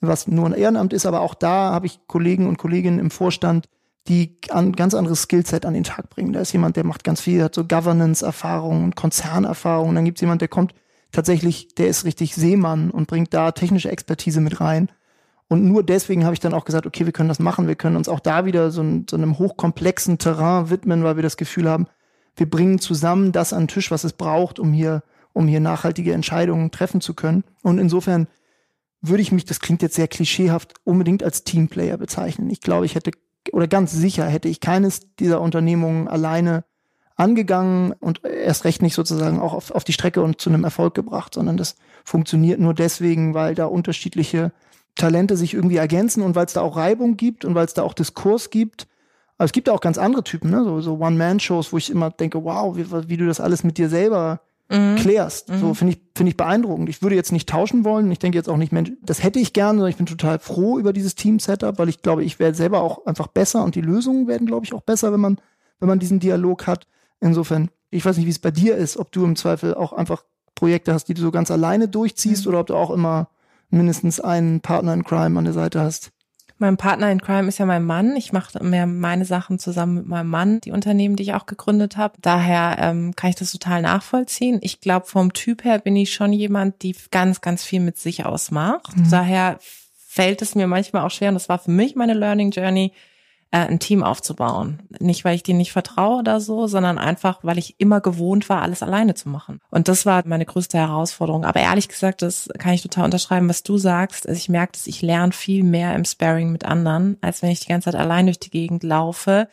was 0.00 0.28
nur 0.28 0.46
ein 0.46 0.52
Ehrenamt 0.52 0.92
ist, 0.92 1.06
aber 1.06 1.22
auch 1.22 1.34
da 1.34 1.72
habe 1.72 1.86
ich 1.86 2.06
Kollegen 2.06 2.46
und 2.46 2.58
Kolleginnen 2.58 3.00
im 3.00 3.10
Vorstand, 3.10 3.68
die 4.06 4.36
ein 4.50 4.72
ganz 4.72 4.94
anderes 4.94 5.22
Skillset 5.22 5.66
an 5.66 5.74
den 5.74 5.84
Tag 5.84 6.08
bringen. 6.08 6.32
Da 6.32 6.40
ist 6.40 6.52
jemand, 6.52 6.76
der 6.76 6.84
macht 6.84 7.04
ganz 7.04 7.20
viel, 7.20 7.42
hat 7.42 7.54
so 7.54 7.64
Governance-Erfahrungen, 7.64 8.94
Konzernerfahrungen. 8.94 9.96
Dann 9.96 10.04
gibt 10.04 10.18
es 10.18 10.22
jemand, 10.22 10.40
der 10.40 10.48
kommt 10.48 10.74
tatsächlich, 11.12 11.74
der 11.74 11.88
ist 11.88 12.04
richtig 12.04 12.34
Seemann 12.34 12.90
und 12.90 13.06
bringt 13.06 13.34
da 13.34 13.52
technische 13.52 13.90
Expertise 13.90 14.40
mit 14.40 14.60
rein. 14.60 14.90
Und 15.48 15.64
nur 15.64 15.82
deswegen 15.82 16.24
habe 16.24 16.34
ich 16.34 16.40
dann 16.40 16.54
auch 16.54 16.64
gesagt, 16.64 16.86
okay, 16.86 17.06
wir 17.06 17.12
können 17.12 17.28
das 17.28 17.38
machen. 17.38 17.68
Wir 17.68 17.74
können 17.74 17.96
uns 17.96 18.08
auch 18.08 18.20
da 18.20 18.44
wieder 18.44 18.70
so, 18.70 18.82
ein, 18.82 19.06
so 19.08 19.16
einem 19.16 19.38
hochkomplexen 19.38 20.18
Terrain 20.18 20.70
widmen, 20.70 21.04
weil 21.04 21.16
wir 21.16 21.22
das 21.22 21.36
Gefühl 21.36 21.68
haben, 21.68 21.86
wir 22.36 22.48
bringen 22.48 22.78
zusammen 22.78 23.32
das 23.32 23.52
an 23.52 23.62
den 23.62 23.68
Tisch, 23.68 23.90
was 23.90 24.04
es 24.04 24.12
braucht, 24.12 24.58
um 24.58 24.72
hier 24.72 25.02
um 25.38 25.46
hier 25.46 25.60
nachhaltige 25.60 26.12
Entscheidungen 26.12 26.72
treffen 26.72 27.00
zu 27.00 27.14
können. 27.14 27.44
Und 27.62 27.78
insofern 27.78 28.26
würde 29.00 29.22
ich 29.22 29.30
mich, 29.30 29.44
das 29.44 29.60
klingt 29.60 29.82
jetzt 29.82 29.94
sehr 29.94 30.08
klischeehaft, 30.08 30.74
unbedingt 30.82 31.22
als 31.22 31.44
Teamplayer 31.44 31.96
bezeichnen. 31.96 32.50
Ich 32.50 32.60
glaube, 32.60 32.86
ich 32.86 32.96
hätte 32.96 33.12
oder 33.52 33.68
ganz 33.68 33.92
sicher 33.92 34.26
hätte 34.26 34.48
ich 34.48 34.58
keines 34.58 35.14
dieser 35.20 35.40
Unternehmungen 35.40 36.08
alleine 36.08 36.64
angegangen 37.14 37.92
und 38.00 38.24
erst 38.24 38.64
recht 38.64 38.82
nicht 38.82 38.94
sozusagen 38.94 39.38
auch 39.38 39.54
auf, 39.54 39.70
auf 39.70 39.84
die 39.84 39.92
Strecke 39.92 40.22
und 40.22 40.40
zu 40.40 40.50
einem 40.50 40.64
Erfolg 40.64 40.94
gebracht, 40.94 41.34
sondern 41.34 41.56
das 41.56 41.76
funktioniert 42.04 42.58
nur 42.58 42.74
deswegen, 42.74 43.32
weil 43.32 43.54
da 43.54 43.66
unterschiedliche 43.66 44.50
Talente 44.96 45.36
sich 45.36 45.54
irgendwie 45.54 45.76
ergänzen 45.76 46.24
und 46.24 46.34
weil 46.34 46.46
es 46.46 46.54
da 46.54 46.62
auch 46.62 46.76
Reibung 46.76 47.16
gibt 47.16 47.44
und 47.44 47.54
weil 47.54 47.64
es 47.64 47.74
da 47.74 47.84
auch 47.84 47.94
Diskurs 47.94 48.50
gibt. 48.50 48.88
Aber 49.36 49.44
es 49.44 49.52
gibt 49.52 49.68
auch 49.68 49.80
ganz 49.80 49.98
andere 49.98 50.24
Typen, 50.24 50.50
ne? 50.50 50.64
so, 50.64 50.80
so 50.80 50.98
One-Man-Shows, 50.98 51.72
wo 51.72 51.78
ich 51.78 51.90
immer 51.90 52.10
denke, 52.10 52.42
wow, 52.42 52.76
wie, 52.76 52.90
wie 53.08 53.16
du 53.16 53.26
das 53.26 53.38
alles 53.38 53.62
mit 53.62 53.78
dir 53.78 53.88
selber 53.88 54.40
mhm. 54.70 54.96
klärst. 54.96 55.50
Mhm. 55.50 55.58
So 55.58 55.74
finde 55.74 55.94
ich, 55.94 56.00
finde 56.14 56.30
ich 56.30 56.36
beeindruckend. 56.36 56.88
Ich 56.88 57.02
würde 57.02 57.16
jetzt 57.16 57.32
nicht 57.32 57.48
tauschen 57.48 57.84
wollen. 57.84 58.10
Ich 58.10 58.18
denke 58.18 58.36
jetzt 58.36 58.48
auch 58.48 58.56
nicht, 58.56 58.72
Mensch, 58.72 58.92
das 59.02 59.22
hätte 59.22 59.38
ich 59.38 59.52
gern, 59.52 59.76
sondern 59.76 59.90
ich 59.90 59.96
bin 59.96 60.06
total 60.06 60.38
froh 60.38 60.78
über 60.78 60.92
dieses 60.92 61.14
Team-Setup, 61.14 61.78
weil 61.78 61.88
ich 61.88 62.02
glaube, 62.02 62.24
ich 62.24 62.38
werde 62.38 62.56
selber 62.56 62.82
auch 62.82 63.06
einfach 63.06 63.28
besser 63.28 63.64
und 63.64 63.74
die 63.74 63.80
Lösungen 63.80 64.26
werden, 64.26 64.46
glaube 64.46 64.64
ich, 64.64 64.74
auch 64.74 64.82
besser, 64.82 65.12
wenn 65.12 65.20
man, 65.20 65.38
wenn 65.80 65.88
man 65.88 65.98
diesen 65.98 66.20
Dialog 66.20 66.66
hat. 66.66 66.86
Insofern, 67.20 67.70
ich 67.90 68.04
weiß 68.04 68.16
nicht, 68.16 68.26
wie 68.26 68.30
es 68.30 68.38
bei 68.38 68.50
dir 68.50 68.76
ist, 68.76 68.96
ob 68.96 69.12
du 69.12 69.24
im 69.24 69.36
Zweifel 69.36 69.74
auch 69.74 69.92
einfach 69.92 70.24
Projekte 70.54 70.92
hast, 70.92 71.06
die 71.06 71.14
du 71.14 71.22
so 71.22 71.30
ganz 71.30 71.50
alleine 71.50 71.88
durchziehst 71.88 72.44
mhm. 72.44 72.50
oder 72.50 72.60
ob 72.60 72.66
du 72.66 72.74
auch 72.74 72.90
immer 72.90 73.28
mindestens 73.70 74.20
einen 74.20 74.60
Partner 74.60 74.94
in 74.94 75.04
Crime 75.04 75.38
an 75.38 75.44
der 75.44 75.54
Seite 75.54 75.80
hast. 75.80 76.10
Mein 76.58 76.76
Partner 76.76 77.10
in 77.10 77.20
Crime 77.20 77.48
ist 77.48 77.58
ja 77.58 77.66
mein 77.66 77.84
Mann. 77.84 78.16
Ich 78.16 78.32
mache 78.32 78.62
mehr 78.62 78.86
meine 78.86 79.24
Sachen 79.24 79.58
zusammen 79.58 79.94
mit 79.94 80.06
meinem 80.06 80.28
Mann, 80.28 80.60
die 80.60 80.72
Unternehmen, 80.72 81.14
die 81.14 81.22
ich 81.22 81.34
auch 81.34 81.46
gegründet 81.46 81.96
habe. 81.96 82.14
Daher 82.20 82.76
ähm, 82.80 83.14
kann 83.14 83.30
ich 83.30 83.36
das 83.36 83.52
total 83.52 83.82
nachvollziehen. 83.82 84.58
Ich 84.62 84.80
glaube, 84.80 85.06
vom 85.06 85.32
Typ 85.32 85.64
her 85.64 85.78
bin 85.78 85.94
ich 85.94 86.12
schon 86.12 86.32
jemand, 86.32 86.82
die 86.82 86.96
ganz, 87.10 87.40
ganz 87.40 87.62
viel 87.62 87.80
mit 87.80 87.98
sich 87.98 88.26
ausmacht. 88.26 88.96
Mhm. 88.96 89.10
Daher 89.10 89.58
fällt 89.96 90.42
es 90.42 90.56
mir 90.56 90.66
manchmal 90.66 91.04
auch 91.04 91.10
schwer, 91.12 91.28
und 91.28 91.34
das 91.34 91.48
war 91.48 91.60
für 91.60 91.70
mich 91.70 91.94
meine 91.94 92.14
Learning 92.14 92.50
Journey, 92.50 92.92
äh, 93.50 93.58
ein 93.58 93.78
Team 93.78 94.02
aufzubauen. 94.02 94.82
Nicht, 94.98 95.24
weil 95.24 95.34
ich 95.34 95.42
dir 95.42 95.54
nicht 95.54 95.72
vertraue 95.72 96.18
oder 96.18 96.40
so, 96.40 96.66
sondern 96.66 96.98
einfach, 96.98 97.40
weil 97.42 97.58
ich 97.58 97.78
immer 97.78 98.00
gewohnt 98.00 98.48
war, 98.48 98.62
alles 98.62 98.82
alleine 98.82 99.14
zu 99.14 99.28
machen. 99.28 99.60
Und 99.70 99.88
das 99.88 100.04
war 100.04 100.22
meine 100.26 100.44
größte 100.44 100.78
Herausforderung. 100.78 101.44
Aber 101.44 101.60
ehrlich 101.60 101.88
gesagt, 101.88 102.22
das 102.22 102.48
kann 102.58 102.74
ich 102.74 102.82
total 102.82 103.06
unterschreiben, 103.06 103.48
was 103.48 103.62
du 103.62 103.78
sagst. 103.78 104.28
Also 104.28 104.38
ich 104.38 104.48
merke, 104.48 104.72
dass 104.72 104.86
ich 104.86 105.02
lerne 105.02 105.32
viel 105.32 105.64
mehr 105.64 105.94
im 105.94 106.04
Sparring 106.04 106.52
mit 106.52 106.64
anderen, 106.64 107.16
als 107.20 107.42
wenn 107.42 107.50
ich 107.50 107.60
die 107.60 107.68
ganze 107.68 107.90
Zeit 107.90 108.00
allein 108.00 108.26
durch 108.26 108.38
die 108.38 108.50
Gegend 108.50 108.82
laufe 108.82 109.48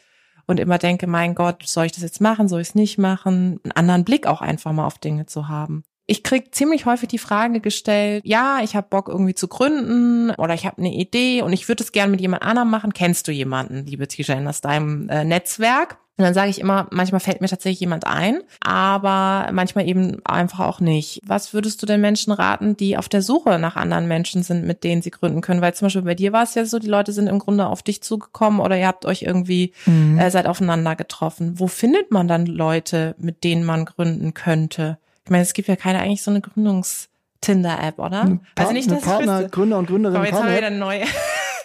und 0.46 0.60
immer 0.60 0.78
denke, 0.78 1.08
mein 1.08 1.34
Gott, 1.34 1.64
soll 1.66 1.86
ich 1.86 1.94
das 1.94 2.04
jetzt 2.04 2.22
machen, 2.22 2.48
soll 2.48 2.62
ich 2.62 2.70
es 2.70 2.76
nicht 2.76 2.98
machen? 2.98 3.60
Einen 3.64 3.72
anderen 3.72 4.04
Blick 4.04 4.28
auch 4.28 4.42
einfach 4.42 4.74
mal 4.74 4.86
auf 4.86 5.00
Dinge 5.00 5.26
zu 5.26 5.48
haben 5.48 5.84
ich 6.08 6.24
krieg 6.24 6.54
ziemlich 6.54 6.86
häufig 6.86 7.10
die 7.10 7.18
Frage 7.18 7.60
gestellt, 7.60 8.24
ja, 8.26 8.60
ich 8.64 8.76
habe 8.76 8.88
Bock 8.90 9.08
irgendwie 9.10 9.34
zu 9.34 9.48
gründen 9.48 10.32
oder 10.32 10.54
ich 10.54 10.66
habe 10.66 10.78
eine 10.78 10.94
Idee 10.94 11.42
und 11.42 11.54
ich 11.54 11.68
würde 11.68 11.84
es 11.84 11.92
gerne 11.92 12.12
mit 12.12 12.22
jemand 12.22 12.44
anderem 12.44 12.70
machen. 12.70 12.94
Kennst 12.94 13.28
du 13.28 13.32
jemanden, 13.32 13.86
liebe 13.86 14.08
Tijan, 14.08 14.48
aus 14.48 14.62
deinem 14.62 15.10
äh, 15.10 15.24
Netzwerk? 15.24 15.98
Und 16.18 16.24
dann 16.24 16.34
sage 16.34 16.50
ich 16.50 16.62
immer, 16.62 16.88
manchmal 16.92 17.20
fällt 17.20 17.42
mir 17.42 17.50
tatsächlich 17.50 17.82
jemand 17.82 18.08
ein, 18.08 18.40
aber 18.62 19.52
manchmal 19.52 19.86
eben 19.86 20.26
einfach 20.26 20.62
auch 20.62 20.80
nicht. 20.80 21.20
Was 21.26 21.54
würdest 21.54 21.82
du 21.82 21.86
den 21.86 22.00
Menschen 22.00 22.32
raten, 22.32 22.78
die 22.78 22.96
auf 22.96 23.10
der 23.10 23.22
Suche 23.22 23.60
nach 23.60 23.76
anderen 23.76 24.08
Menschen 24.08 24.42
sind, 24.42 24.66
mit 24.66 24.86
denen 24.86 25.02
sie 25.02 25.12
gründen 25.12 25.42
können? 25.42 25.60
Weil 25.60 25.74
zum 25.74 25.88
Beispiel 25.88 26.04
bei 26.04 26.16
dir 26.16 26.32
war 26.32 26.44
es 26.44 26.56
ja 26.56 26.64
so, 26.64 26.80
die 26.80 26.88
Leute 26.88 27.12
sind 27.12 27.28
im 27.28 27.40
Grunde 27.40 27.68
auf 27.68 27.84
dich 27.84 28.02
zugekommen 28.02 28.62
oder 28.62 28.78
ihr 28.78 28.88
habt 28.88 29.06
euch 29.06 29.24
irgendwie, 29.24 29.74
mhm. 29.86 30.18
äh, 30.18 30.32
seid 30.32 30.48
aufeinander 30.48 30.96
getroffen. 30.96 31.60
Wo 31.60 31.68
findet 31.68 32.12
man 32.12 32.30
dann 32.30 32.46
Leute, 32.46 33.16
mit 33.18 33.44
denen 33.44 33.66
man 33.66 33.84
gründen 33.84 34.34
könnte? 34.34 35.00
Ich 35.26 35.32
meine, 35.32 35.44
es 35.44 35.54
gibt 35.54 35.68
ja 35.68 35.76
keine 35.76 36.00
eigentlich 36.00 36.22
so 36.24 36.32
eine 36.32 36.40
Gründungs- 36.40 37.08
Tinder-App, 37.46 38.00
oder? 38.00 38.22
Eine 38.22 38.40
also 38.56 38.72
nicht, 38.72 38.90
dass 38.90 39.04
Partner, 39.04 39.46
ich 39.46 39.52
Gründer 39.52 39.78
und 39.78 39.88
Gründerinnen. 39.88 40.18
Aber 40.18 40.28
jetzt 40.28 40.40
haben 40.40 40.50
wir 40.50 40.58
wieder 40.58 40.70
neue. 40.72 41.04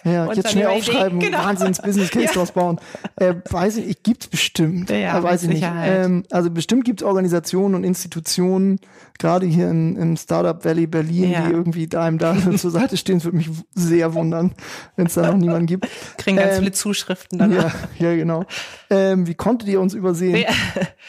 Ja, 0.03 0.33
jetzt 0.33 0.49
schnell 0.49 0.65
aufschreiben, 0.65 1.19
genau. 1.19 1.37
Wahnsinns-Business-Case 1.37 2.25
ja. 2.25 2.31
draus 2.31 2.51
bauen. 2.53 2.79
Äh, 3.17 3.35
weiß 3.47 3.77
ich, 3.77 3.87
ich 3.87 4.01
gibt's 4.01 4.27
bestimmt. 4.27 4.89
Ja, 4.89 5.19
äh, 5.19 5.21
weiß 5.21 5.43
ich 5.43 5.49
nicht. 5.49 5.63
Ähm, 5.63 6.23
also 6.31 6.49
bestimmt 6.49 6.85
gibt's 6.85 7.03
Organisationen 7.03 7.75
und 7.75 7.83
Institutionen, 7.83 8.79
gerade 9.19 9.45
hier 9.45 9.69
in, 9.69 9.95
im 9.97 10.17
Startup 10.17 10.65
Valley 10.65 10.87
Berlin, 10.87 11.29
ja. 11.29 11.45
die 11.45 11.51
irgendwie 11.51 11.95
einem 11.95 12.17
da 12.17 12.35
zur 12.57 12.71
Seite 12.71 12.97
stehen. 12.97 13.17
Das 13.17 13.25
würde 13.25 13.37
mich 13.37 13.51
sehr 13.75 14.15
wundern, 14.15 14.55
wenn 14.95 15.05
es 15.05 15.13
da 15.13 15.27
noch 15.27 15.37
niemanden 15.37 15.67
gibt. 15.67 15.87
Kriegen 16.17 16.37
ganz 16.37 16.53
ähm, 16.53 16.59
viele 16.61 16.71
Zuschriften 16.71 17.37
dann. 17.37 17.51
Ja, 17.53 17.71
ja, 17.99 18.15
genau. 18.15 18.45
Ähm, 18.89 19.27
wie 19.27 19.35
konntet 19.35 19.69
ihr 19.69 19.79
uns 19.79 19.93
übersehen? 19.93 20.45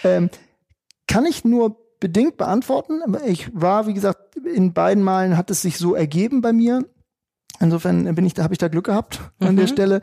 Ähm, 0.04 0.28
kann 1.06 1.24
ich 1.24 1.46
nur 1.46 1.78
bedingt 2.02 2.36
beantworten. 2.36 3.00
Ich 3.26 3.48
war, 3.54 3.86
wie 3.86 3.94
gesagt, 3.94 4.34
in 4.34 4.72
beiden 4.72 5.04
Malen 5.04 5.36
hat 5.36 5.52
es 5.52 5.62
sich 5.62 5.78
so 5.78 5.94
ergeben 5.94 6.40
bei 6.40 6.52
mir. 6.52 6.84
Insofern 7.60 8.12
bin 8.16 8.26
ich, 8.26 8.34
da 8.34 8.42
habe 8.42 8.54
ich 8.54 8.58
da 8.58 8.66
Glück 8.66 8.86
gehabt 8.86 9.20
mhm. 9.38 9.46
an 9.46 9.56
der 9.56 9.66
mhm. 9.66 9.70
Stelle. 9.70 10.00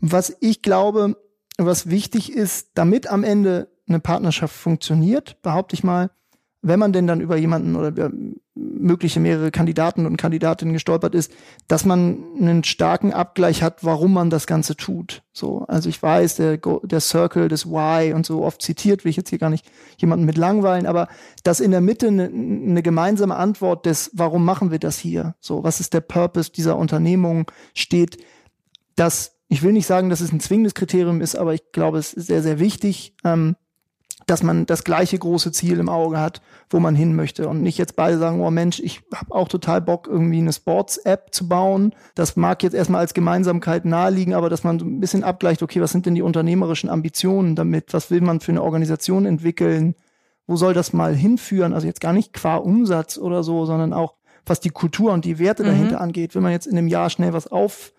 Was 0.00 0.34
ich 0.40 0.62
glaube, 0.62 1.14
was 1.58 1.90
wichtig 1.90 2.32
ist, 2.32 2.70
damit 2.72 3.06
am 3.06 3.22
Ende 3.22 3.68
eine 3.86 4.00
Partnerschaft 4.00 4.56
funktioniert, 4.56 5.42
behaupte 5.42 5.74
ich 5.74 5.84
mal, 5.84 6.10
wenn 6.62 6.78
man 6.78 6.92
denn 6.92 7.08
dann 7.08 7.20
über 7.20 7.36
jemanden 7.36 7.76
oder 7.76 7.88
über 7.88 8.10
mögliche 8.54 9.18
mehrere 9.18 9.50
Kandidaten 9.50 10.06
und 10.06 10.16
Kandidatinnen 10.16 10.72
gestolpert 10.72 11.14
ist, 11.14 11.32
dass 11.68 11.84
man 11.84 12.24
einen 12.38 12.64
starken 12.64 13.12
Abgleich 13.12 13.62
hat, 13.62 13.82
warum 13.82 14.12
man 14.12 14.30
das 14.30 14.46
Ganze 14.46 14.76
tut. 14.76 15.22
So, 15.32 15.64
also 15.68 15.88
ich 15.88 16.02
weiß, 16.02 16.36
der, 16.36 16.58
der 16.58 17.00
Circle 17.00 17.48
des 17.48 17.66
Why 17.66 18.12
und 18.12 18.26
so 18.26 18.44
oft 18.44 18.62
zitiert, 18.62 19.04
will 19.04 19.10
ich 19.10 19.16
jetzt 19.16 19.30
hier 19.30 19.38
gar 19.38 19.50
nicht 19.50 19.66
jemanden 19.96 20.24
mit 20.24 20.36
langweilen, 20.36 20.86
aber 20.86 21.08
dass 21.42 21.60
in 21.60 21.70
der 21.70 21.80
Mitte 21.80 22.08
eine, 22.08 22.26
eine 22.26 22.82
gemeinsame 22.82 23.36
Antwort 23.36 23.86
des, 23.86 24.10
warum 24.14 24.44
machen 24.44 24.70
wir 24.70 24.78
das 24.78 24.98
hier? 24.98 25.34
So, 25.40 25.64
was 25.64 25.80
ist 25.80 25.94
der 25.94 26.00
Purpose 26.00 26.52
dieser 26.52 26.76
Unternehmung 26.76 27.50
steht, 27.74 28.18
dass 28.94 29.32
ich 29.48 29.62
will 29.62 29.72
nicht 29.72 29.86
sagen, 29.86 30.08
dass 30.08 30.22
es 30.22 30.32
ein 30.32 30.40
zwingendes 30.40 30.74
Kriterium 30.74 31.20
ist, 31.20 31.34
aber 31.34 31.52
ich 31.52 31.72
glaube, 31.72 31.98
es 31.98 32.14
ist 32.14 32.26
sehr, 32.26 32.42
sehr 32.42 32.58
wichtig, 32.58 33.14
ähm, 33.22 33.56
dass 34.26 34.42
man 34.42 34.66
das 34.66 34.84
gleiche 34.84 35.18
große 35.18 35.52
Ziel 35.52 35.78
im 35.78 35.88
Auge 35.88 36.20
hat, 36.20 36.40
wo 36.70 36.80
man 36.80 36.94
hin 36.94 37.14
möchte 37.14 37.48
und 37.48 37.62
nicht 37.62 37.78
jetzt 37.78 37.96
beide 37.96 38.18
sagen, 38.18 38.40
oh 38.40 38.50
Mensch, 38.50 38.80
ich 38.80 39.02
habe 39.14 39.34
auch 39.34 39.48
total 39.48 39.80
Bock, 39.80 40.08
irgendwie 40.10 40.38
eine 40.38 40.52
Sports-App 40.52 41.28
zu 41.32 41.48
bauen. 41.48 41.94
Das 42.14 42.36
mag 42.36 42.62
jetzt 42.62 42.74
erstmal 42.74 43.00
als 43.00 43.14
Gemeinsamkeit 43.14 43.84
naheliegen, 43.84 44.34
aber 44.34 44.50
dass 44.50 44.64
man 44.64 44.78
so 44.78 44.84
ein 44.84 45.00
bisschen 45.00 45.24
abgleicht, 45.24 45.62
okay, 45.62 45.80
was 45.80 45.92
sind 45.92 46.06
denn 46.06 46.14
die 46.14 46.22
unternehmerischen 46.22 46.90
Ambitionen 46.90 47.56
damit? 47.56 47.92
Was 47.92 48.10
will 48.10 48.20
man 48.20 48.40
für 48.40 48.52
eine 48.52 48.62
Organisation 48.62 49.26
entwickeln? 49.26 49.94
Wo 50.46 50.56
soll 50.56 50.74
das 50.74 50.92
mal 50.92 51.14
hinführen? 51.14 51.72
Also 51.72 51.86
jetzt 51.86 52.00
gar 52.00 52.12
nicht 52.12 52.32
qua 52.32 52.56
Umsatz 52.56 53.18
oder 53.18 53.42
so, 53.42 53.64
sondern 53.66 53.92
auch 53.92 54.14
was 54.44 54.60
die 54.60 54.70
Kultur 54.70 55.12
und 55.12 55.24
die 55.24 55.38
Werte 55.38 55.62
mhm. 55.62 55.68
dahinter 55.68 56.00
angeht. 56.00 56.34
Wenn 56.34 56.42
man 56.42 56.52
jetzt 56.52 56.66
in 56.66 56.76
einem 56.76 56.88
Jahr 56.88 57.10
schnell 57.10 57.32
was 57.32 57.46
auf 57.46 57.92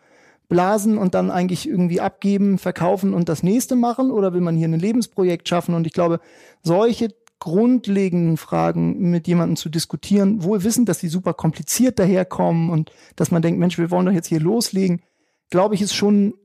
blasen 0.54 1.00
und 1.00 1.16
dann 1.16 1.32
eigentlich 1.32 1.68
irgendwie 1.68 2.00
abgeben, 2.00 2.60
verkaufen 2.60 3.16
und 3.16 3.28
das 3.28 3.42
nächste 3.42 3.76
machen? 3.76 4.12
Oder 4.12 4.34
will 4.34 4.42
man 4.42 4.56
hier 4.56 4.68
ein 4.68 4.80
Lebensprojekt 4.80 5.50
schaffen? 5.50 5.74
Und 5.74 5.88
ich 5.88 5.94
glaube, 5.94 6.20
solche 6.62 7.10
grundlegenden 7.40 8.38
Fragen 8.38 9.10
mit 9.10 9.28
jemandem 9.28 9.56
zu 9.56 9.70
diskutieren, 9.70 10.44
wohl 10.44 10.64
wissend, 10.64 10.90
dass 10.90 11.00
die 11.00 11.08
super 11.08 11.34
kompliziert 11.34 11.98
daherkommen 11.98 12.70
und 12.70 12.92
dass 13.16 13.32
man 13.32 13.42
denkt, 13.42 13.60
Mensch, 13.60 13.80
wir 13.80 13.90
wollen 13.90 14.06
doch 14.06 14.14
jetzt 14.14 14.28
hier 14.28 14.40
loslegen, 14.40 15.02
glaube 15.50 15.74
ich, 15.74 15.82
ist 15.82 15.96
schon 15.96 16.36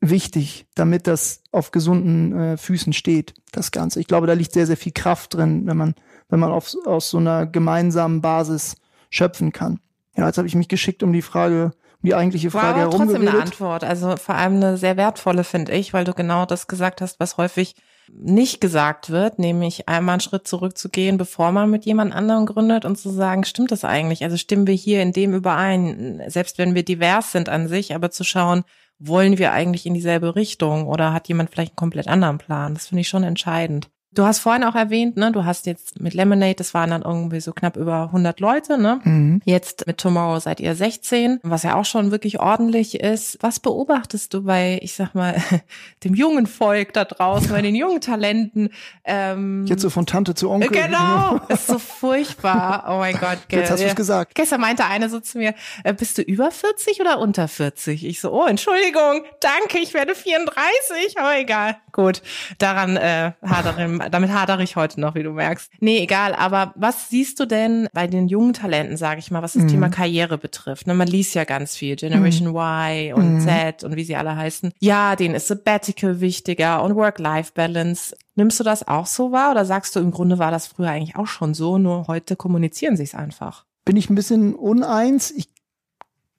wichtig, 0.00 0.66
damit 0.74 1.06
das 1.06 1.44
auf 1.52 1.70
gesunden 1.70 2.36
äh, 2.36 2.56
Füßen 2.56 2.92
steht, 2.92 3.34
das 3.52 3.70
Ganze. 3.70 4.00
Ich 4.00 4.08
glaube, 4.08 4.26
da 4.26 4.32
liegt 4.32 4.52
sehr, 4.52 4.66
sehr 4.66 4.76
viel 4.76 4.92
Kraft 4.92 5.34
drin, 5.34 5.66
wenn 5.66 5.76
man, 5.76 5.94
wenn 6.28 6.40
man 6.40 6.50
auf, 6.50 6.74
aus 6.84 7.10
so 7.10 7.18
einer 7.18 7.46
gemeinsamen 7.46 8.20
Basis 8.22 8.74
schöpfen 9.08 9.52
kann. 9.52 9.78
Ja, 10.16 10.26
jetzt 10.26 10.36
habe 10.36 10.48
ich 10.48 10.56
mich 10.56 10.66
geschickt 10.66 11.04
um 11.04 11.12
die 11.12 11.22
Frage 11.22 11.70
die 12.02 12.14
eigentliche 12.14 12.50
Frage 12.50 12.80
War 12.80 12.86
aber 12.86 12.96
trotzdem 12.96 13.28
eine 13.28 13.40
Antwort. 13.40 13.84
Also 13.84 14.16
vor 14.16 14.34
allem 14.34 14.56
eine 14.56 14.76
sehr 14.76 14.96
wertvolle, 14.96 15.44
finde 15.44 15.72
ich, 15.72 15.92
weil 15.92 16.04
du 16.04 16.14
genau 16.14 16.46
das 16.46 16.66
gesagt 16.66 17.00
hast, 17.00 17.20
was 17.20 17.36
häufig 17.36 17.74
nicht 18.10 18.60
gesagt 18.60 19.10
wird, 19.10 19.38
nämlich 19.38 19.88
einmal 19.88 20.14
einen 20.14 20.20
Schritt 20.20 20.46
zurückzugehen, 20.46 21.16
bevor 21.16 21.52
man 21.52 21.70
mit 21.70 21.84
jemand 21.84 22.14
anderem 22.14 22.46
gründet 22.46 22.84
und 22.84 22.98
zu 22.98 23.10
sagen, 23.10 23.44
stimmt 23.44 23.70
das 23.70 23.84
eigentlich? 23.84 24.24
Also 24.24 24.36
stimmen 24.36 24.66
wir 24.66 24.74
hier 24.74 25.02
in 25.02 25.12
dem 25.12 25.32
überein, 25.32 26.20
selbst 26.26 26.58
wenn 26.58 26.74
wir 26.74 26.84
divers 26.84 27.32
sind 27.32 27.48
an 27.48 27.68
sich, 27.68 27.94
aber 27.94 28.10
zu 28.10 28.24
schauen, 28.24 28.64
wollen 28.98 29.38
wir 29.38 29.52
eigentlich 29.52 29.86
in 29.86 29.94
dieselbe 29.94 30.36
Richtung 30.36 30.86
oder 30.86 31.12
hat 31.12 31.28
jemand 31.28 31.50
vielleicht 31.50 31.72
einen 31.72 31.76
komplett 31.76 32.08
anderen 32.08 32.38
Plan? 32.38 32.74
Das 32.74 32.88
finde 32.88 33.00
ich 33.00 33.08
schon 33.08 33.24
entscheidend. 33.24 33.88
Du 34.14 34.24
hast 34.24 34.40
vorhin 34.40 34.62
auch 34.64 34.74
erwähnt, 34.74 35.16
ne, 35.16 35.32
du 35.32 35.46
hast 35.46 35.66
jetzt 35.66 36.00
mit 36.00 36.12
Lemonade, 36.12 36.56
das 36.56 36.74
waren 36.74 36.90
dann 36.90 37.00
irgendwie 37.00 37.40
so 37.40 37.52
knapp 37.52 37.78
über 37.78 38.04
100 38.04 38.40
Leute, 38.40 38.76
ne? 38.76 39.00
Mhm. 39.04 39.40
Jetzt 39.46 39.86
mit 39.86 39.98
Tomorrow 39.98 40.38
seid 40.38 40.60
ihr 40.60 40.74
16, 40.74 41.40
was 41.42 41.62
ja 41.62 41.76
auch 41.76 41.86
schon 41.86 42.10
wirklich 42.10 42.38
ordentlich 42.38 43.00
ist. 43.00 43.38
Was 43.40 43.58
beobachtest 43.58 44.34
du 44.34 44.42
bei, 44.42 44.78
ich 44.82 44.94
sag 44.94 45.14
mal, 45.14 45.36
dem 46.04 46.14
jungen 46.14 46.46
Volk 46.46 46.92
da 46.92 47.06
draußen, 47.06 47.50
bei 47.50 47.62
den 47.62 47.74
jungen 47.74 48.02
Talenten? 48.02 48.68
Ähm, 49.04 49.64
jetzt 49.66 49.80
so 49.80 49.88
von 49.88 50.04
Tante 50.04 50.34
zu 50.34 50.50
Onkel. 50.50 50.70
Genau, 50.70 51.40
ist 51.48 51.66
so 51.66 51.78
furchtbar. 51.78 52.84
Oh 52.88 52.98
mein 52.98 53.16
Gott. 53.16 53.38
Jetzt 53.50 53.70
hast 53.70 53.82
du 53.82 53.86
es 53.86 53.96
gesagt. 53.96 54.34
Gestern 54.34 54.60
meinte 54.60 54.84
eine 54.84 55.08
so 55.08 55.20
zu 55.20 55.38
mir, 55.38 55.54
äh, 55.84 55.94
bist 55.94 56.18
du 56.18 56.22
über 56.22 56.50
40 56.50 57.00
oder 57.00 57.18
unter 57.18 57.48
40? 57.48 58.04
Ich 58.04 58.20
so, 58.20 58.32
oh, 58.32 58.46
Entschuldigung, 58.46 59.24
danke, 59.40 59.78
ich 59.78 59.94
werde 59.94 60.14
34, 60.14 61.18
aber 61.18 61.38
egal. 61.38 61.76
Gut, 61.92 62.22
daran 62.58 62.96
äh, 62.96 63.32
hadern 63.42 63.76
damit 64.10 64.32
hadere 64.32 64.62
ich 64.62 64.76
heute 64.76 65.00
noch, 65.00 65.14
wie 65.14 65.22
du 65.22 65.30
merkst. 65.30 65.70
Nee, 65.80 65.98
egal, 66.02 66.34
aber 66.34 66.72
was 66.76 67.08
siehst 67.08 67.40
du 67.40 67.46
denn 67.46 67.88
bei 67.92 68.06
den 68.06 68.28
jungen 68.28 68.52
Talenten, 68.52 68.96
sage 68.96 69.20
ich 69.20 69.30
mal, 69.30 69.42
was 69.42 69.54
das 69.54 69.64
mhm. 69.64 69.68
Thema 69.68 69.88
Karriere 69.88 70.38
betrifft? 70.38 70.86
Ne, 70.86 70.94
man 70.94 71.08
liest 71.08 71.34
ja 71.34 71.44
ganz 71.44 71.76
viel, 71.76 71.96
Generation 71.96 72.48
mhm. 72.48 72.56
Y 72.56 73.14
und 73.14 73.34
mhm. 73.34 73.40
Z 73.40 73.84
und 73.84 73.96
wie 73.96 74.04
sie 74.04 74.16
alle 74.16 74.36
heißen. 74.36 74.72
Ja, 74.80 75.16
denen 75.16 75.34
ist 75.34 75.48
Sabbatical 75.48 76.20
wichtiger 76.20 76.82
und 76.82 76.94
Work-Life-Balance. 76.96 78.16
Nimmst 78.34 78.60
du 78.60 78.64
das 78.64 78.86
auch 78.88 79.06
so 79.06 79.32
wahr 79.32 79.52
oder 79.52 79.64
sagst 79.64 79.94
du, 79.94 80.00
im 80.00 80.10
Grunde 80.10 80.38
war 80.38 80.50
das 80.50 80.66
früher 80.66 80.90
eigentlich 80.90 81.16
auch 81.16 81.26
schon 81.26 81.54
so, 81.54 81.78
nur 81.78 82.06
heute 82.06 82.36
kommunizieren 82.36 82.96
sie 82.96 83.04
es 83.04 83.14
einfach? 83.14 83.64
Bin 83.84 83.96
ich 83.96 84.08
ein 84.08 84.14
bisschen 84.14 84.54
uneins. 84.54 85.30
Ich 85.30 85.48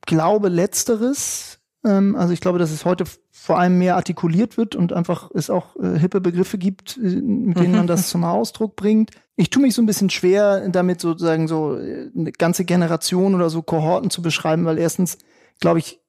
glaube 0.05 0.49
letzteres. 0.49 1.59
Ähm, 1.85 2.15
also 2.15 2.33
ich 2.33 2.41
glaube, 2.41 2.59
dass 2.59 2.71
es 2.71 2.85
heute 2.85 3.05
vor 3.43 3.59
allem 3.59 3.77
mehr 3.77 3.97
artikuliert 3.97 4.55
wird 4.55 4.73
und 4.73 4.93
einfach 4.93 5.29
es 5.33 5.49
auch 5.49 5.75
äh, 5.75 5.99
hippe 5.99 6.21
Begriffe 6.21 6.57
gibt, 6.57 6.95
äh, 6.95 7.01
mit 7.01 7.59
denen 7.59 7.75
man 7.75 7.87
das 7.87 8.07
zum 8.07 8.23
Ausdruck 8.23 8.77
bringt. 8.77 9.11
Ich 9.35 9.49
tue 9.49 9.61
mich 9.61 9.75
so 9.75 9.81
ein 9.81 9.85
bisschen 9.85 10.09
schwer, 10.09 10.69
damit 10.69 11.01
sozusagen 11.01 11.49
so 11.49 11.75
äh, 11.75 12.09
eine 12.17 12.31
ganze 12.31 12.63
Generation 12.63 13.35
oder 13.35 13.49
so 13.49 13.61
Kohorten 13.61 14.09
zu 14.09 14.21
beschreiben, 14.21 14.63
weil 14.63 14.79
erstens, 14.79 15.17
glaube 15.59 15.79
ich, 15.79 15.99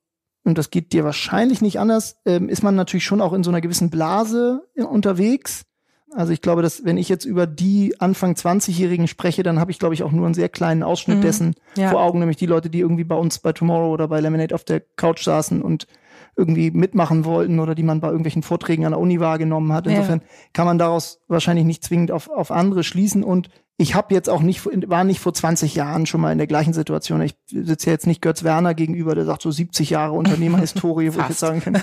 und 0.45 0.59
das 0.59 0.71
geht 0.71 0.93
dir 0.93 1.03
wahrscheinlich 1.03 1.61
nicht 1.61 1.81
anders, 1.81 2.19
ähm, 2.25 2.49
ist 2.49 2.63
man 2.63 2.77
natürlich 2.77 3.05
schon 3.05 3.21
auch 3.21 3.33
in 3.33 3.43
so 3.43 3.51
einer 3.51 3.61
gewissen 3.61 3.91
Blase 3.91 4.63
äh, 4.77 4.85
unterwegs. 4.85 5.65
Also 6.13 6.33
ich 6.33 6.41
glaube, 6.41 6.63
dass 6.63 6.85
wenn 6.85 6.99
ich 6.99 7.09
jetzt 7.09 7.25
über 7.25 7.49
die 7.49 8.01
Anfang 8.01 8.35
20-Jährigen 8.35 9.09
spreche, 9.09 9.43
dann 9.43 9.59
habe 9.59 9.73
ich, 9.73 9.81
glaube 9.81 9.95
ich, 9.95 10.05
auch 10.05 10.13
nur 10.13 10.27
einen 10.27 10.35
sehr 10.35 10.51
kleinen 10.51 10.85
Ausschnitt 10.85 11.19
mhm. 11.19 11.23
dessen 11.23 11.55
ja. 11.77 11.91
vor 11.91 12.01
Augen, 12.01 12.21
nämlich 12.21 12.37
die 12.37 12.47
Leute, 12.47 12.71
die 12.71 12.79
irgendwie 12.79 13.03
bei 13.03 13.17
uns 13.17 13.41
bei 13.41 13.53
Tomorrow 13.53 13.93
oder 13.93 14.07
bei 14.07 14.21
Lemonade 14.21 14.55
auf 14.55 14.63
der 14.63 14.79
Couch 14.79 15.25
saßen 15.25 15.61
und 15.61 15.89
irgendwie 16.37 16.71
mitmachen 16.71 17.25
wollten 17.25 17.61
oder 17.61 17.75
die 17.75 17.83
man 17.83 18.01
bei 18.01 18.09
irgendwelchen 18.09 18.43
Vorträgen 18.43 18.85
an 18.85 18.93
der 18.93 19.01
Uni 19.01 19.21
wahrgenommen 19.21 19.73
hat. 19.73 19.87
Insofern 19.87 20.21
ja. 20.21 20.27
kann 20.53 20.67
man 20.67 20.79
daraus 20.79 21.21
wahrscheinlich 21.29 21.65
nicht 21.65 21.85
zwingend 21.85 22.11
auf, 22.11 22.29
auf 22.29 22.51
andere 22.51 22.85
schließen. 22.85 23.23
Und 23.23 23.49
ich 23.77 23.95
habe 23.97 24.15
jetzt 24.15 24.31
auch 24.31 24.41
nicht, 24.41 24.65
war 24.89 25.03
nicht 25.03 25.19
vor 25.19 25.35
20 25.35 25.75
Jahren 25.75 26.07
schon 26.07 26.21
mal 26.21 26.31
in 26.31 26.39
der 26.39 26.47
gleichen 26.47 26.73
Situation. 26.73 27.21
Ich 27.23 27.35
sitze 27.47 27.91
jetzt 27.91 28.07
nicht 28.07 28.23
Götz 28.23 28.45
Werner 28.45 28.73
gegenüber, 28.75 29.17
der 29.17 29.25
sagt 29.25 29.43
so 29.43 29.51
70 29.51 29.91
Jahre 29.91 30.13
Unternehmerhistorie, 30.13 31.13
wo 31.13 31.21
ich 31.21 31.29
jetzt 31.29 31.41
sagen 31.41 31.61
kann. 31.61 31.75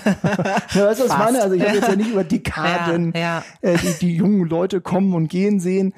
ja, 0.74 0.86
weißt 0.86 1.02
du, 1.02 1.06
was 1.06 1.12
ich 1.12 1.18
meine? 1.18 1.42
Also 1.42 1.56
ich 1.56 1.64
habe 1.64 1.76
jetzt 1.76 1.90
ja 1.90 1.96
nicht 1.96 2.12
über 2.12 2.24
Dekaden 2.32 3.12
ja, 3.14 3.20
ja. 3.20 3.44
Äh, 3.62 3.78
die, 3.78 3.94
die 4.00 4.16
jungen 4.16 4.48
Leute 4.48 4.80
kommen 4.80 5.14
und 5.14 5.28
gehen 5.28 5.60
sehen. 5.60 5.94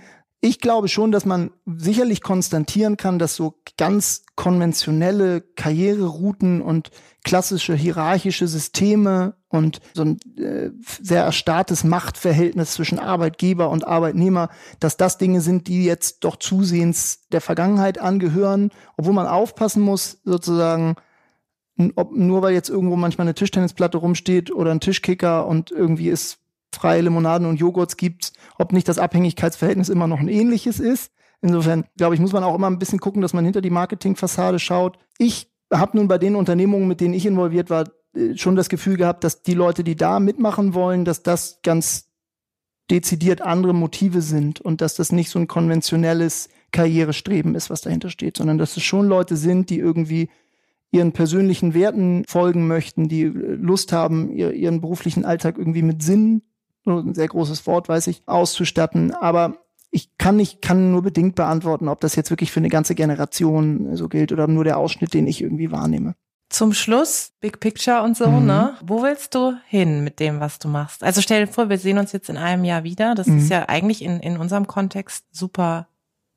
Ich 0.45 0.59
glaube 0.59 0.89
schon, 0.89 1.13
dass 1.13 1.23
man 1.23 1.51
sicherlich 1.65 2.21
konstatieren 2.21 2.97
kann, 2.97 3.17
dass 3.17 3.33
so 3.33 3.61
ganz 3.77 4.25
konventionelle 4.35 5.39
Karriererouten 5.39 6.61
und 6.61 6.91
klassische 7.23 7.75
hierarchische 7.75 8.49
Systeme 8.49 9.37
und 9.47 9.79
so 9.93 10.03
ein 10.03 10.19
äh, 10.37 10.71
sehr 11.01 11.23
erstarrtes 11.23 11.85
Machtverhältnis 11.85 12.73
zwischen 12.73 12.99
Arbeitgeber 12.99 13.69
und 13.69 13.87
Arbeitnehmer, 13.87 14.49
dass 14.81 14.97
das 14.97 15.17
Dinge 15.17 15.39
sind, 15.39 15.67
die 15.67 15.85
jetzt 15.85 16.25
doch 16.25 16.35
zusehends 16.35 17.25
der 17.31 17.39
Vergangenheit 17.39 17.97
angehören, 17.97 18.71
obwohl 18.97 19.13
man 19.13 19.27
aufpassen 19.27 19.81
muss, 19.81 20.19
sozusagen, 20.25 20.95
ob 21.95 22.13
nur 22.13 22.41
weil 22.41 22.53
jetzt 22.53 22.69
irgendwo 22.69 22.97
manchmal 22.97 23.27
eine 23.27 23.33
Tischtennisplatte 23.33 23.97
rumsteht 23.97 24.51
oder 24.51 24.71
ein 24.71 24.81
Tischkicker 24.81 25.47
und 25.47 25.71
irgendwie 25.71 26.09
es 26.09 26.42
freie 26.75 27.01
Limonaden 27.01 27.47
und 27.47 27.57
Joghurts 27.57 27.97
gibt, 27.97 28.33
ob 28.57 28.73
nicht 28.73 28.87
das 28.87 28.99
Abhängigkeitsverhältnis 28.99 29.89
immer 29.89 30.07
noch 30.07 30.19
ein 30.19 30.27
ähnliches 30.27 30.79
ist. 30.79 31.11
Insofern, 31.41 31.85
glaube 31.97 32.15
ich, 32.15 32.21
muss 32.21 32.31
man 32.31 32.43
auch 32.43 32.55
immer 32.55 32.67
ein 32.67 32.79
bisschen 32.79 32.99
gucken, 32.99 33.21
dass 33.21 33.33
man 33.33 33.43
hinter 33.43 33.61
die 33.61 33.69
Marketingfassade 33.69 34.59
schaut. 34.59 34.97
Ich 35.17 35.51
habe 35.71 35.97
nun 35.97 36.07
bei 36.07 36.17
den 36.17 36.35
Unternehmungen, 36.35 36.87
mit 36.87 37.01
denen 37.01 37.13
ich 37.13 37.25
involviert 37.25 37.69
war, 37.69 37.89
äh, 38.15 38.37
schon 38.37 38.55
das 38.55 38.69
Gefühl 38.69 38.97
gehabt, 38.97 39.23
dass 39.23 39.43
die 39.43 39.53
Leute, 39.53 39.83
die 39.83 39.95
da 39.95 40.19
mitmachen 40.19 40.73
wollen, 40.73 41.05
dass 41.05 41.23
das 41.23 41.59
ganz 41.63 42.09
dezidiert 42.89 43.41
andere 43.41 43.73
Motive 43.73 44.21
sind 44.21 44.61
und 44.61 44.81
dass 44.81 44.95
das 44.95 45.11
nicht 45.11 45.29
so 45.29 45.39
ein 45.39 45.47
konventionelles 45.47 46.49
Karrierestreben 46.71 47.55
ist, 47.55 47.69
was 47.69 47.81
dahinter 47.81 48.09
steht, 48.09 48.37
sondern 48.37 48.57
dass 48.57 48.77
es 48.77 48.83
schon 48.83 49.07
Leute 49.07 49.35
sind, 49.35 49.69
die 49.69 49.79
irgendwie 49.79 50.29
ihren 50.91 51.11
persönlichen 51.11 51.73
Werten 51.73 52.23
folgen 52.27 52.67
möchten, 52.67 53.09
die 53.09 53.23
äh, 53.23 53.29
Lust 53.29 53.91
haben, 53.91 54.31
ihren 54.31 54.79
beruflichen 54.79 55.25
Alltag 55.25 55.57
irgendwie 55.57 55.81
mit 55.81 56.03
Sinn, 56.03 56.43
ein 56.85 57.13
sehr 57.13 57.27
großes 57.27 57.65
Wort, 57.67 57.89
weiß 57.89 58.07
ich, 58.07 58.23
auszustatten. 58.25 59.13
Aber 59.13 59.57
ich 59.91 60.17
kann 60.17 60.35
nicht, 60.35 60.61
kann 60.61 60.91
nur 60.91 61.03
bedingt 61.03 61.35
beantworten, 61.35 61.87
ob 61.87 62.01
das 62.01 62.15
jetzt 62.15 62.31
wirklich 62.31 62.51
für 62.51 62.59
eine 62.59 62.69
ganze 62.69 62.95
Generation 62.95 63.95
so 63.95 64.09
gilt 64.09 64.31
oder 64.31 64.47
nur 64.47 64.63
der 64.63 64.77
Ausschnitt, 64.77 65.13
den 65.13 65.27
ich 65.27 65.41
irgendwie 65.41 65.71
wahrnehme. 65.71 66.15
Zum 66.49 66.73
Schluss, 66.73 67.31
Big 67.39 67.59
Picture 67.59 68.03
und 68.03 68.17
so, 68.17 68.27
mhm. 68.27 68.45
ne? 68.45 68.77
Wo 68.83 69.01
willst 69.01 69.33
du 69.33 69.53
hin 69.67 70.03
mit 70.03 70.19
dem, 70.19 70.39
was 70.39 70.59
du 70.59 70.67
machst? 70.67 71.03
Also 71.03 71.21
stell 71.21 71.45
dir 71.45 71.51
vor, 71.51 71.69
wir 71.69 71.77
sehen 71.77 71.97
uns 71.97 72.11
jetzt 72.11 72.29
in 72.29 72.37
einem 72.37 72.63
Jahr 72.63 72.83
wieder. 72.83 73.15
Das 73.15 73.27
mhm. 73.27 73.39
ist 73.39 73.49
ja 73.49 73.69
eigentlich 73.69 74.03
in, 74.03 74.19
in 74.19 74.37
unserem 74.37 74.67
Kontext 74.67 75.25
super 75.31 75.87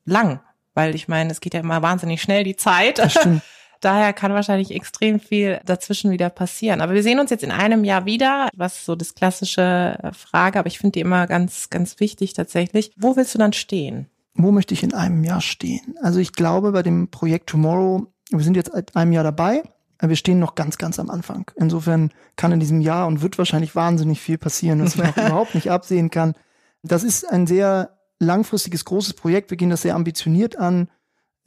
lang, 0.05 0.39
weil 0.73 0.95
ich 0.95 1.07
meine, 1.07 1.31
es 1.31 1.39
geht 1.39 1.53
ja 1.53 1.59
immer 1.59 1.81
wahnsinnig 1.81 2.21
schnell 2.21 2.43
die 2.43 2.55
Zeit. 2.55 2.99
Das 2.99 3.13
stimmt. 3.13 3.41
Daher 3.81 4.13
kann 4.13 4.33
wahrscheinlich 4.33 4.71
extrem 4.71 5.19
viel 5.19 5.59
dazwischen 5.65 6.11
wieder 6.11 6.29
passieren. 6.29 6.81
Aber 6.81 6.93
wir 6.93 7.03
sehen 7.03 7.19
uns 7.19 7.29
jetzt 7.29 7.43
in 7.43 7.51
einem 7.51 7.83
Jahr 7.83 8.05
wieder, 8.05 8.49
was 8.55 8.85
so 8.85 8.95
das 8.95 9.15
klassische 9.15 9.97
äh, 10.01 10.11
Frage, 10.13 10.59
aber 10.59 10.67
ich 10.67 10.79
finde 10.79 10.93
die 10.93 11.01
immer 11.01 11.27
ganz, 11.27 11.69
ganz 11.69 11.99
wichtig 11.99 12.33
tatsächlich. 12.33 12.91
Wo 12.97 13.15
willst 13.15 13.33
du 13.33 13.39
dann 13.39 13.53
stehen? 13.53 14.07
Wo 14.33 14.51
möchte 14.51 14.73
ich 14.73 14.83
in 14.83 14.93
einem 14.93 15.23
Jahr 15.23 15.41
stehen? 15.41 15.95
Also 16.01 16.19
ich 16.19 16.33
glaube, 16.33 16.71
bei 16.71 16.83
dem 16.83 17.09
Projekt 17.09 17.49
Tomorrow, 17.49 18.07
wir 18.29 18.43
sind 18.43 18.55
jetzt 18.55 18.71
seit 18.71 18.95
einem 18.95 19.11
Jahr 19.11 19.23
dabei, 19.23 19.63
wir 19.99 20.15
stehen 20.15 20.39
noch 20.39 20.55
ganz, 20.55 20.77
ganz 20.77 20.99
am 20.99 21.09
Anfang. 21.09 21.49
Insofern 21.55 22.11
kann 22.35 22.51
in 22.51 22.59
diesem 22.59 22.81
Jahr 22.81 23.07
und 23.07 23.21
wird 23.21 23.37
wahrscheinlich 23.37 23.75
wahnsinnig 23.75 24.21
viel 24.21 24.37
passieren, 24.37 24.81
was 24.81 24.95
ich 24.95 25.03
noch 25.03 25.17
überhaupt 25.17 25.55
nicht 25.55 25.71
absehen 25.71 26.11
kann. 26.11 26.35
Das 26.83 27.03
ist 27.03 27.27
ein 27.27 27.47
sehr 27.47 27.97
langfristiges, 28.19 28.85
großes 28.85 29.13
Projekt. 29.13 29.49
Wir 29.49 29.57
gehen 29.57 29.69
das 29.69 29.81
sehr 29.81 29.95
ambitioniert 29.95 30.57
an. 30.57 30.89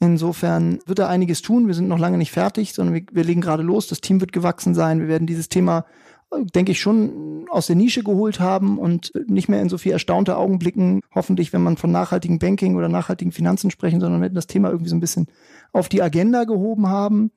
Insofern 0.01 0.79
wird 0.87 0.97
da 0.97 1.07
einiges 1.07 1.43
tun. 1.43 1.67
Wir 1.67 1.75
sind 1.75 1.87
noch 1.87 1.99
lange 1.99 2.17
nicht 2.17 2.31
fertig, 2.31 2.73
sondern 2.73 2.95
wir, 2.95 3.03
wir 3.11 3.23
legen 3.23 3.39
gerade 3.39 3.61
los. 3.61 3.85
Das 3.85 4.01
Team 4.01 4.19
wird 4.19 4.31
gewachsen 4.31 4.73
sein. 4.73 4.99
Wir 4.99 5.07
werden 5.07 5.27
dieses 5.27 5.47
Thema, 5.47 5.85
denke 6.31 6.71
ich, 6.71 6.79
schon 6.79 7.45
aus 7.51 7.67
der 7.67 7.75
Nische 7.75 8.01
geholt 8.01 8.39
haben 8.39 8.79
und 8.79 9.13
nicht 9.27 9.47
mehr 9.47 9.61
in 9.61 9.69
so 9.69 9.77
viel 9.77 9.91
erstaunte 9.91 10.37
Augen 10.37 10.57
blicken. 10.57 11.01
Hoffentlich, 11.13 11.53
wenn 11.53 11.61
man 11.61 11.77
von 11.77 11.91
nachhaltigen 11.91 12.39
Banking 12.39 12.77
oder 12.77 12.89
nachhaltigen 12.89 13.31
Finanzen 13.31 13.69
sprechen, 13.69 13.99
sondern 13.99 14.21
werden 14.21 14.33
das 14.33 14.47
Thema 14.47 14.71
irgendwie 14.71 14.89
so 14.89 14.95
ein 14.95 15.01
bisschen 15.01 15.27
auf 15.71 15.87
die 15.87 16.01
Agenda 16.01 16.45
gehoben 16.45 16.87
haben. 16.87 17.29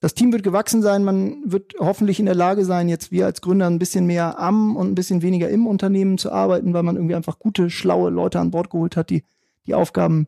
Das 0.00 0.14
Team 0.14 0.32
wird 0.32 0.42
gewachsen 0.42 0.82
sein. 0.82 1.04
Man 1.04 1.44
wird 1.44 1.74
hoffentlich 1.78 2.18
in 2.18 2.26
der 2.26 2.34
Lage 2.34 2.64
sein, 2.64 2.88
jetzt 2.88 3.12
wir 3.12 3.26
als 3.26 3.40
Gründer 3.40 3.68
ein 3.68 3.78
bisschen 3.78 4.06
mehr 4.06 4.40
am 4.40 4.74
und 4.74 4.88
ein 4.88 4.94
bisschen 4.96 5.22
weniger 5.22 5.48
im 5.48 5.68
Unternehmen 5.68 6.18
zu 6.18 6.32
arbeiten, 6.32 6.74
weil 6.74 6.82
man 6.82 6.96
irgendwie 6.96 7.14
einfach 7.14 7.38
gute, 7.38 7.70
schlaue 7.70 8.10
Leute 8.10 8.40
an 8.40 8.50
Bord 8.50 8.68
geholt 8.68 8.96
hat, 8.96 9.10
die 9.10 9.22
die 9.68 9.74
Aufgaben 9.74 10.26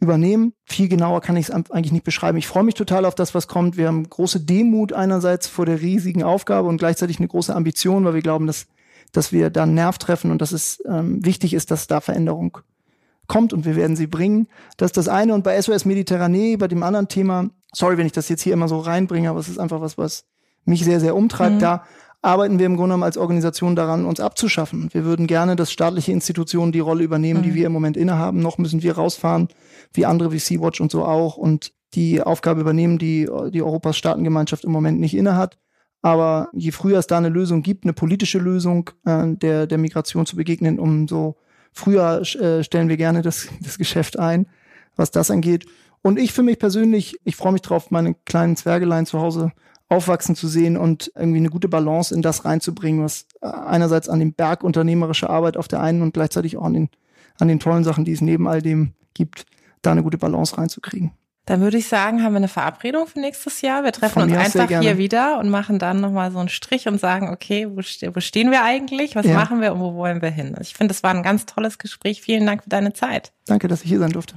übernehmen. 0.00 0.54
Viel 0.64 0.88
genauer 0.88 1.20
kann 1.20 1.36
ich 1.36 1.48
es 1.48 1.50
eigentlich 1.50 1.92
nicht 1.92 2.04
beschreiben. 2.04 2.38
Ich 2.38 2.46
freue 2.46 2.64
mich 2.64 2.74
total 2.74 3.04
auf 3.04 3.14
das, 3.14 3.34
was 3.34 3.48
kommt. 3.48 3.76
Wir 3.76 3.86
haben 3.86 4.08
große 4.08 4.40
Demut 4.40 4.92
einerseits 4.92 5.46
vor 5.46 5.66
der 5.66 5.80
riesigen 5.80 6.22
Aufgabe 6.22 6.68
und 6.68 6.78
gleichzeitig 6.78 7.18
eine 7.18 7.28
große 7.28 7.54
Ambition, 7.54 8.04
weil 8.04 8.14
wir 8.14 8.22
glauben, 8.22 8.46
dass, 8.46 8.66
dass 9.12 9.30
wir 9.30 9.50
da 9.50 9.64
einen 9.64 9.74
Nerv 9.74 9.98
treffen 9.98 10.30
und 10.30 10.40
dass 10.40 10.52
es 10.52 10.82
ähm, 10.88 11.24
wichtig 11.24 11.52
ist, 11.52 11.70
dass 11.70 11.86
da 11.86 12.00
Veränderung 12.00 12.58
kommt 13.26 13.52
und 13.52 13.64
wir 13.64 13.76
werden 13.76 13.94
sie 13.94 14.06
bringen. 14.06 14.48
Das 14.78 14.88
ist 14.88 14.96
das 14.96 15.08
eine. 15.08 15.34
Und 15.34 15.44
bei 15.44 15.60
SOS 15.60 15.84
Mediterranee, 15.84 16.56
bei 16.56 16.66
dem 16.66 16.82
anderen 16.82 17.08
Thema, 17.08 17.50
sorry, 17.72 17.98
wenn 17.98 18.06
ich 18.06 18.12
das 18.12 18.28
jetzt 18.28 18.42
hier 18.42 18.54
immer 18.54 18.68
so 18.68 18.78
reinbringe, 18.78 19.28
aber 19.28 19.38
es 19.38 19.48
ist 19.48 19.58
einfach 19.58 19.82
was, 19.82 19.98
was 19.98 20.24
mich 20.64 20.84
sehr, 20.84 20.98
sehr 20.98 21.14
umtreibt. 21.14 21.56
Mhm. 21.56 21.60
Da 21.60 21.84
arbeiten 22.22 22.58
wir 22.58 22.66
im 22.66 22.76
Grunde 22.76 22.88
genommen 22.88 23.02
als 23.02 23.16
Organisation 23.16 23.76
daran, 23.76 24.04
uns 24.04 24.20
abzuschaffen. 24.20 24.90
Wir 24.92 25.04
würden 25.04 25.26
gerne, 25.26 25.56
dass 25.56 25.72
staatliche 25.72 26.12
Institutionen 26.12 26.72
die 26.72 26.80
Rolle 26.80 27.02
übernehmen, 27.04 27.40
mhm. 27.40 27.44
die 27.44 27.54
wir 27.54 27.66
im 27.66 27.72
Moment 27.72 27.96
innehaben. 27.96 28.40
Noch 28.40 28.58
müssen 28.58 28.82
wir 28.82 28.94
rausfahren, 28.94 29.48
wie 29.92 30.06
andere 30.06 30.32
wie 30.32 30.38
Sea-Watch 30.38 30.80
und 30.80 30.90
so 30.90 31.04
auch, 31.04 31.36
und 31.36 31.72
die 31.94 32.22
Aufgabe 32.22 32.60
übernehmen, 32.60 32.98
die 32.98 33.28
die 33.50 33.62
Europas 33.62 33.96
Staatengemeinschaft 33.96 34.64
im 34.64 34.72
Moment 34.72 35.00
nicht 35.00 35.16
innehat. 35.16 35.58
Aber 36.02 36.48
je 36.52 36.70
früher 36.70 36.98
es 36.98 37.06
da 37.06 37.18
eine 37.18 37.28
Lösung 37.28 37.62
gibt, 37.62 37.84
eine 37.84 37.92
politische 37.92 38.38
Lösung 38.38 38.90
äh, 39.04 39.26
der, 39.34 39.66
der 39.66 39.78
Migration 39.78 40.24
zu 40.24 40.36
begegnen, 40.36 40.78
umso 40.78 41.36
früher 41.72 42.22
äh, 42.22 42.64
stellen 42.64 42.88
wir 42.88 42.96
gerne 42.96 43.22
das, 43.22 43.48
das 43.60 43.76
Geschäft 43.76 44.18
ein, 44.18 44.46
was 44.96 45.10
das 45.10 45.30
angeht. 45.30 45.66
Und 46.02 46.18
ich 46.18 46.32
für 46.32 46.42
mich 46.42 46.58
persönlich, 46.58 47.16
ich 47.24 47.36
freue 47.36 47.52
mich 47.52 47.62
drauf, 47.62 47.90
meine 47.90 48.14
kleinen 48.24 48.56
Zwergelein 48.56 49.04
zu 49.04 49.20
Hause 49.20 49.52
aufwachsen 49.90 50.36
zu 50.36 50.48
sehen 50.48 50.76
und 50.76 51.12
irgendwie 51.16 51.38
eine 51.38 51.50
gute 51.50 51.68
Balance 51.68 52.14
in 52.14 52.22
das 52.22 52.44
reinzubringen, 52.44 53.04
was 53.04 53.26
äh, 53.42 53.46
einerseits 53.48 54.08
an 54.08 54.20
dem 54.20 54.32
Berg 54.32 54.64
unternehmerische 54.64 55.28
Arbeit 55.28 55.56
auf 55.56 55.68
der 55.68 55.80
einen 55.80 56.00
und 56.00 56.14
gleichzeitig 56.14 56.56
auch 56.56 56.64
an 56.64 56.74
den, 56.74 56.88
an 57.38 57.48
den 57.48 57.58
tollen 57.58 57.84
Sachen, 57.84 58.04
die 58.04 58.12
es 58.12 58.20
neben 58.20 58.48
all 58.48 58.62
dem 58.62 58.94
gibt, 59.14 59.46
da 59.82 59.90
eine 59.90 60.02
gute 60.02 60.16
Balance 60.16 60.56
reinzukriegen. 60.56 61.10
Dann 61.46 61.60
würde 61.62 61.78
ich 61.78 61.88
sagen, 61.88 62.22
haben 62.22 62.34
wir 62.34 62.36
eine 62.36 62.48
Verabredung 62.48 63.08
für 63.08 63.18
nächstes 63.18 63.60
Jahr. 63.62 63.82
Wir 63.82 63.90
treffen 63.90 64.22
uns 64.22 64.32
einfach 64.32 64.68
hier 64.68 64.98
wieder 64.98 65.40
und 65.40 65.50
machen 65.50 65.80
dann 65.80 66.00
nochmal 66.00 66.30
so 66.30 66.38
einen 66.38 66.48
Strich 66.48 66.86
und 66.86 67.00
sagen, 67.00 67.28
okay, 67.30 67.66
wo, 67.68 67.82
ste 67.82 68.14
wo 68.14 68.20
stehen 68.20 68.52
wir 68.52 68.62
eigentlich? 68.62 69.16
Was 69.16 69.26
ja. 69.26 69.34
machen 69.34 69.60
wir 69.60 69.72
und 69.72 69.80
wo 69.80 69.94
wollen 69.94 70.22
wir 70.22 70.30
hin? 70.30 70.54
Ich 70.60 70.74
finde, 70.74 70.94
das 70.94 71.02
war 71.02 71.12
ein 71.12 71.24
ganz 71.24 71.46
tolles 71.46 71.78
Gespräch. 71.78 72.22
Vielen 72.22 72.46
Dank 72.46 72.62
für 72.62 72.68
deine 72.68 72.92
Zeit. 72.92 73.32
Danke, 73.46 73.66
dass 73.66 73.82
ich 73.82 73.88
hier 73.88 73.98
sein 73.98 74.12
durfte. 74.12 74.36